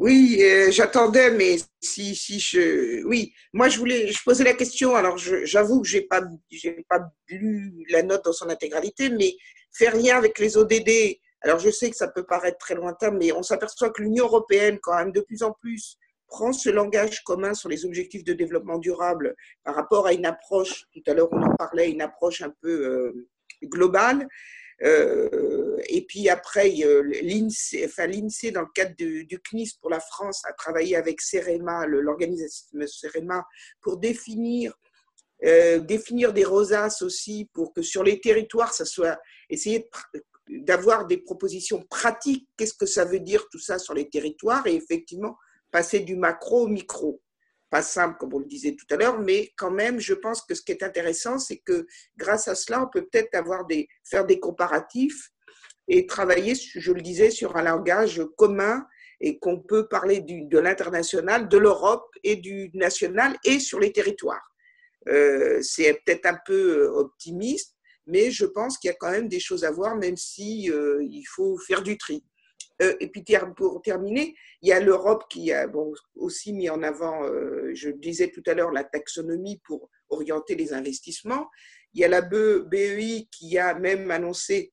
[0.00, 4.94] Oui, euh, j'attendais, mais si, si je, oui, moi je voulais, je posais la question.
[4.94, 9.34] Alors j'avoue que j'ai pas, j'ai pas lu la note dans son intégralité, mais
[9.72, 11.18] faire rien avec les ODD.
[11.40, 14.78] Alors je sais que ça peut paraître très lointain, mais on s'aperçoit que l'Union européenne,
[14.80, 15.98] quand même, de plus en plus,
[16.28, 20.84] prend ce langage commun sur les objectifs de développement durable par rapport à une approche,
[20.92, 23.28] tout à l'heure on en parlait, une approche un peu euh,
[23.64, 24.28] globale.
[24.82, 30.52] Euh, et puis après, l'INSEE, enfin, dans le cadre du, CNIS pour la France, a
[30.52, 33.44] travaillé avec CEREMA, l'organisation CEREMA,
[33.80, 34.74] pour définir,
[35.44, 39.18] euh, définir des rosaces aussi, pour que sur les territoires, ça soit
[39.48, 39.88] essayer
[40.48, 42.48] d'avoir des propositions pratiques.
[42.56, 44.66] Qu'est-ce que ça veut dire tout ça sur les territoires?
[44.66, 45.36] Et effectivement,
[45.70, 47.20] passer du macro au micro.
[47.74, 50.54] Pas simple, comme on le disait tout à l'heure, mais quand même, je pense que
[50.54, 54.24] ce qui est intéressant, c'est que grâce à cela, on peut peut-être avoir des, faire
[54.24, 55.32] des comparatifs
[55.88, 58.86] et travailler, je le disais, sur un langage commun
[59.20, 63.90] et qu'on peut parler du, de l'international, de l'Europe et du national et sur les
[63.90, 64.54] territoires.
[65.08, 67.74] Euh, c'est peut-être un peu optimiste,
[68.06, 71.04] mais je pense qu'il y a quand même des choses à voir, même si euh,
[71.10, 72.22] il faut faire du tri.
[72.82, 73.24] Euh, et puis
[73.56, 77.90] pour terminer, il y a l'Europe qui a bon, aussi mis en avant, euh, je
[77.90, 81.48] disais tout à l'heure, la taxonomie pour orienter les investissements.
[81.92, 84.72] Il y a la BEI qui a même annoncé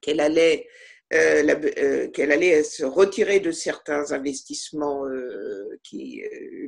[0.00, 0.66] qu'elle allait
[1.12, 6.22] euh, euh, qu'elle allait se retirer de certains investissements euh, qui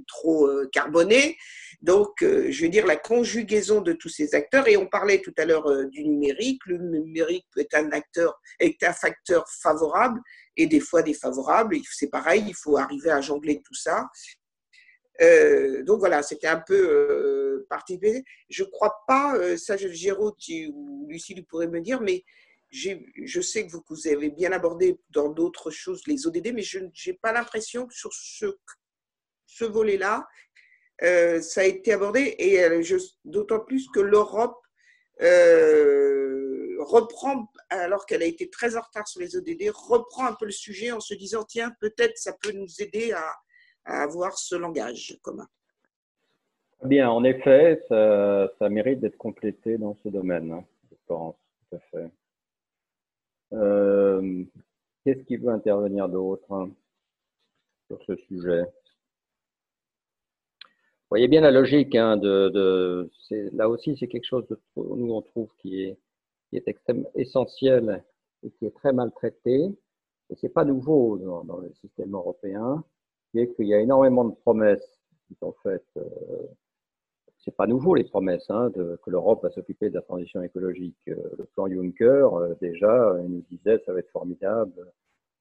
[0.06, 1.36] trop carbonés.
[1.80, 4.68] Donc, je veux dire la conjugaison de tous ces acteurs.
[4.68, 6.60] Et on parlait tout à l'heure du numérique.
[6.66, 10.20] Le numérique peut être un acteur, est un facteur favorable
[10.56, 11.76] et des fois défavorable.
[11.90, 14.06] C'est pareil, il faut arriver à jongler tout ça.
[15.84, 18.22] donc voilà, c'était un peu particulier.
[18.50, 20.36] Je ne crois pas, ça Géraud
[20.72, 22.22] ou Lucie, vous pourrez me dire, mais
[22.70, 26.80] je sais que vous, vous, avez bien abordé dans d'autres choses les ODD, mais je
[26.80, 28.56] n'ai pas l'impression que sur ce,
[29.46, 30.26] ce volet-là,
[31.02, 32.82] euh, ça a été abordé, et euh,
[33.24, 34.58] d'autant plus que l'Europe
[35.22, 40.46] euh, reprend, alors qu'elle a été très en retard sur les ODD, reprend un peu
[40.46, 43.32] le sujet en se disant, tiens, peut-être ça peut nous aider à,
[43.84, 45.46] avoir ce langage commun.
[46.82, 51.36] Bien, en effet, ça, ça mérite d'être complété dans ce domaine, hein, je pense,
[51.70, 52.10] tout à fait.
[53.52, 54.44] Euh,
[55.04, 56.68] Qu'est-ce qui veut intervenir d'autre hein,
[57.86, 58.64] sur ce sujet?
[60.62, 61.94] Vous voyez bien la logique.
[61.94, 63.08] Hein, de, de
[63.52, 65.96] là aussi, c'est quelque chose de nous on trouve qui est,
[66.50, 68.02] qui est extrêmement essentiel
[68.42, 69.66] et qui est très maltraité.
[70.30, 72.82] Et c'est pas nouveau dans, dans, le système européen,
[73.30, 74.98] qui qu'il y a énormément de promesses
[75.28, 76.48] qui sont faites euh,
[77.46, 80.96] c'est pas nouveau les promesses hein, que l'Europe va s'occuper de la transition écologique.
[81.08, 84.72] Euh, le plan Juncker, euh, déjà, il nous disait ça va être formidable,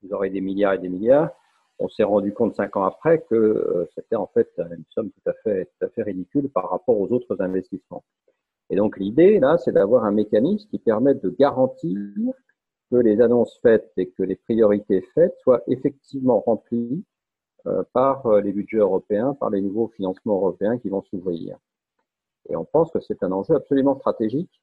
[0.03, 1.32] vous aurez des milliards et des milliards.
[1.80, 5.30] On s'est rendu compte cinq ans après que euh, c'était en fait une somme tout
[5.30, 8.03] à fait, tout à fait ridicule par rapport aux autres investissements.
[8.69, 11.98] Et donc l'idée là, c'est d'avoir un mécanisme qui permette de garantir
[12.91, 17.03] que les annonces faites et que les priorités faites soient effectivement remplies
[17.94, 21.57] par les budgets européens, par les nouveaux financements européens qui vont s'ouvrir.
[22.49, 24.61] Et on pense que c'est un enjeu absolument stratégique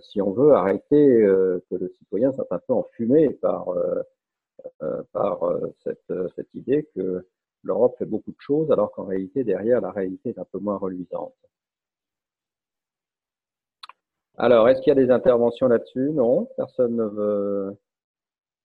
[0.00, 1.22] si on veut arrêter
[1.70, 3.68] que le citoyen soit un peu enfumé par,
[5.12, 5.40] par
[5.84, 7.26] cette, cette idée que
[7.62, 10.76] l'Europe fait beaucoup de choses, alors qu'en réalité, derrière, la réalité est un peu moins
[10.76, 11.34] reluisante.
[14.36, 16.10] Alors, est-ce qu'il y a des interventions là-dessus?
[16.10, 17.76] Non, personne ne veut,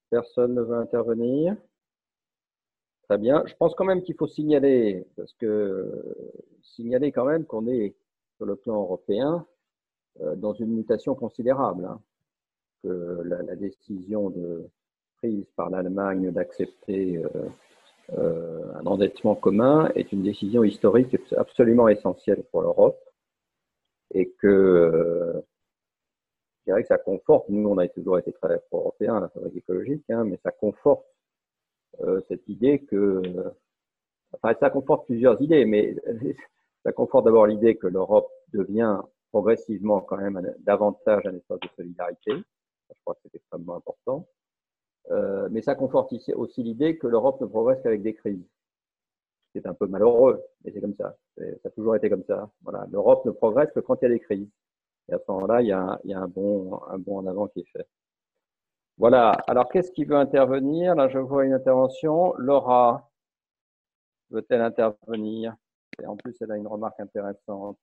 [0.09, 1.55] personne ne veut intervenir.
[3.09, 3.43] Très bien.
[3.47, 5.91] Je pense quand même qu'il faut signaler, parce que
[6.61, 7.95] signaler quand même qu'on est
[8.37, 9.45] sur le plan européen
[10.21, 11.85] euh, dans une mutation considérable.
[11.85, 11.99] Hein.
[12.83, 14.31] que la, décision
[15.17, 17.29] prise par l'Allemagne d'accepter euh,
[18.17, 22.99] euh, un endettement commun est une décision historique absolument essentielle pour l'Europe
[24.13, 25.43] et que
[26.59, 30.03] je dirais que ça conforte, nous on a toujours été très pro-européens, la fabrique écologique,
[30.09, 31.05] hein, mais ça conforte
[32.27, 33.21] cette idée que,
[34.33, 35.95] enfin ça conforte plusieurs idées, mais
[36.83, 38.99] ça conforte d'abord l'idée que l'Europe devient
[39.31, 44.27] progressivement quand même davantage un espace de solidarité, je crois que c'est extrêmement important,
[45.11, 48.45] euh, mais ça conforte aussi l'idée que l'Europe ne progresse qu'avec des crises.
[49.53, 51.15] C'est un peu malheureux, mais c'est comme ça.
[51.37, 52.49] Ça a toujours été comme ça.
[52.63, 54.49] Voilà, l'Europe ne progresse que quand il y a des crises.
[55.09, 57.27] Et à ce moment-là, il y a, il y a un, bon, un bon en
[57.27, 57.87] avant qui est fait.
[58.97, 59.31] Voilà.
[59.47, 60.95] Alors, qu'est-ce qui veut intervenir?
[60.95, 62.33] Là, je vois une intervention.
[62.37, 63.11] Laura
[64.31, 65.55] veut-elle intervenir?
[66.01, 67.77] Et en plus, elle a une remarque intéressante.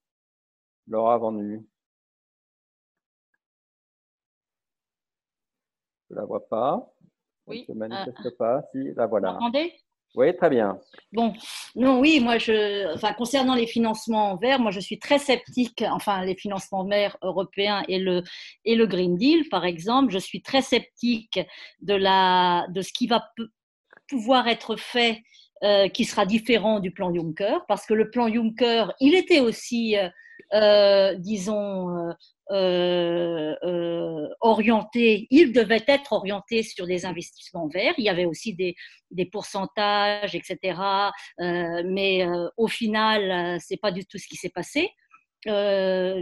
[0.86, 1.66] Laura Vendu.
[6.08, 6.92] Je ne la vois pas.
[7.46, 7.64] Oui.
[7.68, 8.62] Elle ne se manifeste pas.
[8.72, 9.32] Si, la voilà.
[9.32, 9.72] Vous m'entendez?
[10.16, 10.76] Oui, très bien.
[11.12, 11.32] Bon,
[11.76, 16.24] non, oui, moi, je, enfin, concernant les financements verts, moi, je suis très sceptique, enfin,
[16.24, 18.24] les financements verts européens et le,
[18.64, 21.38] et le Green Deal, par exemple, je suis très sceptique
[21.80, 23.24] de, la, de ce qui va
[24.08, 25.22] pouvoir être fait
[25.62, 29.96] euh, qui sera différent du plan Juncker, parce que le plan Juncker, il était aussi,
[29.96, 30.08] euh,
[30.54, 32.14] euh, disons,
[32.50, 37.94] euh, euh, orienté, il devait être orienté sur des investissements verts.
[37.96, 38.74] Il y avait aussi des,
[39.12, 40.80] des pourcentages, etc.
[41.40, 42.26] Euh, mais
[42.56, 44.90] au final, c'est pas du tout ce qui s'est passé.
[45.46, 46.18] la,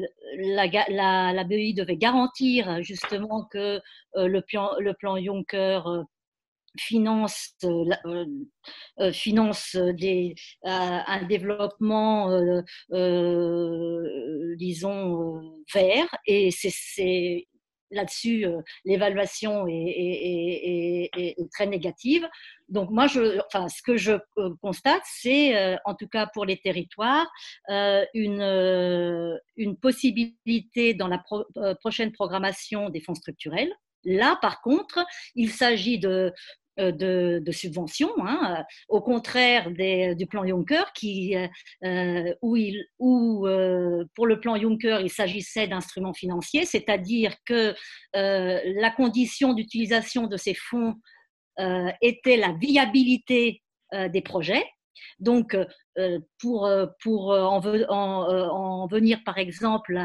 [0.67, 3.81] la, la, BEI devait garantir justement que
[4.15, 5.81] le, plan, le plan Juncker
[6.79, 8.25] finance, euh, euh,
[9.01, 10.35] euh, finance des,
[10.65, 12.31] un développement,
[14.57, 16.09] disons, vert.
[16.27, 17.47] Et c'est
[17.91, 18.45] là-dessus,
[18.85, 21.11] l'évaluation est,
[21.53, 22.29] très négative.
[22.69, 24.13] Donc moi, je, enfin, ce que je
[24.61, 27.27] constate, c'est, en tout cas pour les territoires,
[27.69, 31.23] une, une possibilité dans la
[31.81, 33.73] prochaine programmation des fonds structurels.
[34.05, 36.33] Là, par contre, il s'agit de,
[36.79, 36.93] euh,
[37.41, 40.85] de, subventions, hein, euh, au contraire du plan Juncker,
[41.85, 43.47] euh, où,
[44.15, 47.75] pour le plan Juncker, il s'agissait d'instruments financiers, c'est-à-dire que
[48.15, 50.95] la condition d'utilisation de ces fonds
[52.01, 54.65] était la viabilité des projets.
[55.19, 55.57] Donc,
[56.39, 59.99] pour, euh, pour euh, en, en, venir, par exemple,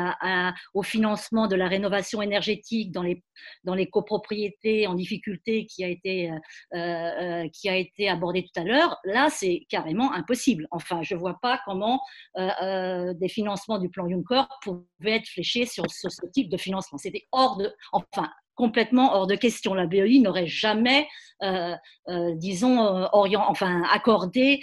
[0.74, 3.24] au financement de la rénovation énergétique dans les,
[3.64, 6.32] dans les copropriétés en difficulté qui a été,
[6.74, 10.68] été abordé tout à l'heure, là, c'est carrément impossible.
[10.72, 12.02] Enfin, je ne vois pas comment
[12.36, 16.98] des financements du plan Juncker pouvaient être fléchés sur, ce type de financement.
[16.98, 19.74] C'était hors de, enfin, complètement hors de question.
[19.74, 21.08] La BEI n'aurait jamais,
[21.42, 21.76] euh,
[22.10, 24.62] euh, disons, euh, orient, enfin, accordé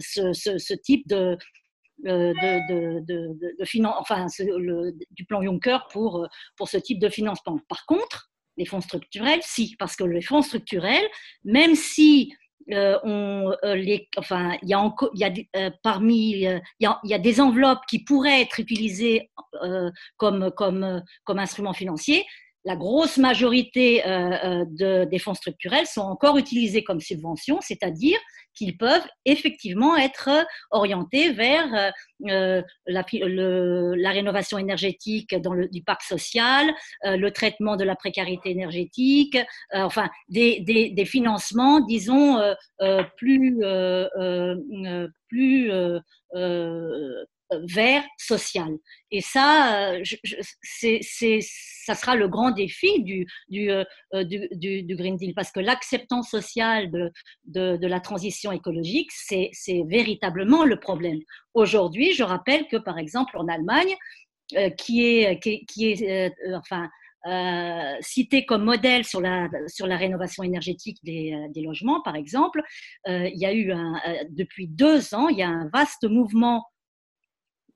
[0.00, 1.36] ce, type de,
[2.02, 4.26] de, de, enfin,
[5.10, 6.26] du plan Juncker pour,
[6.56, 7.58] pour ce type de financement.
[7.68, 11.06] Par contre, les fonds structurels, si, parce que les fonds structurels,
[11.44, 12.32] même si
[12.68, 17.40] on, les, enfin, il y a, il y a parmi, il y y a, des
[17.40, 19.30] enveloppes qui pourraient être utilisées
[20.16, 22.24] comme, comme, comme instrument financier
[22.64, 28.18] la grosse majorité euh, euh, des fonds structurels sont encore utilisés comme subventions, c'est-à-dire
[28.54, 30.30] qu'ils peuvent effectivement être
[30.70, 31.92] orientés vers
[32.26, 36.72] euh, la, rénovation énergétique dans le, du parc social,
[37.02, 39.38] le traitement de la précarité énergétique,
[39.72, 42.40] enfin des, financements, disons,
[43.16, 43.58] plus,
[45.28, 45.70] plus
[47.50, 48.76] vers social.
[49.10, 50.02] Et ça, euh,
[50.62, 51.00] c'est,
[51.42, 53.84] ça sera le grand défi du, euh,
[54.24, 57.12] du, du, du, Green Deal, parce que l'acceptance sociale de,
[57.44, 59.50] de, la transition écologique, c'est,
[59.86, 61.18] véritablement le problème.
[61.52, 63.94] Aujourd'hui, je rappelle que, par exemple, en Allemagne,
[64.56, 66.88] euh, qui est, qui, est enfin,
[68.00, 72.62] cité comme modèle sur la, sur la rénovation énergétique des, des logements, par exemple,
[73.06, 73.94] il y a eu un,
[74.30, 76.66] depuis deux ans, il y a un vaste mouvement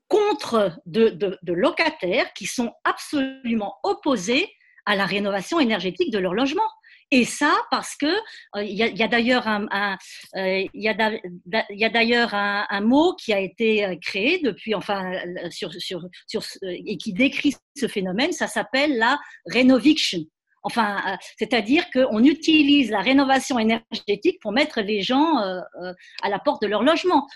[0.09, 4.49] contre de, de, de, locataires qui sont absolument opposés
[4.87, 6.69] à la rénovation énergétique de leur logement.
[7.11, 9.97] Et ça, parce que euh, il y a, d'ailleurs un,
[10.35, 15.51] il y a d'ailleurs un, un, mot qui a été euh, créé depuis, enfin, euh,
[15.51, 18.33] sur, sur, sur, et qui décrit ce phénomène.
[18.33, 20.21] Ça s'appelle la rénoviction.
[20.65, 26.67] Enfin, c'est-à-dire qu'on utilise la rénovation énergétique pour mettre les gens à la porte de
[26.67, 27.27] leur logement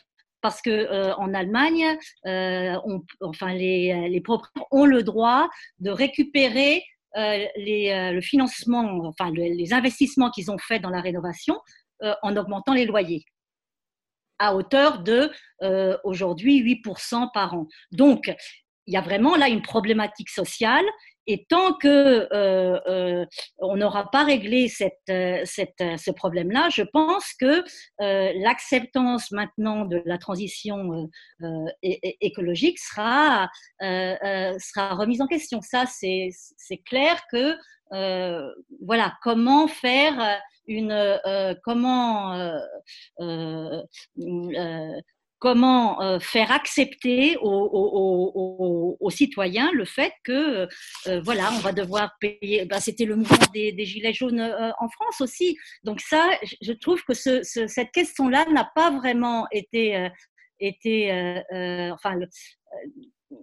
[0.42, 1.96] parce que euh, en Allemagne,
[2.26, 2.76] euh,
[3.20, 5.48] enfin les, les, propriétaires ont le droit
[5.78, 6.84] de récupérer
[7.16, 11.58] euh, les, le financement, enfin les investissements qu'ils ont faits dans la rénovation
[12.22, 13.24] en augmentant les loyers
[14.40, 15.30] à hauteur de
[16.02, 17.68] aujourd'hui 8% par an.
[17.92, 18.34] Donc,
[18.86, 20.84] il y a vraiment là une problématique sociale
[21.26, 21.88] et tant que
[22.32, 23.26] euh, euh,
[23.58, 27.64] on n'aura pas réglé cette, euh, cette, ce problème-là, je pense que
[27.98, 31.08] l'acceptance maintenant de la transition
[31.82, 33.48] écologique sera,
[33.80, 35.60] sera remise en question.
[35.60, 37.56] Ça, c'est clair que
[38.84, 41.20] voilà comment faire une
[41.64, 42.34] comment
[45.42, 50.68] comment euh, faire accepter aux, citoyens le fait que
[51.08, 54.88] euh, voilà on va devoir payer ben, c'était le mouvement des, gilets jaunes euh, en
[54.88, 55.56] France aussi.
[55.82, 56.24] Donc ça
[56.60, 60.08] je trouve que cette question là n'a pas vraiment été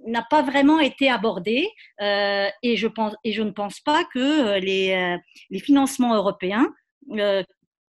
[0.07, 1.67] n'a pas vraiment été abordée
[1.99, 2.87] et je
[3.25, 6.73] et je ne pense pas que les financements européens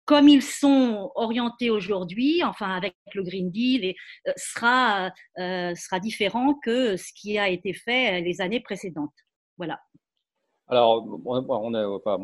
[0.07, 3.93] comme ils sont orientés aujourd'hui, enfin avec le Green Deal,
[4.27, 9.13] euh, sera, euh, sera différent que ce qui a été fait les années précédentes.
[9.57, 9.79] Voilà.
[10.69, 11.41] Alors, moi,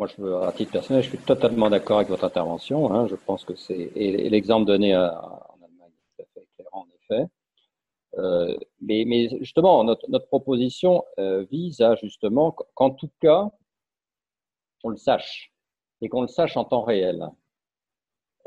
[0.07, 2.91] je, à titre personnel, je suis totalement d'accord avec votre intervention.
[2.91, 3.07] Hein.
[3.07, 7.15] je pense que c'est et, l'exemple donné en Allemagne est tout à fait éclairant, en
[7.15, 7.25] effet.
[8.17, 11.03] Euh, mais, mais, justement, notre, notre proposition
[11.51, 13.49] vise à justement qu'en tout cas,
[14.83, 15.53] on le sache
[16.01, 17.29] et qu'on le sache en temps réel.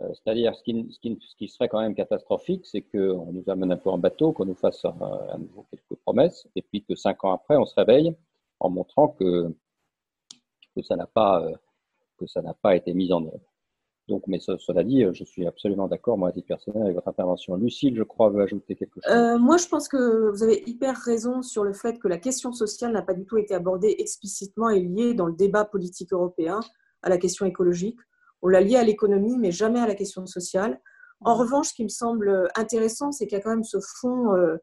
[0.03, 3.99] Euh, c'est-à-dire, ce qui, serait quand même catastrophique, c'est qu'on nous amène un peu en
[3.99, 7.65] bateau, qu'on nous fasse à nouveau quelques promesses, et puis que cinq ans après, on
[7.65, 8.15] se réveille
[8.61, 9.55] en montrant que,
[10.75, 13.41] que ça n'a pas, euh, ça n'a pas été mis en œuvre.
[14.09, 17.57] Donc, mais cela dit, je suis absolument d'accord, moi, à titre personnel, avec votre intervention.
[17.57, 19.13] Lucille, je crois, veut ajouter quelque chose.
[19.13, 22.53] Euh, moi, je pense que vous avez hyper raison sur le fait que la question
[22.53, 26.61] sociale n'a pas du tout été abordée explicitement et liée dans le débat politique européen
[27.03, 27.99] à la question écologique.
[28.43, 30.81] On l'a lié à l'économie, mais jamais à la question sociale.
[31.21, 34.35] En revanche, ce qui me semble intéressant, c'est qu'il y a quand même ce fonds
[34.35, 34.57] euh,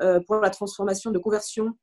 [0.00, 1.74] euh, pour la transformation de conversion,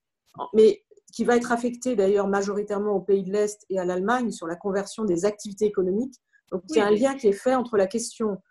[0.54, 0.84] mais
[1.14, 4.56] qui va être affecté d'ailleurs majoritairement aux pays de l'Est et à l'Allemagne sur la
[4.56, 6.16] conversion des activités économiques.
[6.52, 8.42] Donc, il y a un lien qui est fait entre la question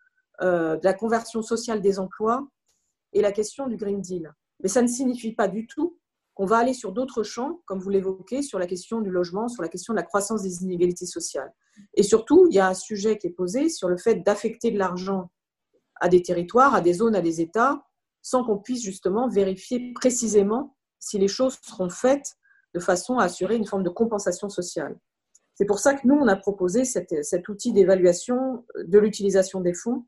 [0.42, 2.46] euh, de la conversion sociale des emplois
[3.12, 4.32] et la question du Green Deal.
[4.62, 5.98] Mais ça ne signifie pas du tout
[6.34, 9.62] qu'on va aller sur d'autres champs, comme vous l'évoquez, sur la question du logement, sur
[9.62, 11.52] la question de la croissance des inégalités sociales.
[11.94, 14.78] Et surtout, il y a un sujet qui est posé sur le fait d'affecter de
[14.78, 15.30] l'argent
[16.00, 17.86] à des territoires, à des zones, à des États,
[18.22, 22.36] sans qu'on puisse justement vérifier précisément si les choses seront faites
[22.74, 24.98] de façon à assurer une forme de compensation sociale.
[25.54, 30.04] C'est pour ça que nous, on a proposé cet outil d'évaluation de l'utilisation des fonds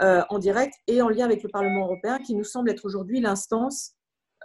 [0.00, 3.20] euh, en direct et en lien avec le Parlement européen, qui nous semble être aujourd'hui
[3.20, 3.94] l'instance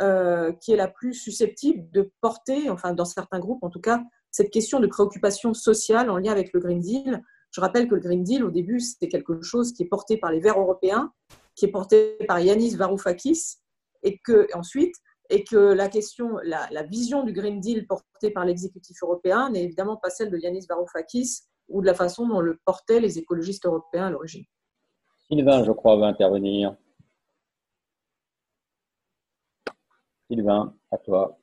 [0.02, 4.04] euh, qui est la plus susceptible de porter, enfin dans certains groupes en tout cas,
[4.38, 7.24] cette question de préoccupation sociale en lien avec le Green Deal.
[7.50, 10.32] Je rappelle que le Green Deal, au début, c'était quelque chose qui est porté par
[10.32, 11.12] les Verts européens,
[11.56, 13.56] qui est porté par Yanis Varoufakis,
[14.04, 14.94] et que ensuite,
[15.32, 19.64] et que la question, la, la vision du Green Deal portée par l'exécutif européen n'est
[19.64, 23.66] évidemment pas celle de Yanis Varoufakis ou de la façon dont le portaient les écologistes
[23.66, 24.46] européens à l'origine.
[25.32, 26.76] Sylvain, je crois, va intervenir.
[30.30, 31.40] Sylvain, à toi.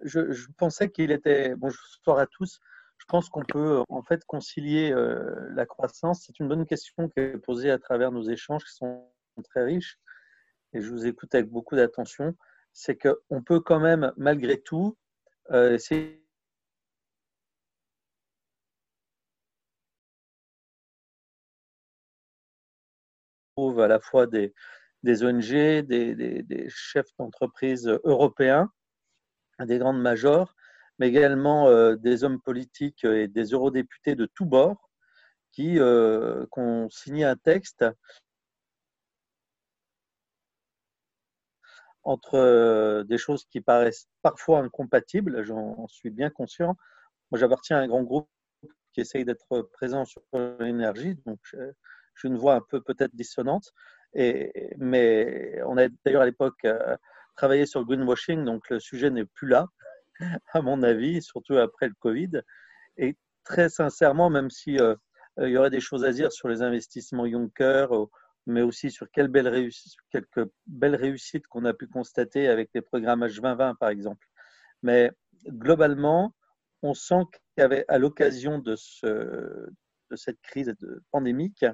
[0.00, 1.54] Je, pensais qu'il était.
[1.56, 2.60] Bonsoir à tous.
[2.98, 6.24] Je pense qu'on peut en fait concilier euh, la croissance.
[6.24, 9.10] C'est une bonne question qui est posée à travers nos échanges qui sont
[9.44, 9.98] très riches.
[10.72, 12.34] Et je vous écoute avec beaucoup d'attention.
[12.72, 14.96] C'est qu'on peut quand même, malgré tout,
[15.52, 16.22] euh, essayer
[23.78, 24.52] à la fois des,
[25.24, 25.50] ONG,
[25.86, 28.70] des, chefs d'entreprise européens,
[29.64, 30.54] des grandes majors,
[30.98, 34.90] mais également euh, des hommes politiques et des eurodéputés de tous bords
[35.52, 37.84] qui, euh, ont signé un texte
[42.02, 46.76] entre des choses qui paraissent parfois incompatibles, j'en suis bien conscient.
[47.30, 48.30] Moi, j'appartiens à un grand groupe
[48.92, 50.22] qui essaye d'être présent sur
[50.60, 53.72] l'énergie, donc j'ai une voix un peu peut-être dissonante.
[54.14, 56.64] Et, mais on a d'ailleurs à l'époque
[57.36, 59.66] travaillé sur le greenwashing, donc le sujet n'est plus là,
[60.52, 62.42] à mon avis, surtout après le Covid.
[62.96, 64.78] Et très sincèrement, même si
[65.38, 67.86] il y aurait des choses à dire sur les investissements Juncker,
[68.46, 72.80] mais aussi sur quelles belles réussites, quelques belles réussites qu'on a pu constater avec les
[72.80, 74.26] programmes H2020, par exemple.
[74.82, 75.10] Mais
[75.48, 76.34] globalement,
[76.82, 77.22] on sent
[77.56, 80.74] qu'à l'occasion de, ce, de cette crise
[81.10, 81.64] pandémique,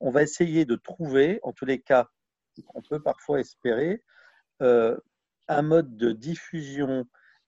[0.00, 2.08] on va essayer de trouver, en tous les cas,
[2.74, 3.98] on peut parfois espérer, euh,
[4.60, 7.06] un mode de diffusion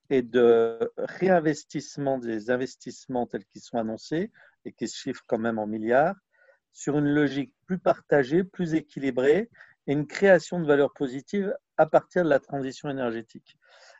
[0.09, 4.31] et de réinvestissement des investissements tels qu'ils sont annoncés
[4.65, 6.15] et qui se chiffrent quand même en milliards,
[6.71, 9.49] sur une logique plus partagée, plus équilibrée
[9.87, 13.57] et une création de valeur positive à partir de la transition énergétique.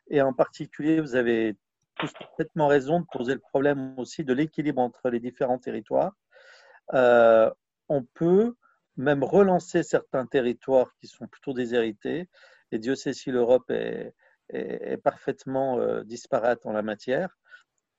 [0.09, 1.57] Et en particulier, vous avez
[1.95, 6.13] tous parfaitement raison de poser le problème aussi de l'équilibre entre les différents territoires.
[6.93, 7.51] Euh,
[7.89, 8.55] on peut
[8.95, 12.29] même relancer certains territoires qui sont plutôt déshérités.
[12.71, 14.13] Et Dieu sait si l'Europe est,
[15.03, 17.37] parfaitement euh, disparate en la matière.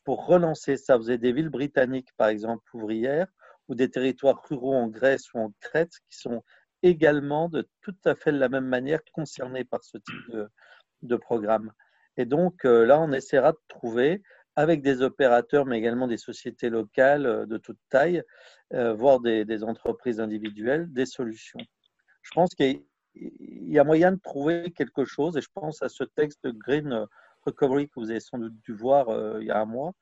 [0.05, 3.27] Pour relancer ça, vous avez des villes britanniques, par exemple, ouvrières,
[3.69, 6.43] ou des territoires ruraux en Grèce ou en Crète qui sont
[6.83, 10.49] également de tout à fait de la même manière concernés par ce type
[11.03, 11.73] de, programme.
[12.17, 14.23] Et donc euh, là, on essaiera de trouver,
[14.57, 18.23] avec des opérateurs, mais également des sociétés locales euh, de toute taille,
[18.71, 21.61] voire des, entreprises individuelles, des solutions.
[22.23, 22.83] Je pense qu'il
[23.21, 27.07] y a moyen de trouver quelque chose, et je pense à ce texte de Green
[27.47, 29.07] Recovery que vous avez sans doute dû voir
[29.41, 29.95] il y a un mois,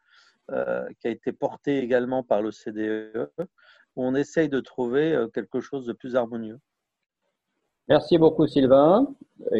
[0.49, 3.31] qui a été porté également par le CDE,
[3.97, 6.59] où on essaye de trouver quelque chose de plus harmonieux.
[7.89, 9.15] Merci beaucoup Sylvain.